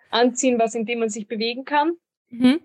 anziehen, 0.09 0.59
was 0.59 0.75
in 0.75 0.85
dem 0.85 0.99
man 0.99 1.09
sich 1.09 1.27
bewegen 1.27 1.65
kann. 1.65 1.93
Mhm. 2.29 2.61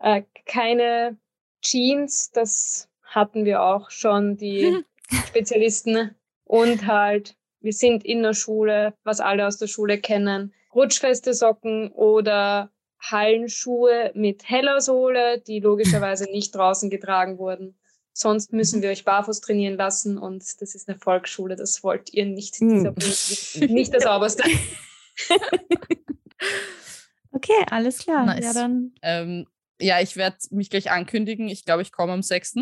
Äh, 0.00 0.22
keine 0.46 1.16
Jeans, 1.62 2.30
das 2.32 2.88
hatten 3.02 3.44
wir 3.44 3.62
auch 3.62 3.90
schon, 3.90 4.36
die 4.36 4.84
Spezialisten. 5.28 6.14
Und 6.44 6.86
halt, 6.86 7.36
wir 7.60 7.72
sind 7.72 8.04
in 8.04 8.22
der 8.22 8.34
Schule, 8.34 8.94
was 9.04 9.20
alle 9.20 9.46
aus 9.46 9.58
der 9.58 9.66
Schule 9.66 9.98
kennen, 9.98 10.52
rutschfeste 10.74 11.34
Socken 11.34 11.92
oder 11.92 12.70
Hallenschuhe 12.98 14.12
mit 14.14 14.48
heller 14.48 14.80
Sohle, 14.80 15.40
die 15.40 15.60
logischerweise 15.60 16.24
nicht 16.30 16.54
draußen 16.54 16.90
getragen 16.90 17.38
wurden. 17.38 17.76
Sonst 18.12 18.52
müssen 18.52 18.82
wir 18.82 18.90
euch 18.90 19.04
barfuß 19.04 19.40
trainieren 19.40 19.76
lassen 19.76 20.18
und 20.18 20.42
das 20.60 20.74
ist 20.74 20.88
eine 20.88 20.98
Volksschule, 20.98 21.56
das 21.56 21.82
wollt 21.84 22.12
ihr 22.12 22.26
nicht. 22.26 22.60
Dieser 22.60 22.92
nicht 23.68 23.92
der 23.92 24.00
sauberste. 24.00 24.44
Okay, 27.32 27.64
alles 27.70 27.98
klar. 27.98 28.26
Nice. 28.26 28.44
Ja, 28.44 28.52
dann. 28.52 28.92
Ähm, 29.02 29.46
ja, 29.80 30.00
ich 30.00 30.16
werde 30.16 30.36
mich 30.50 30.70
gleich 30.70 30.90
ankündigen. 30.90 31.48
Ich 31.48 31.64
glaube, 31.64 31.82
ich 31.82 31.92
komme 31.92 32.12
am 32.12 32.22
6. 32.22 32.56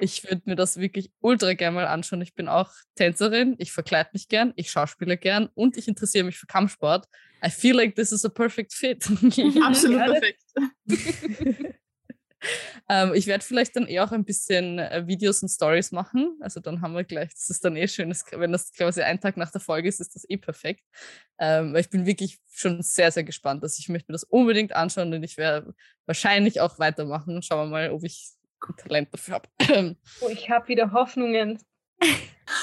Ich 0.00 0.24
würde 0.24 0.42
mir 0.46 0.56
das 0.56 0.78
wirklich 0.78 1.10
ultra 1.20 1.52
gerne 1.54 1.74
mal 1.74 1.86
anschauen. 1.86 2.22
Ich 2.22 2.34
bin 2.34 2.48
auch 2.48 2.70
Tänzerin, 2.94 3.56
ich 3.58 3.72
verkleide 3.72 4.10
mich 4.12 4.28
gern, 4.28 4.52
ich 4.56 4.70
schauspiele 4.70 5.18
gern 5.18 5.50
und 5.54 5.76
ich 5.76 5.86
interessiere 5.86 6.24
mich 6.24 6.38
für 6.38 6.46
Kampfsport. 6.46 7.06
I 7.44 7.50
feel 7.50 7.76
like 7.76 7.94
this 7.94 8.12
is 8.12 8.24
a 8.24 8.28
perfect 8.28 8.72
fit. 8.72 9.06
Absolut 9.62 9.98
perfekt. 9.98 10.42
ähm, 12.88 13.12
ich 13.14 13.26
werde 13.26 13.44
vielleicht 13.44 13.76
dann 13.76 13.86
eh 13.88 14.00
auch 14.00 14.12
ein 14.12 14.24
bisschen 14.24 14.78
äh, 14.78 15.06
Videos 15.06 15.42
und 15.42 15.48
Stories 15.48 15.92
machen. 15.92 16.36
Also 16.40 16.60
dann 16.60 16.80
haben 16.80 16.94
wir 16.94 17.04
gleich, 17.04 17.30
das 17.30 17.50
ist 17.50 17.64
dann 17.64 17.76
eh 17.76 17.88
schön, 17.88 18.08
das, 18.08 18.24
wenn 18.32 18.52
das 18.52 18.72
quasi 18.72 19.02
ein 19.02 19.20
Tag 19.20 19.36
nach 19.36 19.50
der 19.50 19.60
Folge 19.60 19.88
ist, 19.88 20.00
ist 20.00 20.14
das 20.14 20.28
eh 20.28 20.36
perfekt. 20.36 20.84
Ähm, 21.38 21.72
weil 21.72 21.80
ich 21.80 21.90
bin 21.90 22.06
wirklich 22.06 22.38
schon 22.50 22.82
sehr, 22.82 23.10
sehr 23.10 23.24
gespannt. 23.24 23.62
Also 23.62 23.76
ich 23.78 23.88
möchte 23.88 24.10
mir 24.10 24.14
das 24.14 24.24
unbedingt 24.24 24.74
anschauen 24.74 25.12
und 25.12 25.22
ich 25.22 25.36
werde 25.36 25.74
wahrscheinlich 26.06 26.60
auch 26.60 26.78
weitermachen. 26.78 27.42
Schauen 27.42 27.68
wir 27.68 27.70
mal, 27.70 27.90
ob 27.90 28.04
ich 28.04 28.32
Talent 28.76 29.08
dafür 29.12 29.34
habe. 29.34 29.48
Oh, 30.20 30.28
ich 30.28 30.50
habe 30.50 30.68
wieder 30.68 30.92
Hoffnungen. 30.92 31.58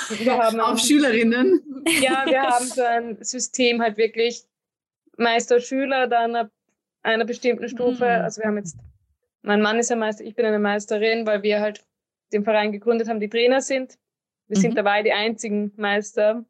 Wir 0.10 0.38
haben 0.38 0.60
Auf 0.60 0.80
Schülerinnen. 0.80 1.62
Ja, 2.02 2.26
wir 2.26 2.42
haben 2.42 2.66
so 2.66 2.84
ein 2.84 3.18
System 3.24 3.82
halt 3.82 3.96
wirklich 3.96 4.44
Meister, 5.16 5.62
Schüler, 5.62 6.08
dann 6.08 6.36
ab 6.36 6.52
einer 7.02 7.24
bestimmten 7.24 7.70
Stufe. 7.70 8.04
Mhm. 8.04 8.24
Also 8.26 8.42
wir 8.42 8.48
haben 8.48 8.58
jetzt, 8.58 8.78
mein 9.48 9.62
Mann 9.62 9.80
ist 9.80 9.92
ein 9.92 10.00
Meister, 10.00 10.24
ich 10.26 10.36
bin 10.36 10.46
eine 10.46 10.60
Meisterin, 10.60 11.26
weil 11.26 11.42
wir 11.42 11.62
halt 11.62 11.84
den 12.34 12.44
Verein 12.44 12.72
gegründet 12.72 13.08
haben, 13.08 13.20
die 13.20 13.30
Trainer 13.30 13.62
sind. 13.62 13.98
Wir 14.48 14.58
Mhm. 14.58 14.62
sind 14.62 14.78
dabei 14.78 15.04
die 15.04 15.14
einzigen 15.14 15.72
Meister. 15.78 16.44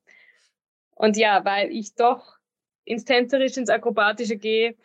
Und 0.96 1.16
ja, 1.16 1.46
weil 1.46 1.72
ich 1.72 1.94
doch 1.96 2.38
ins 2.86 3.06
Tänzerische, 3.06 3.60
ins 3.60 3.70
Akrobatische 3.70 4.38
gehe, 4.38 4.76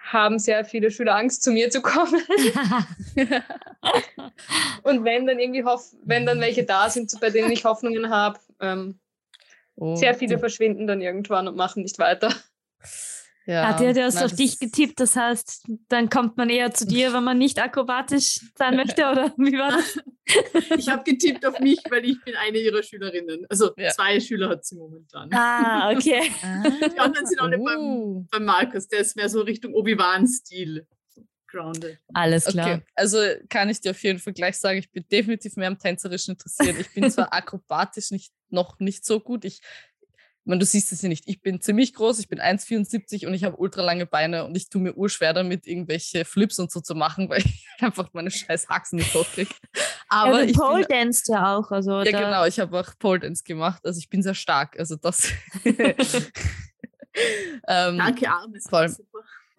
haben 0.00 0.38
sehr 0.38 0.64
viele 0.64 0.90
Schüler 0.90 1.16
Angst, 1.16 1.42
zu 1.42 1.52
mir 1.52 1.70
zu 1.70 1.82
kommen. 1.82 2.22
Und 4.82 5.04
wenn 5.04 5.26
dann 5.26 5.38
irgendwie 5.38 5.64
hoff, 5.64 5.94
wenn 6.04 6.24
dann 6.24 6.40
welche 6.40 6.64
da 6.64 6.88
sind, 6.88 7.12
bei 7.20 7.30
denen 7.30 7.50
ich 7.50 7.64
Hoffnungen 7.64 8.10
habe, 8.10 8.38
ähm, 8.60 8.98
Oh, 9.80 9.94
sehr 9.94 10.14
viele 10.14 10.40
verschwinden 10.40 10.88
dann 10.88 11.00
irgendwann 11.00 11.46
und 11.46 11.56
machen 11.56 11.84
nicht 11.84 12.00
weiter. 12.00 12.34
Ja, 13.48 13.66
Hat 13.68 13.80
er 13.80 13.94
das 13.94 14.16
nein, 14.16 14.24
auf 14.26 14.34
dich 14.34 14.58
getippt? 14.58 15.00
Das 15.00 15.16
heißt, 15.16 15.64
dann 15.88 16.10
kommt 16.10 16.36
man 16.36 16.50
eher 16.50 16.74
zu 16.74 16.86
dir, 16.86 17.14
wenn 17.14 17.24
man 17.24 17.38
nicht 17.38 17.58
akrobatisch 17.58 18.40
sein 18.56 18.76
möchte, 18.76 19.02
oder 19.10 19.32
wie 19.38 19.56
war 19.56 19.70
das? 19.72 19.98
Ich 20.78 20.88
habe 20.90 21.02
getippt 21.02 21.46
auf 21.46 21.58
mich, 21.58 21.78
weil 21.88 22.04
ich 22.04 22.22
bin 22.22 22.34
eine 22.36 22.58
ihrer 22.58 22.82
Schülerinnen. 22.82 23.46
Also 23.48 23.70
Ja. 23.78 23.88
zwei 23.88 24.20
Schüler 24.20 24.50
hat 24.50 24.66
sie 24.66 24.76
momentan. 24.76 25.32
Ah, 25.32 25.90
okay. 25.92 26.30
Die 26.94 26.98
anderen 26.98 27.26
sind 27.26 27.40
alle 27.40 27.56
beim, 27.58 27.78
Oh. 27.80 28.26
beim 28.30 28.44
Markus. 28.44 28.86
Der 28.88 28.98
ist 29.00 29.16
mehr 29.16 29.30
so 29.30 29.40
Richtung 29.40 29.72
Obi-Wan-Stil. 29.72 30.86
Grounded. 31.50 31.98
Alles 32.12 32.44
klar. 32.44 32.74
Okay, 32.74 32.82
also 32.94 33.16
kann 33.48 33.70
ich 33.70 33.80
dir 33.80 33.92
auf 33.92 34.02
jeden 34.02 34.18
Fall 34.18 34.34
gleich 34.34 34.58
sagen, 34.58 34.78
ich 34.80 34.90
bin 34.92 35.06
definitiv 35.10 35.56
mehr 35.56 35.68
am 35.68 35.78
Tänzerischen 35.78 36.32
interessiert. 36.32 36.78
Ich 36.78 36.92
bin 36.92 37.10
zwar 37.10 37.32
akrobatisch 37.32 38.10
nicht, 38.10 38.34
noch 38.50 38.78
nicht 38.80 39.06
so 39.06 39.18
gut. 39.18 39.46
Ich 39.46 39.62
meine, 40.48 40.58
du 40.58 40.66
siehst 40.66 40.92
es 40.92 41.02
ja 41.02 41.08
nicht. 41.08 41.24
Ich 41.26 41.40
bin 41.40 41.60
ziemlich 41.60 41.94
groß, 41.94 42.18
ich 42.18 42.28
bin 42.28 42.40
1,74 42.40 43.26
und 43.26 43.34
ich 43.34 43.44
habe 43.44 43.56
ultra 43.56 43.82
lange 43.82 44.06
Beine 44.06 44.44
und 44.44 44.56
ich 44.56 44.68
tue 44.68 44.80
mir 44.80 44.94
urschwer 44.94 45.32
damit, 45.32 45.66
irgendwelche 45.66 46.24
Flips 46.24 46.58
und 46.58 46.72
so 46.72 46.80
zu 46.80 46.94
machen, 46.94 47.28
weil 47.28 47.40
ich 47.40 47.66
einfach 47.80 48.08
meine 48.12 48.30
scheiß 48.30 48.68
Haxen 48.68 48.98
nicht 48.98 49.14
hochkriege. 49.14 49.54
Aber 50.08 50.40
ja, 50.40 50.44
du 50.44 50.50
ich 50.50 50.56
Pole 50.56 50.86
bin, 50.86 50.98
danced 50.98 51.28
ja 51.28 51.56
auch. 51.56 51.70
Also 51.70 52.02
ja 52.02 52.10
genau, 52.10 52.46
ich 52.46 52.58
habe 52.58 52.80
auch 52.80 52.98
Pole 52.98 53.20
Dance 53.20 53.44
gemacht. 53.44 53.84
Also 53.84 53.98
ich 53.98 54.08
bin 54.08 54.22
sehr 54.22 54.34
stark. 54.34 54.78
Also 54.78 54.96
das. 54.96 55.28
ähm, 55.64 55.84
Danke, 57.98 58.30
Armes. 58.30 58.64
voll. 58.68 58.94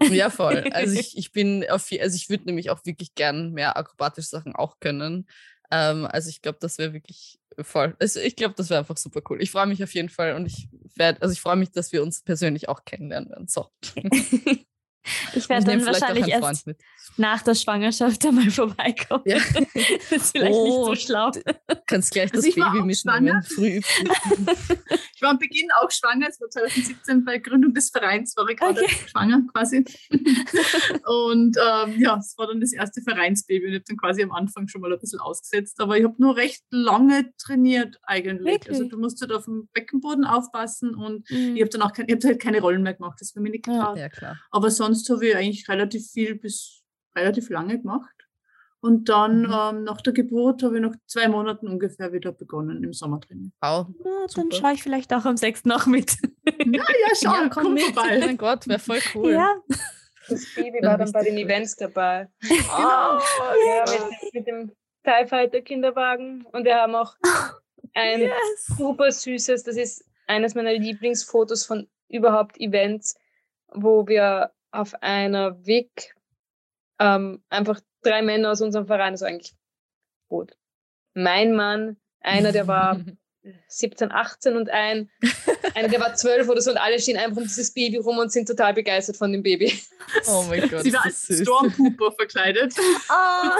Ja, 0.09 0.29
voll. 0.29 0.69
Also 0.71 0.95
ich, 0.99 1.17
ich 1.17 1.31
bin 1.31 1.65
auf, 1.69 1.89
also 1.99 2.15
ich 2.15 2.29
würde 2.29 2.45
nämlich 2.45 2.69
auch 2.69 2.85
wirklich 2.85 3.15
gern 3.15 3.53
mehr 3.53 3.77
akrobatische 3.77 4.29
Sachen 4.29 4.55
auch 4.55 4.79
können. 4.79 5.27
Ähm, 5.71 6.05
also 6.05 6.29
ich 6.29 6.41
glaube, 6.41 6.57
das 6.61 6.77
wäre 6.77 6.93
wirklich 6.93 7.39
voll. 7.61 7.95
Also 7.99 8.19
ich 8.19 8.35
glaube, 8.35 8.55
das 8.57 8.69
wäre 8.69 8.79
einfach 8.79 8.97
super 8.97 9.21
cool. 9.29 9.41
Ich 9.41 9.51
freue 9.51 9.67
mich 9.67 9.83
auf 9.83 9.93
jeden 9.93 10.09
Fall 10.09 10.35
und 10.35 10.45
ich 10.45 10.69
werde, 10.95 11.21
also 11.21 11.33
ich 11.33 11.41
freue 11.41 11.55
mich, 11.57 11.71
dass 11.71 11.91
wir 11.91 12.03
uns 12.03 12.21
persönlich 12.21 12.69
auch 12.69 12.85
kennenlernen 12.85 13.29
werden. 13.29 13.47
So. 13.47 13.67
ich 15.33 15.47
werde 15.49 15.65
dann 15.65 15.85
wahrscheinlich 15.85 16.27
erst 16.27 16.67
mit. 16.67 16.77
nach 17.17 17.41
der 17.41 17.55
Schwangerschaft 17.55 18.25
einmal 18.25 18.49
vorbeikommen. 18.51 19.23
Ja. 19.25 19.37
das 19.37 20.11
ist 20.11 20.31
vielleicht 20.31 20.53
Oh, 20.53 20.89
nicht 20.91 21.01
so 21.01 21.07
schlau. 21.07 21.31
Kannst 21.87 22.11
gleich 22.11 22.31
das 22.31 22.39
Also 22.45 22.49
ich 22.49 22.57
war 22.57 22.71
Baby 22.73 22.85
mitnehmen. 22.85 23.43
Früh. 23.43 23.79
Ich 25.21 25.23
war 25.23 25.31
am 25.31 25.37
Beginn 25.37 25.67
auch 25.81 25.91
schwanger. 25.91 26.27
Es 26.29 26.39
war 26.39 26.49
2017 26.49 27.25
bei 27.25 27.39
Gründung 27.39 27.73
des 27.73 27.89
Vereins, 27.89 28.37
war 28.37 28.47
ich 28.47 28.55
gerade 28.55 28.81
schwanger 28.87 29.41
quasi. 29.51 29.83
Und 31.05 31.57
ähm, 31.57 31.99
ja, 31.99 32.17
es 32.17 32.37
war 32.37 32.47
dann 32.47 32.61
das 32.61 32.71
erste 32.71 33.01
Vereinsbaby 33.01 33.65
und 33.65 33.71
ich 33.73 33.75
habe 33.79 33.85
dann 33.87 33.97
quasi 33.97 34.23
am 34.23 34.31
Anfang 34.31 34.69
schon 34.69 34.79
mal 34.79 34.93
ein 34.93 34.97
bisschen 34.99 35.19
ausgesetzt. 35.19 35.79
Aber 35.81 35.97
ich 35.97 36.05
habe 36.05 36.15
nur 36.19 36.37
recht 36.37 36.63
lange 36.69 37.33
trainiert 37.37 37.97
eigentlich. 38.03 38.59
Also 38.61 38.71
Wirklich? 38.71 38.89
du 38.91 38.97
musst 38.97 39.19
halt 39.21 39.33
auf 39.33 39.43
dem 39.45 39.67
Beckenboden 39.73 40.23
aufpassen 40.25 40.95
und 40.95 41.29
Mhm. 41.29 41.55
ich 41.57 41.61
habe 41.63 41.69
dann 41.69 41.81
auch 41.81 41.91
kein, 41.91 42.07
ich 42.07 42.15
hab 42.15 42.23
halt 42.23 42.41
keine 42.41 42.61
Rollen 42.61 42.81
mehr 42.81 42.93
gemacht. 42.93 43.17
Das 43.19 43.35
war 43.35 43.43
mir 43.43 43.49
nicht 43.49 43.67
Ja. 43.67 43.73
getraut. 43.73 43.97
Ja, 43.97 44.09
klar. 44.09 44.37
Aber 44.51 44.71
sonst 44.71 44.88
habe 45.09 45.27
ich 45.27 45.35
eigentlich 45.35 45.67
relativ 45.69 46.09
viel 46.11 46.35
bis 46.35 46.83
relativ 47.15 47.49
lange 47.49 47.79
gemacht. 47.79 48.13
Und 48.81 49.09
dann 49.09 49.41
Mhm. 49.41 49.53
ähm, 49.53 49.83
nach 49.83 49.99
der 50.01 50.13
Geburt 50.13 50.63
habe 50.63 50.75
ich 50.77 50.81
nach 50.81 50.95
zwei 51.05 51.27
Monaten 51.27 51.67
ungefähr 51.67 52.13
wieder 52.13 52.31
begonnen 52.31 52.81
im 52.83 52.93
Sommertraining. 52.93 53.51
Wow. 53.61 53.87
Na, 54.03 54.25
dann 54.33 54.51
schaue 54.53 54.73
ich 54.73 54.83
vielleicht 54.83 55.13
auch 55.13 55.25
am 55.25 55.35
6. 55.35 55.65
noch 55.65 55.85
mit. 55.85 56.15
Ja, 56.45 56.53
ja, 56.65 57.15
schau, 57.21 57.33
Ja, 57.33 57.49
komm, 57.49 57.73
mit. 57.73 57.83
vorbei. 57.83 58.19
Mein 58.19 58.37
Gott, 58.37 58.67
wäre 58.69 58.79
voll 58.79 58.99
cool. 59.15 59.33
Ja. 59.33 59.55
Das 60.29 60.45
Baby 60.55 60.79
war 60.81 60.97
dann 60.97 61.11
bei 61.11 61.23
den. 61.23 61.37
Events 61.37 61.75
dabei. 61.75 62.29
Genau. 62.41 63.19
Ja, 63.67 63.85
mit, 64.21 64.33
mit 64.33 64.47
dem 64.47 64.71
TIE 65.03 65.27
Fighter 65.27 65.59
Kinderwagen. 65.61 66.45
Und 66.53 66.63
wir 66.63 66.75
haben 66.75 66.95
auch 66.95 67.15
ein 67.95 68.21
Yes. 68.21 68.65
super 68.77 69.11
süßes, 69.11 69.63
das 69.63 69.75
ist 69.75 70.05
eines 70.27 70.55
meiner 70.55 70.71
Lieblingsfotos 70.73 71.65
von 71.65 71.89
überhaupt 72.07 72.57
Events, 72.61 73.15
wo 73.73 74.07
wir 74.07 74.51
auf 74.71 74.93
einer 75.01 75.65
WIG 75.65 76.13
ähm, 76.99 77.43
einfach 77.49 77.79
drei 78.01 78.21
Männer 78.21 78.51
aus 78.51 78.61
unserem 78.61 78.87
Verein, 78.87 79.13
also 79.13 79.25
eigentlich 79.25 79.55
gut. 80.27 80.57
Mein 81.13 81.55
Mann, 81.55 81.97
einer, 82.19 82.51
der 82.51 82.67
war 82.67 82.99
17, 83.67 84.11
18 84.11 84.55
und 84.55 84.69
ein, 84.69 85.09
einer, 85.75 85.87
der 85.87 85.99
war 85.99 86.13
12 86.13 86.47
oder 86.47 86.61
so 86.61 86.71
und 86.71 86.77
alle 86.77 86.99
stehen 86.99 87.17
einfach 87.17 87.37
um 87.37 87.43
dieses 87.43 87.73
Baby 87.73 87.97
rum 87.97 88.17
und 88.17 88.31
sind 88.31 88.47
total 88.47 88.73
begeistert 88.73 89.17
von 89.17 89.31
dem 89.31 89.43
Baby. 89.43 89.79
Oh 90.27 90.43
mein 90.49 90.67
Gott. 90.69 90.83
Sie 90.83 90.93
war 90.93 91.05
als. 91.05 91.27
Stormtrooper 91.27 92.11
verkleidet 92.13 92.73
Ah. 93.07 93.55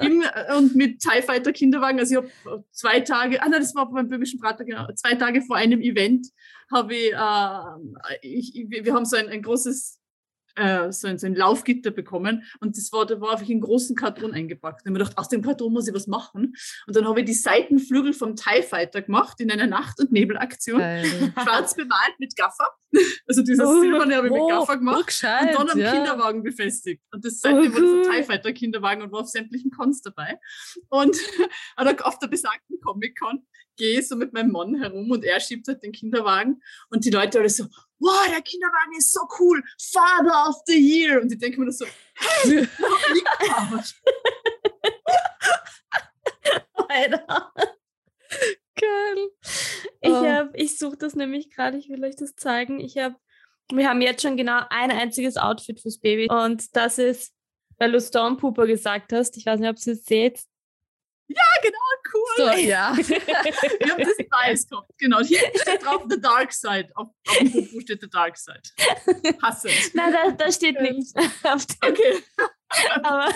Im, 0.00 0.22
äh, 0.22 0.56
und 0.56 0.74
mit 0.74 1.00
TIE 1.00 1.22
Fighter 1.22 1.52
Kinderwagen. 1.52 1.98
Also 1.98 2.12
ich 2.12 2.16
habe 2.46 2.64
zwei 2.72 3.00
Tage, 3.00 3.42
ah 3.42 3.48
nein, 3.48 3.60
das 3.60 3.74
war 3.74 3.90
beim 3.90 4.08
böhmischen 4.08 4.40
Prater, 4.40 4.64
genau, 4.64 4.86
zwei 4.94 5.14
Tage 5.14 5.42
vor 5.42 5.56
einem 5.56 5.80
Event 5.80 6.28
habe 6.72 6.94
ich, 6.94 7.12
äh, 7.12 8.18
ich, 8.22 8.66
wir 8.68 8.94
haben 8.94 9.04
so 9.04 9.16
ein, 9.16 9.28
ein 9.28 9.42
großes 9.42 10.00
äh, 10.56 10.92
so, 10.92 11.08
ein, 11.08 11.18
so 11.18 11.26
ein 11.26 11.34
Laufgitter 11.34 11.90
bekommen 11.90 12.44
und 12.60 12.76
das 12.76 12.92
war, 12.92 13.06
da 13.06 13.20
war 13.20 13.32
einfach 13.32 13.48
in 13.48 13.60
großen 13.60 13.96
Karton 13.96 14.32
eingepackt. 14.32 14.80
Und 14.80 14.80
ich 14.82 14.86
habe 14.86 14.92
mir 14.92 14.98
gedacht, 14.98 15.18
aus 15.18 15.28
dem 15.28 15.42
Karton 15.42 15.72
muss 15.72 15.88
ich 15.88 15.94
was 15.94 16.06
machen. 16.06 16.54
Und 16.86 16.96
dann 16.96 17.06
habe 17.06 17.20
ich 17.20 17.26
die 17.26 17.34
Seitenflügel 17.34 18.12
vom 18.12 18.36
TIE 18.36 18.62
Fighter 18.62 19.02
gemacht 19.02 19.40
in 19.40 19.50
einer 19.50 19.66
Nacht- 19.66 20.00
und 20.00 20.12
Nebelaktion. 20.12 20.80
Schwarz 21.42 21.74
bemalt 21.74 22.14
mit 22.18 22.36
Gaffer. 22.36 22.68
Also 23.26 23.42
dieses 23.42 23.66
Oh, 23.66 23.80
Silberne 23.80 24.16
habe 24.16 24.26
ich 24.28 24.32
mit 24.32 24.42
Oh, 24.42 24.48
Gaffer 24.48 24.76
gemacht. 24.76 24.98
urgescheit, 24.98 25.58
Und 25.58 25.68
dann 25.68 25.70
am 25.70 25.78
ja. 25.78 25.92
Kinderwagen 25.92 26.42
befestigt. 26.42 27.02
Und 27.10 27.24
das 27.24 27.40
seitdem 27.40 27.72
war 27.74 27.80
das 27.80 28.08
ein 28.08 28.12
TIE 28.12 28.22
Fighter 28.22 28.52
Kinderwagen 28.52 29.02
und 29.02 29.12
war 29.12 29.20
auf 29.22 29.28
sämtlichen 29.28 29.70
Cons 29.70 30.02
dabei. 30.02 30.38
Und 30.90 31.16
auf 32.02 32.18
der 32.18 32.28
besagten 32.28 32.78
Comic-Con 32.80 33.44
gehe 33.76 33.98
ich 34.00 34.08
so 34.08 34.16
mit 34.16 34.32
meinem 34.32 34.52
Mann 34.52 34.76
herum 34.76 35.10
und 35.10 35.24
er 35.24 35.40
schiebt 35.40 35.66
halt 35.68 35.82
den 35.82 35.92
Kinderwagen 35.92 36.62
und 36.90 37.04
die 37.04 37.10
Leute 37.10 37.40
alle 37.40 37.48
so, 37.48 37.66
wow, 38.04 38.26
der 38.30 38.42
Kinderwagen 38.42 38.92
ist 38.98 39.12
so 39.12 39.20
cool, 39.38 39.62
Father 39.92 40.48
of 40.48 40.56
the 40.66 40.76
Year. 40.78 41.20
Und 41.20 41.32
ich 41.32 41.38
denke 41.38 41.58
mir 41.60 41.66
das 41.66 41.78
so, 41.78 41.86
hey. 42.16 42.68
Alter. 46.88 47.52
Geil. 48.76 49.30
Ich, 50.00 50.10
Oh. 50.10 50.48
ich 50.54 50.78
suche 50.78 50.96
das 50.96 51.14
nämlich 51.14 51.50
gerade, 51.50 51.78
ich 51.78 51.88
will 51.88 52.04
euch 52.04 52.16
das 52.16 52.34
zeigen. 52.36 52.80
Ich 52.80 52.98
hab, 52.98 53.14
wir 53.72 53.88
haben 53.88 54.00
jetzt 54.02 54.22
schon 54.22 54.36
genau 54.36 54.60
ein 54.70 54.90
einziges 54.90 55.36
Outfit 55.36 55.80
fürs 55.80 55.98
Baby. 55.98 56.28
Und 56.30 56.76
das 56.76 56.98
ist, 56.98 57.32
weil 57.78 57.92
du 57.92 58.00
Stormpooper 58.00 58.66
gesagt 58.66 59.12
hast, 59.12 59.36
ich 59.36 59.46
weiß 59.46 59.60
nicht, 59.60 59.70
ob 59.70 59.76
ihr 59.86 59.92
es 59.92 60.04
seht, 60.04 60.42
cool. 62.12 62.22
So, 62.36 62.50
ja. 62.58 62.94
Ich 62.98 63.90
habe 63.90 64.02
das 64.02 64.18
weiß 64.30 64.68
gehabt. 64.68 64.90
Genau. 64.98 65.18
Hinten 65.18 65.58
steht 65.58 65.84
drauf 65.84 66.02
The 66.08 66.20
Dark 66.20 66.52
Side. 66.52 66.88
Auf, 66.94 67.08
auf 67.26 67.38
dem 67.38 67.52
Popo 67.52 67.80
steht 67.80 68.00
The 68.00 68.08
Dark 68.08 68.36
Side. 68.36 68.62
Hasse. 69.42 69.68
Nein, 69.94 70.12
da, 70.12 70.30
da 70.30 70.52
steht 70.52 70.80
nichts. 70.80 71.14
Okay. 71.82 72.22
Aber 73.02 73.28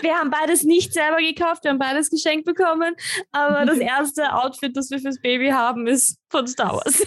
wir 0.00 0.14
haben 0.14 0.30
beides 0.30 0.62
nicht 0.62 0.92
selber 0.92 1.18
gekauft, 1.18 1.64
wir 1.64 1.70
haben 1.70 1.78
beides 1.78 2.10
geschenkt 2.10 2.46
bekommen. 2.46 2.94
Aber 3.32 3.64
das 3.64 3.78
erste 3.78 4.32
Outfit, 4.34 4.76
das 4.76 4.90
wir 4.90 5.00
fürs 5.00 5.20
Baby 5.20 5.50
haben, 5.50 5.86
ist 5.86 6.18
von 6.30 6.46
Star 6.46 6.74
Wars. 6.74 7.06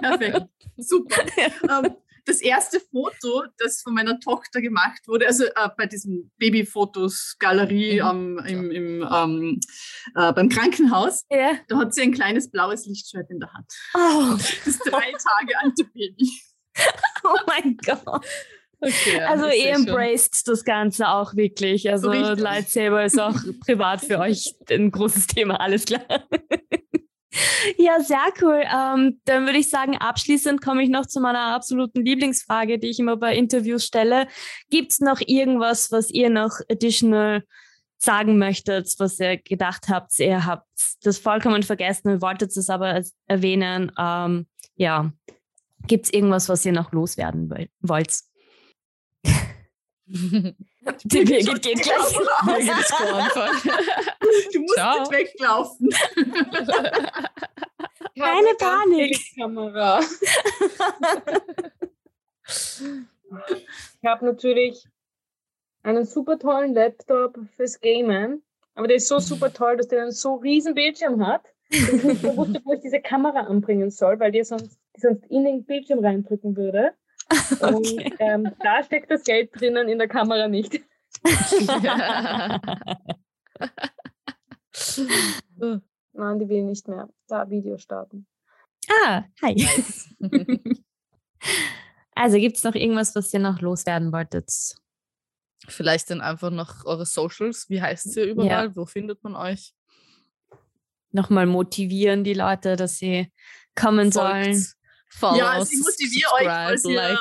Perfekt. 0.00 0.46
Super. 0.76 1.22
Ähm, 1.68 1.96
das 2.26 2.40
erste 2.42 2.80
Foto, 2.80 3.44
das 3.58 3.80
von 3.82 3.94
meiner 3.94 4.18
Tochter 4.20 4.60
gemacht 4.60 5.00
wurde, 5.06 5.26
also 5.26 5.44
äh, 5.44 5.68
bei 5.76 5.86
diesem 5.86 6.30
Babyfotos-Galerie 6.38 7.98
ähm, 7.98 8.40
im, 8.46 8.70
im, 8.70 9.08
ähm, 9.10 9.60
äh, 10.14 10.32
beim 10.32 10.48
Krankenhaus, 10.48 11.24
Ja. 11.30 11.52
da 11.68 11.78
hat 11.78 11.94
sie 11.94 12.02
ein 12.02 12.12
kleines 12.12 12.50
blaues 12.50 12.86
Lichtschwert 12.86 13.30
in 13.30 13.38
der 13.40 13.52
Hand. 13.52 13.66
Oh, 13.94 14.36
Das 14.64 14.78
drei 14.80 15.12
Tage 15.12 15.58
alte 15.62 15.84
Baby. 15.84 16.30
oh 17.24 17.36
mein 17.46 17.76
Gott. 17.78 18.24
Okay, 18.78 19.16
ja, 19.16 19.28
Also 19.28 19.46
ihr 19.46 19.52
seh 19.52 19.72
schon. 19.74 19.86
embraced 19.88 20.42
das 20.48 20.62
Ganze 20.64 21.08
auch 21.08 21.34
wirklich. 21.34 21.90
Also 21.90 22.10
richtig. 22.10 22.38
Lightsaber 22.40 23.04
ist 23.06 23.18
auch 23.18 23.34
privat 23.64 24.02
für 24.02 24.18
euch 24.18 24.54
ein 24.68 24.90
großes 24.90 25.26
Thema, 25.28 25.58
alles 25.60 25.86
klar. 25.86 26.04
Ja, 27.78 28.00
sehr 28.00 28.32
cool. 28.40 28.62
Ähm, 28.64 29.20
dann 29.24 29.46
würde 29.46 29.58
ich 29.58 29.68
sagen, 29.68 29.96
abschließend 29.96 30.62
komme 30.62 30.82
ich 30.82 30.88
noch 30.88 31.06
zu 31.06 31.20
meiner 31.20 31.54
absoluten 31.54 32.04
Lieblingsfrage, 32.04 32.78
die 32.78 32.88
ich 32.88 32.98
immer 32.98 33.16
bei 33.16 33.36
Interviews 33.36 33.84
stelle. 33.84 34.26
Gibt 34.70 34.92
es 34.92 35.00
noch 35.00 35.20
irgendwas, 35.20 35.90
was 35.92 36.10
ihr 36.10 36.30
noch 36.30 36.52
additional 36.70 37.44
sagen 37.98 38.38
möchtet, 38.38 38.92
was 38.98 39.18
ihr 39.18 39.38
gedacht 39.38 39.88
habt, 39.88 40.18
ihr 40.18 40.44
habt 40.44 40.66
das 41.02 41.18
vollkommen 41.18 41.62
vergessen 41.62 42.10
und 42.10 42.22
wolltet 42.22 42.56
es 42.56 42.68
aber 42.70 43.02
erwähnen? 43.26 43.90
Ähm, 43.98 44.46
ja, 44.76 45.10
gibt 45.86 46.06
es 46.06 46.12
irgendwas, 46.12 46.48
was 46.48 46.64
ihr 46.66 46.72
noch 46.72 46.92
loswerden 46.92 47.50
woll- 47.50 47.70
wollt? 47.80 48.20
Die 51.04 51.24
Birgit 51.24 51.62
geht 51.62 51.82
gleich. 51.82 52.18
Anfangen. 52.40 53.60
Du 54.52 54.60
musst 54.60 54.74
Ciao. 54.74 54.98
nicht 55.00 55.12
weglaufen. 55.12 55.88
Keine 58.18 58.54
Panik. 58.58 59.18
Kamera. 59.38 60.00
Ich 62.46 64.04
habe 64.04 64.24
natürlich 64.26 64.84
einen 65.82 66.04
super 66.04 66.38
tollen 66.38 66.74
Laptop 66.74 67.38
fürs 67.56 67.80
Gamen, 67.80 68.42
aber 68.74 68.88
der 68.88 68.96
ist 68.96 69.08
so 69.08 69.18
super 69.18 69.52
toll, 69.52 69.76
dass 69.76 69.88
der 69.88 70.02
einen 70.02 70.12
so 70.12 70.34
riesen 70.34 70.74
Bildschirm 70.74 71.26
hat. 71.26 71.42
Ich 71.68 71.92
wusste, 71.92 72.60
wo 72.64 72.74
ich 72.74 72.80
diese 72.80 73.00
Kamera 73.00 73.40
anbringen 73.40 73.90
soll, 73.90 74.18
weil 74.20 74.32
die 74.32 74.44
sonst, 74.44 74.78
die 74.96 75.00
sonst 75.00 75.24
in 75.26 75.44
den 75.44 75.64
Bildschirm 75.64 76.04
reindrücken 76.04 76.56
würde. 76.56 76.94
Und 77.60 77.88
ähm, 78.18 78.52
da 78.62 78.82
steckt 78.84 79.10
das 79.10 79.24
Geld 79.24 79.50
drinnen, 79.58 79.88
in 79.88 79.98
der 79.98 80.08
Kamera 80.08 80.48
nicht. 80.48 80.80
Nein, 86.12 86.38
die 86.38 86.48
will 86.48 86.62
nicht 86.64 86.86
mehr 86.88 87.08
da 87.26 87.48
Video 87.50 87.78
starten. 87.78 88.26
Ah, 89.04 89.24
hi. 89.42 89.66
Also 92.18 92.38
gibt 92.38 92.56
es 92.56 92.64
noch 92.64 92.74
irgendwas, 92.74 93.14
was 93.14 93.32
ihr 93.34 93.40
noch 93.40 93.60
loswerden 93.60 94.10
wolltet? 94.10 94.50
Vielleicht 95.68 96.10
dann 96.10 96.22
einfach 96.22 96.50
noch 96.50 96.86
eure 96.86 97.04
Socials. 97.04 97.68
Wie 97.68 97.82
heißt 97.82 98.16
ihr 98.16 98.24
überall? 98.24 98.74
Wo 98.74 98.86
findet 98.86 99.22
man 99.22 99.36
euch? 99.36 99.74
Nochmal 101.12 101.44
motivieren 101.44 102.24
die 102.24 102.32
Leute, 102.32 102.76
dass 102.76 102.96
sie 102.96 103.30
kommen 103.74 104.10
sollen. 104.12 104.66
Folgt, 105.18 105.36
follow, 105.36 105.38
ja, 105.38 105.50
also 105.52 105.72
ich 105.72 105.78
motiviere 105.78 106.32
euch, 106.34 106.44
falls 106.44 106.84
ihr, 106.84 107.18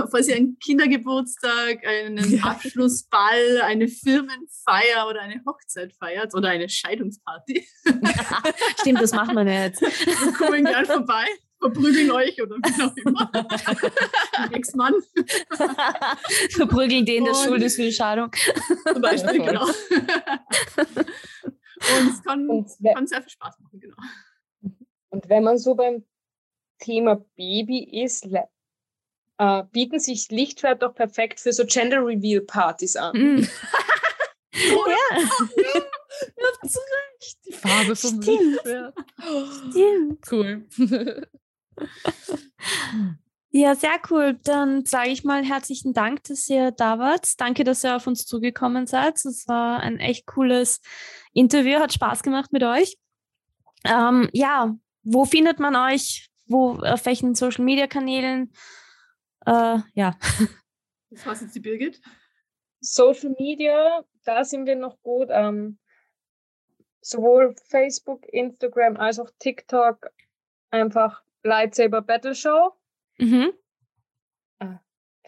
falls 0.10 0.28
ihr 0.28 0.36
einen 0.36 0.58
Kindergeburtstag, 0.58 1.86
einen 1.86 2.42
Abschlussball, 2.42 3.60
eine 3.62 3.88
Firmenfeier 3.88 5.06
oder 5.08 5.20
eine 5.20 5.42
Hochzeit 5.46 5.92
feiert 5.94 6.34
oder 6.34 6.48
eine 6.48 6.68
Scheidungsparty. 6.68 7.66
Stimmt, 8.80 9.00
das 9.02 9.12
macht 9.12 9.34
man 9.34 9.46
jetzt. 9.46 9.80
Wir 9.82 10.32
kommen 10.32 10.64
gern 10.64 10.86
vorbei, 10.86 11.26
verprügeln 11.60 12.10
euch 12.12 12.40
oder 12.42 12.56
wie 12.56 12.82
auch 12.82 12.96
immer. 12.96 13.30
Ex-Mann 14.52 14.94
Verprügeln 16.50 17.04
den, 17.04 17.24
der 17.24 17.34
Und- 17.34 17.44
schuld 17.44 17.62
ist 17.62 17.76
für 17.76 17.82
die 17.82 17.92
Scheidung. 17.92 18.30
zum 18.92 19.02
Beispiel, 19.02 19.36
Ja, 19.40 19.46
genau. 19.52 19.66
Und 22.00 22.10
es 22.10 22.22
kann, 22.24 22.48
Und, 22.48 22.68
kann 22.94 23.06
sehr 23.06 23.22
viel 23.22 23.30
Spaß 23.30 23.54
machen, 23.60 23.80
genau. 23.80 23.96
und 25.10 25.28
wenn 25.28 25.44
man 25.44 25.58
so 25.58 25.74
beim 25.76 26.04
Thema 26.78 27.16
Baby 27.36 28.02
ist, 28.04 28.26
äh, 29.38 29.64
bieten 29.72 30.00
sich 30.00 30.30
Lichtschwert 30.30 30.82
doch 30.82 30.94
perfekt 30.94 31.40
für 31.40 31.52
so 31.52 31.64
Gender 31.64 32.04
Reveal 32.04 32.40
Partys 32.40 32.96
an. 32.96 33.16
Mm. 33.16 33.48
Ja, 34.60 35.20
habt 35.22 36.70
so 36.70 36.80
recht. 36.80 37.38
Die 37.46 37.52
Farbe 37.52 37.94
vom 37.94 38.22
Stimmt. 38.22 38.26
Lichtschwert. 38.26 38.94
Stimmt. 39.70 40.32
Cool. 40.32 40.66
Ja, 43.50 43.74
sehr 43.74 43.98
cool. 44.10 44.38
Dann 44.44 44.84
sage 44.84 45.10
ich 45.10 45.24
mal 45.24 45.42
herzlichen 45.42 45.94
Dank, 45.94 46.22
dass 46.24 46.48
ihr 46.50 46.70
da 46.70 46.98
wart. 46.98 47.40
Danke, 47.40 47.64
dass 47.64 47.82
ihr 47.82 47.96
auf 47.96 48.06
uns 48.06 48.26
zugekommen 48.26 48.86
seid. 48.86 49.24
Es 49.24 49.48
war 49.48 49.80
ein 49.80 49.98
echt 49.98 50.26
cooles 50.26 50.80
Interview, 51.32 51.78
hat 51.80 51.94
Spaß 51.94 52.22
gemacht 52.22 52.52
mit 52.52 52.62
euch. 52.62 52.98
Ähm, 53.84 54.28
ja, 54.32 54.76
wo 55.02 55.24
findet 55.24 55.60
man 55.60 55.76
euch? 55.76 56.28
Wo, 56.48 56.78
auf 56.78 57.06
welchen 57.06 57.34
Social 57.34 57.64
Media 57.64 57.86
Kanälen? 57.86 58.52
Äh, 59.46 59.78
ja. 59.94 60.16
Das 61.10 61.26
war's 61.26 61.40
jetzt 61.40 61.54
die 61.54 61.60
Birgit. 61.60 62.00
Social 62.80 63.34
Media, 63.38 64.04
da 64.24 64.44
sind 64.44 64.66
wir 64.66 64.76
noch 64.76 65.00
gut. 65.02 65.28
Ähm, 65.30 65.78
sowohl 67.00 67.54
Facebook, 67.68 68.26
Instagram 68.26 68.96
als 68.96 69.18
auch 69.18 69.30
TikTok 69.38 70.10
einfach 70.70 71.22
Lightsaber 71.42 72.02
Battle 72.02 72.34
Show. 72.34 72.72
Mhm. 73.18 73.52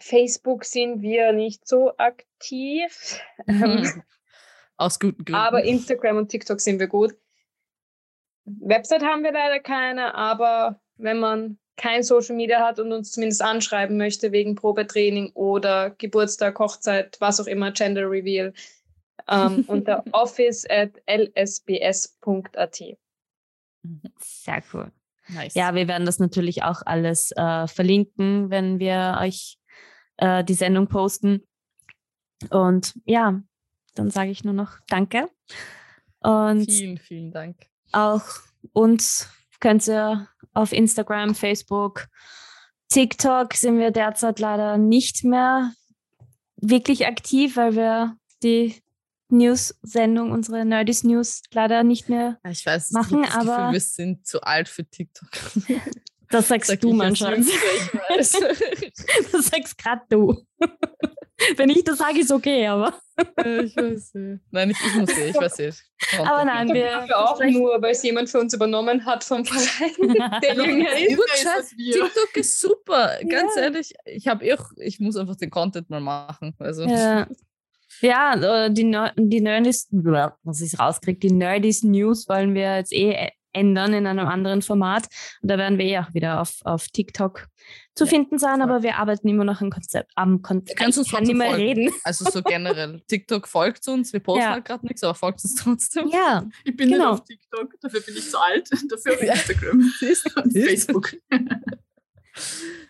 Facebook 0.01 0.65
sind 0.65 1.01
wir 1.01 1.31
nicht 1.31 1.67
so 1.67 1.95
aktiv, 1.97 3.21
ähm, 3.47 4.03
Aus 4.77 4.99
guten 4.99 5.23
Gründen. 5.23 5.35
aber 5.35 5.63
Instagram 5.63 6.17
und 6.17 6.29
TikTok 6.29 6.59
sind 6.59 6.79
wir 6.79 6.87
gut. 6.87 7.15
Website 8.45 9.03
haben 9.03 9.23
wir 9.23 9.31
leider 9.31 9.59
keine, 9.59 10.15
aber 10.15 10.80
wenn 11.01 11.19
man 11.19 11.57
kein 11.77 12.03
Social 12.03 12.35
Media 12.35 12.59
hat 12.59 12.79
und 12.79 12.91
uns 12.93 13.11
zumindest 13.11 13.41
anschreiben 13.41 13.97
möchte 13.97 14.31
wegen 14.31 14.55
Probetraining 14.55 15.31
oder 15.33 15.91
Geburtstag, 15.91 16.59
Hochzeit, 16.59 17.17
was 17.19 17.39
auch 17.39 17.47
immer, 17.47 17.71
Gender 17.71 18.09
Reveal, 18.09 18.53
ähm, 19.27 19.63
unter 19.67 20.03
office 20.11 20.65
at 20.69 20.91
lsbs.at. 21.07 22.81
Sehr 24.19 24.63
cool. 24.73 24.91
nice. 25.29 25.55
Ja, 25.55 25.73
wir 25.73 25.87
werden 25.87 26.05
das 26.05 26.19
natürlich 26.19 26.63
auch 26.63 26.83
alles 26.85 27.31
äh, 27.35 27.67
verlinken, 27.67 28.51
wenn 28.51 28.79
wir 28.79 29.17
euch 29.19 29.57
äh, 30.17 30.43
die 30.43 30.53
Sendung 30.53 30.87
posten. 30.87 31.41
Und 32.49 32.93
ja, 33.05 33.41
dann 33.95 34.11
sage 34.11 34.31
ich 34.31 34.43
nur 34.43 34.53
noch 34.53 34.77
Danke. 34.87 35.29
Und 36.19 36.71
vielen, 36.71 36.97
vielen 36.99 37.31
Dank. 37.31 37.57
auch 37.91 38.23
uns 38.73 39.29
könnt 39.59 39.87
ihr 39.87 40.27
auf 40.53 40.71
Instagram, 40.73 41.35
Facebook, 41.35 42.07
TikTok 42.89 43.53
sind 43.53 43.79
wir 43.79 43.91
derzeit 43.91 44.39
leider 44.39 44.77
nicht 44.77 45.23
mehr 45.23 45.71
wirklich 46.57 47.07
aktiv, 47.07 47.55
weil 47.57 47.75
wir 47.75 48.15
die 48.43 48.75
News-Sendung, 49.29 50.31
unsere 50.31 50.65
Nerdies 50.65 51.03
News 51.05 51.41
leider 51.53 51.83
nicht 51.83 52.09
mehr, 52.09 52.37
Ich 52.49 52.65
weiß, 52.65 52.91
Machen, 52.91 53.23
ich 53.23 53.31
aber- 53.31 53.71
wir 53.71 53.79
sind 53.79 54.27
zu 54.27 54.41
alt 54.41 54.67
für 54.67 54.83
TikTok. 54.83 55.29
das 56.29 56.49
sagst 56.49 56.67
Sag 56.69 56.81
du 56.81 56.91
manchmal. 56.93 57.37
weiß. 57.39 58.33
Das 59.31 59.45
sagst 59.47 59.77
gerade 59.77 60.01
du. 60.09 60.45
Wenn 61.57 61.69
ich 61.69 61.83
das 61.83 61.97
sage, 61.97 62.19
ist 62.19 62.31
okay, 62.31 62.67
aber. 62.67 62.93
Ich 63.37 63.75
weiß 63.75 64.13
nicht. 64.15 64.41
Nein, 64.51 64.67
nicht 64.69 64.79
ich 64.85 64.95
muss 64.95 65.09
eh, 65.17 65.29
ich 65.29 65.35
weiß 65.41 65.59
eh. 65.59 65.71
Aber 66.19 66.43
nein, 66.45 66.73
wir 66.73 66.85
Dafür 66.85 67.17
auch 67.19 67.35
sprechen- 67.35 67.59
nur, 67.59 67.81
weil 67.81 67.91
es 67.91 68.03
jemand 68.03 68.29
für 68.29 68.39
uns 68.39 68.53
übernommen 68.53 69.05
hat 69.05 69.23
vom 69.23 69.45
Verein, 69.45 70.39
der 70.41 70.55
jünger 70.55 70.91
ist. 70.97 71.77
Wir. 71.77 71.93
TikTok 71.93 72.35
ist 72.35 72.59
super, 72.59 73.17
ganz 73.27 73.55
Ja. 73.55 73.63
ehrlich. 73.63 73.93
Ich 74.05 74.27
habe 74.27 74.45
eh, 74.45 74.57
ich 74.77 74.99
muss 74.99 75.17
einfach 75.17 75.35
den 75.35 75.49
Content 75.49 75.89
mal 75.89 75.99
machen. 76.01 76.55
Also 76.59 76.83
Ja, 76.83 77.27
ja 78.01 78.65
äh, 78.65 78.71
die, 78.73 78.83
Ner- 78.85 79.13
die 79.17 79.41
Nerdies, 79.41 79.87
was 79.91 80.61
ich 80.61 80.79
rauskriege, 80.79 81.19
die 81.19 81.31
Nerdies 81.33 81.83
News 81.83 82.27
wollen 82.27 82.53
wir 82.55 82.77
jetzt 82.77 82.93
eh 82.93 83.29
ändern 83.53 83.93
in 83.93 84.07
einem 84.07 84.27
anderen 84.27 84.61
Format. 84.61 85.07
Und 85.41 85.51
da 85.51 85.57
werden 85.57 85.77
wir 85.77 85.85
ja 85.85 86.07
wieder 86.13 86.39
auf, 86.41 86.53
auf 86.63 86.87
TikTok 86.87 87.47
zu 87.95 88.05
ja, 88.05 88.09
finden 88.09 88.37
sein, 88.39 88.61
aber 88.61 88.83
wir 88.83 88.97
arbeiten 88.97 89.27
immer 89.27 89.43
noch 89.43 89.61
am 89.61 89.69
Konzept. 89.69 90.11
Am 90.15 90.41
Konzept. 90.41 90.79
Kannst 90.79 90.97
ich 90.97 91.11
kann 91.11 91.23
nicht 91.23 91.35
mehr 91.35 91.57
reden. 91.57 91.91
Also 92.03 92.29
so 92.29 92.41
generell. 92.41 93.01
TikTok 93.07 93.47
folgt 93.47 93.87
uns, 93.87 94.13
wir 94.13 94.21
posten 94.21 94.43
ja. 94.43 94.51
halt 94.51 94.65
gerade 94.65 94.85
nichts, 94.85 95.03
aber 95.03 95.13
folgt 95.13 95.43
uns 95.43 95.55
trotzdem. 95.55 96.07
Ja. 96.07 96.45
Ich 96.63 96.75
bin 96.75 96.89
genau. 96.89 97.11
nicht 97.11 97.21
auf 97.21 97.23
TikTok, 97.25 97.73
dafür 97.81 98.01
bin 98.01 98.15
ich 98.15 98.29
zu 98.29 98.39
alt. 98.39 98.69
Dafür 98.89 99.15
habe 99.15 99.25
ich 99.25 99.31
Instagram 99.31 99.79
und 100.43 100.53
Facebook. 100.53 101.13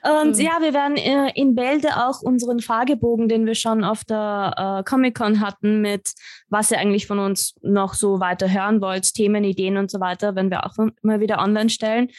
Und 0.04 0.38
mhm. 0.38 0.42
ja, 0.42 0.62
wir 0.62 0.74
werden 0.74 0.98
äh, 0.98 1.32
in 1.36 1.56
Bälde 1.56 2.08
auch 2.08 2.22
unseren 2.22 2.60
Fragebogen, 2.60 3.28
den 3.28 3.46
wir 3.46 3.56
schon 3.56 3.84
auf 3.84 4.04
der 4.04 4.82
äh, 4.82 4.84
Comic-Con 4.90 5.40
hatten, 5.40 5.82
mit 5.82 6.12
was 6.50 6.72
ihr 6.72 6.80
eigentlich 6.80 7.08
von 7.08 7.20
uns 7.20 7.56
noch 7.62 7.94
so 7.94 8.20
weiter 8.20 8.52
hören 8.52 8.82
wollt, 8.82 9.14
Themen, 9.14 9.44
Ideen 9.44 9.78
und 9.78 9.92
so 9.92 10.00
weiter, 10.00 10.36
wenn 10.36 10.50
wir 10.50 10.66
auch 10.66 10.76
mal 11.02 11.20
wieder 11.20 11.40
online 11.40 11.70
stellen. 11.70 12.10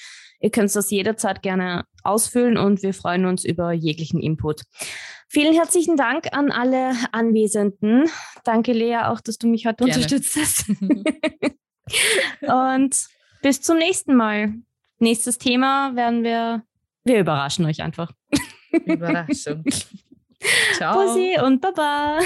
Ihr 0.43 0.51
könnt 0.51 0.75
das 0.75 0.91
jederzeit 0.91 1.41
gerne 1.41 1.85
ausfüllen 2.03 2.59
und 2.59 2.83
wir 2.83 2.93
freuen 2.93 3.27
uns 3.27 3.45
über 3.45 3.73
jeglichen 3.73 4.21
Input. 4.21 4.63
Vielen 5.29 5.55
herzlichen 5.55 5.97
Dank 5.97 6.27
an 6.33 6.51
alle 6.51 6.93
Anwesenden. 7.13 8.05
Danke, 8.45 8.73
Lea, 8.73 8.99
auch, 9.05 9.21
dass 9.21 9.39
du 9.39 9.47
mich 9.47 9.67
heute 9.67 9.85
gerne. 9.85 9.95
unterstützt 9.95 10.37
hast. 10.37 10.69
und 12.43 13.07
bis 13.41 13.63
zum 13.63 13.79
nächsten 13.79 14.15
Mal. 14.15 14.53
Nächstes 14.99 15.39
Thema 15.39 15.97
werden 15.97 16.23
wir 16.23 16.63
wir 17.05 17.19
überraschen 17.19 17.65
euch 17.67 17.83
einfach. 17.83 18.13
Überraschung. 18.85 19.65
Ciao. 20.75 20.95
Pussy 20.95 21.37
und 21.41 21.61
Baba. 21.61 22.21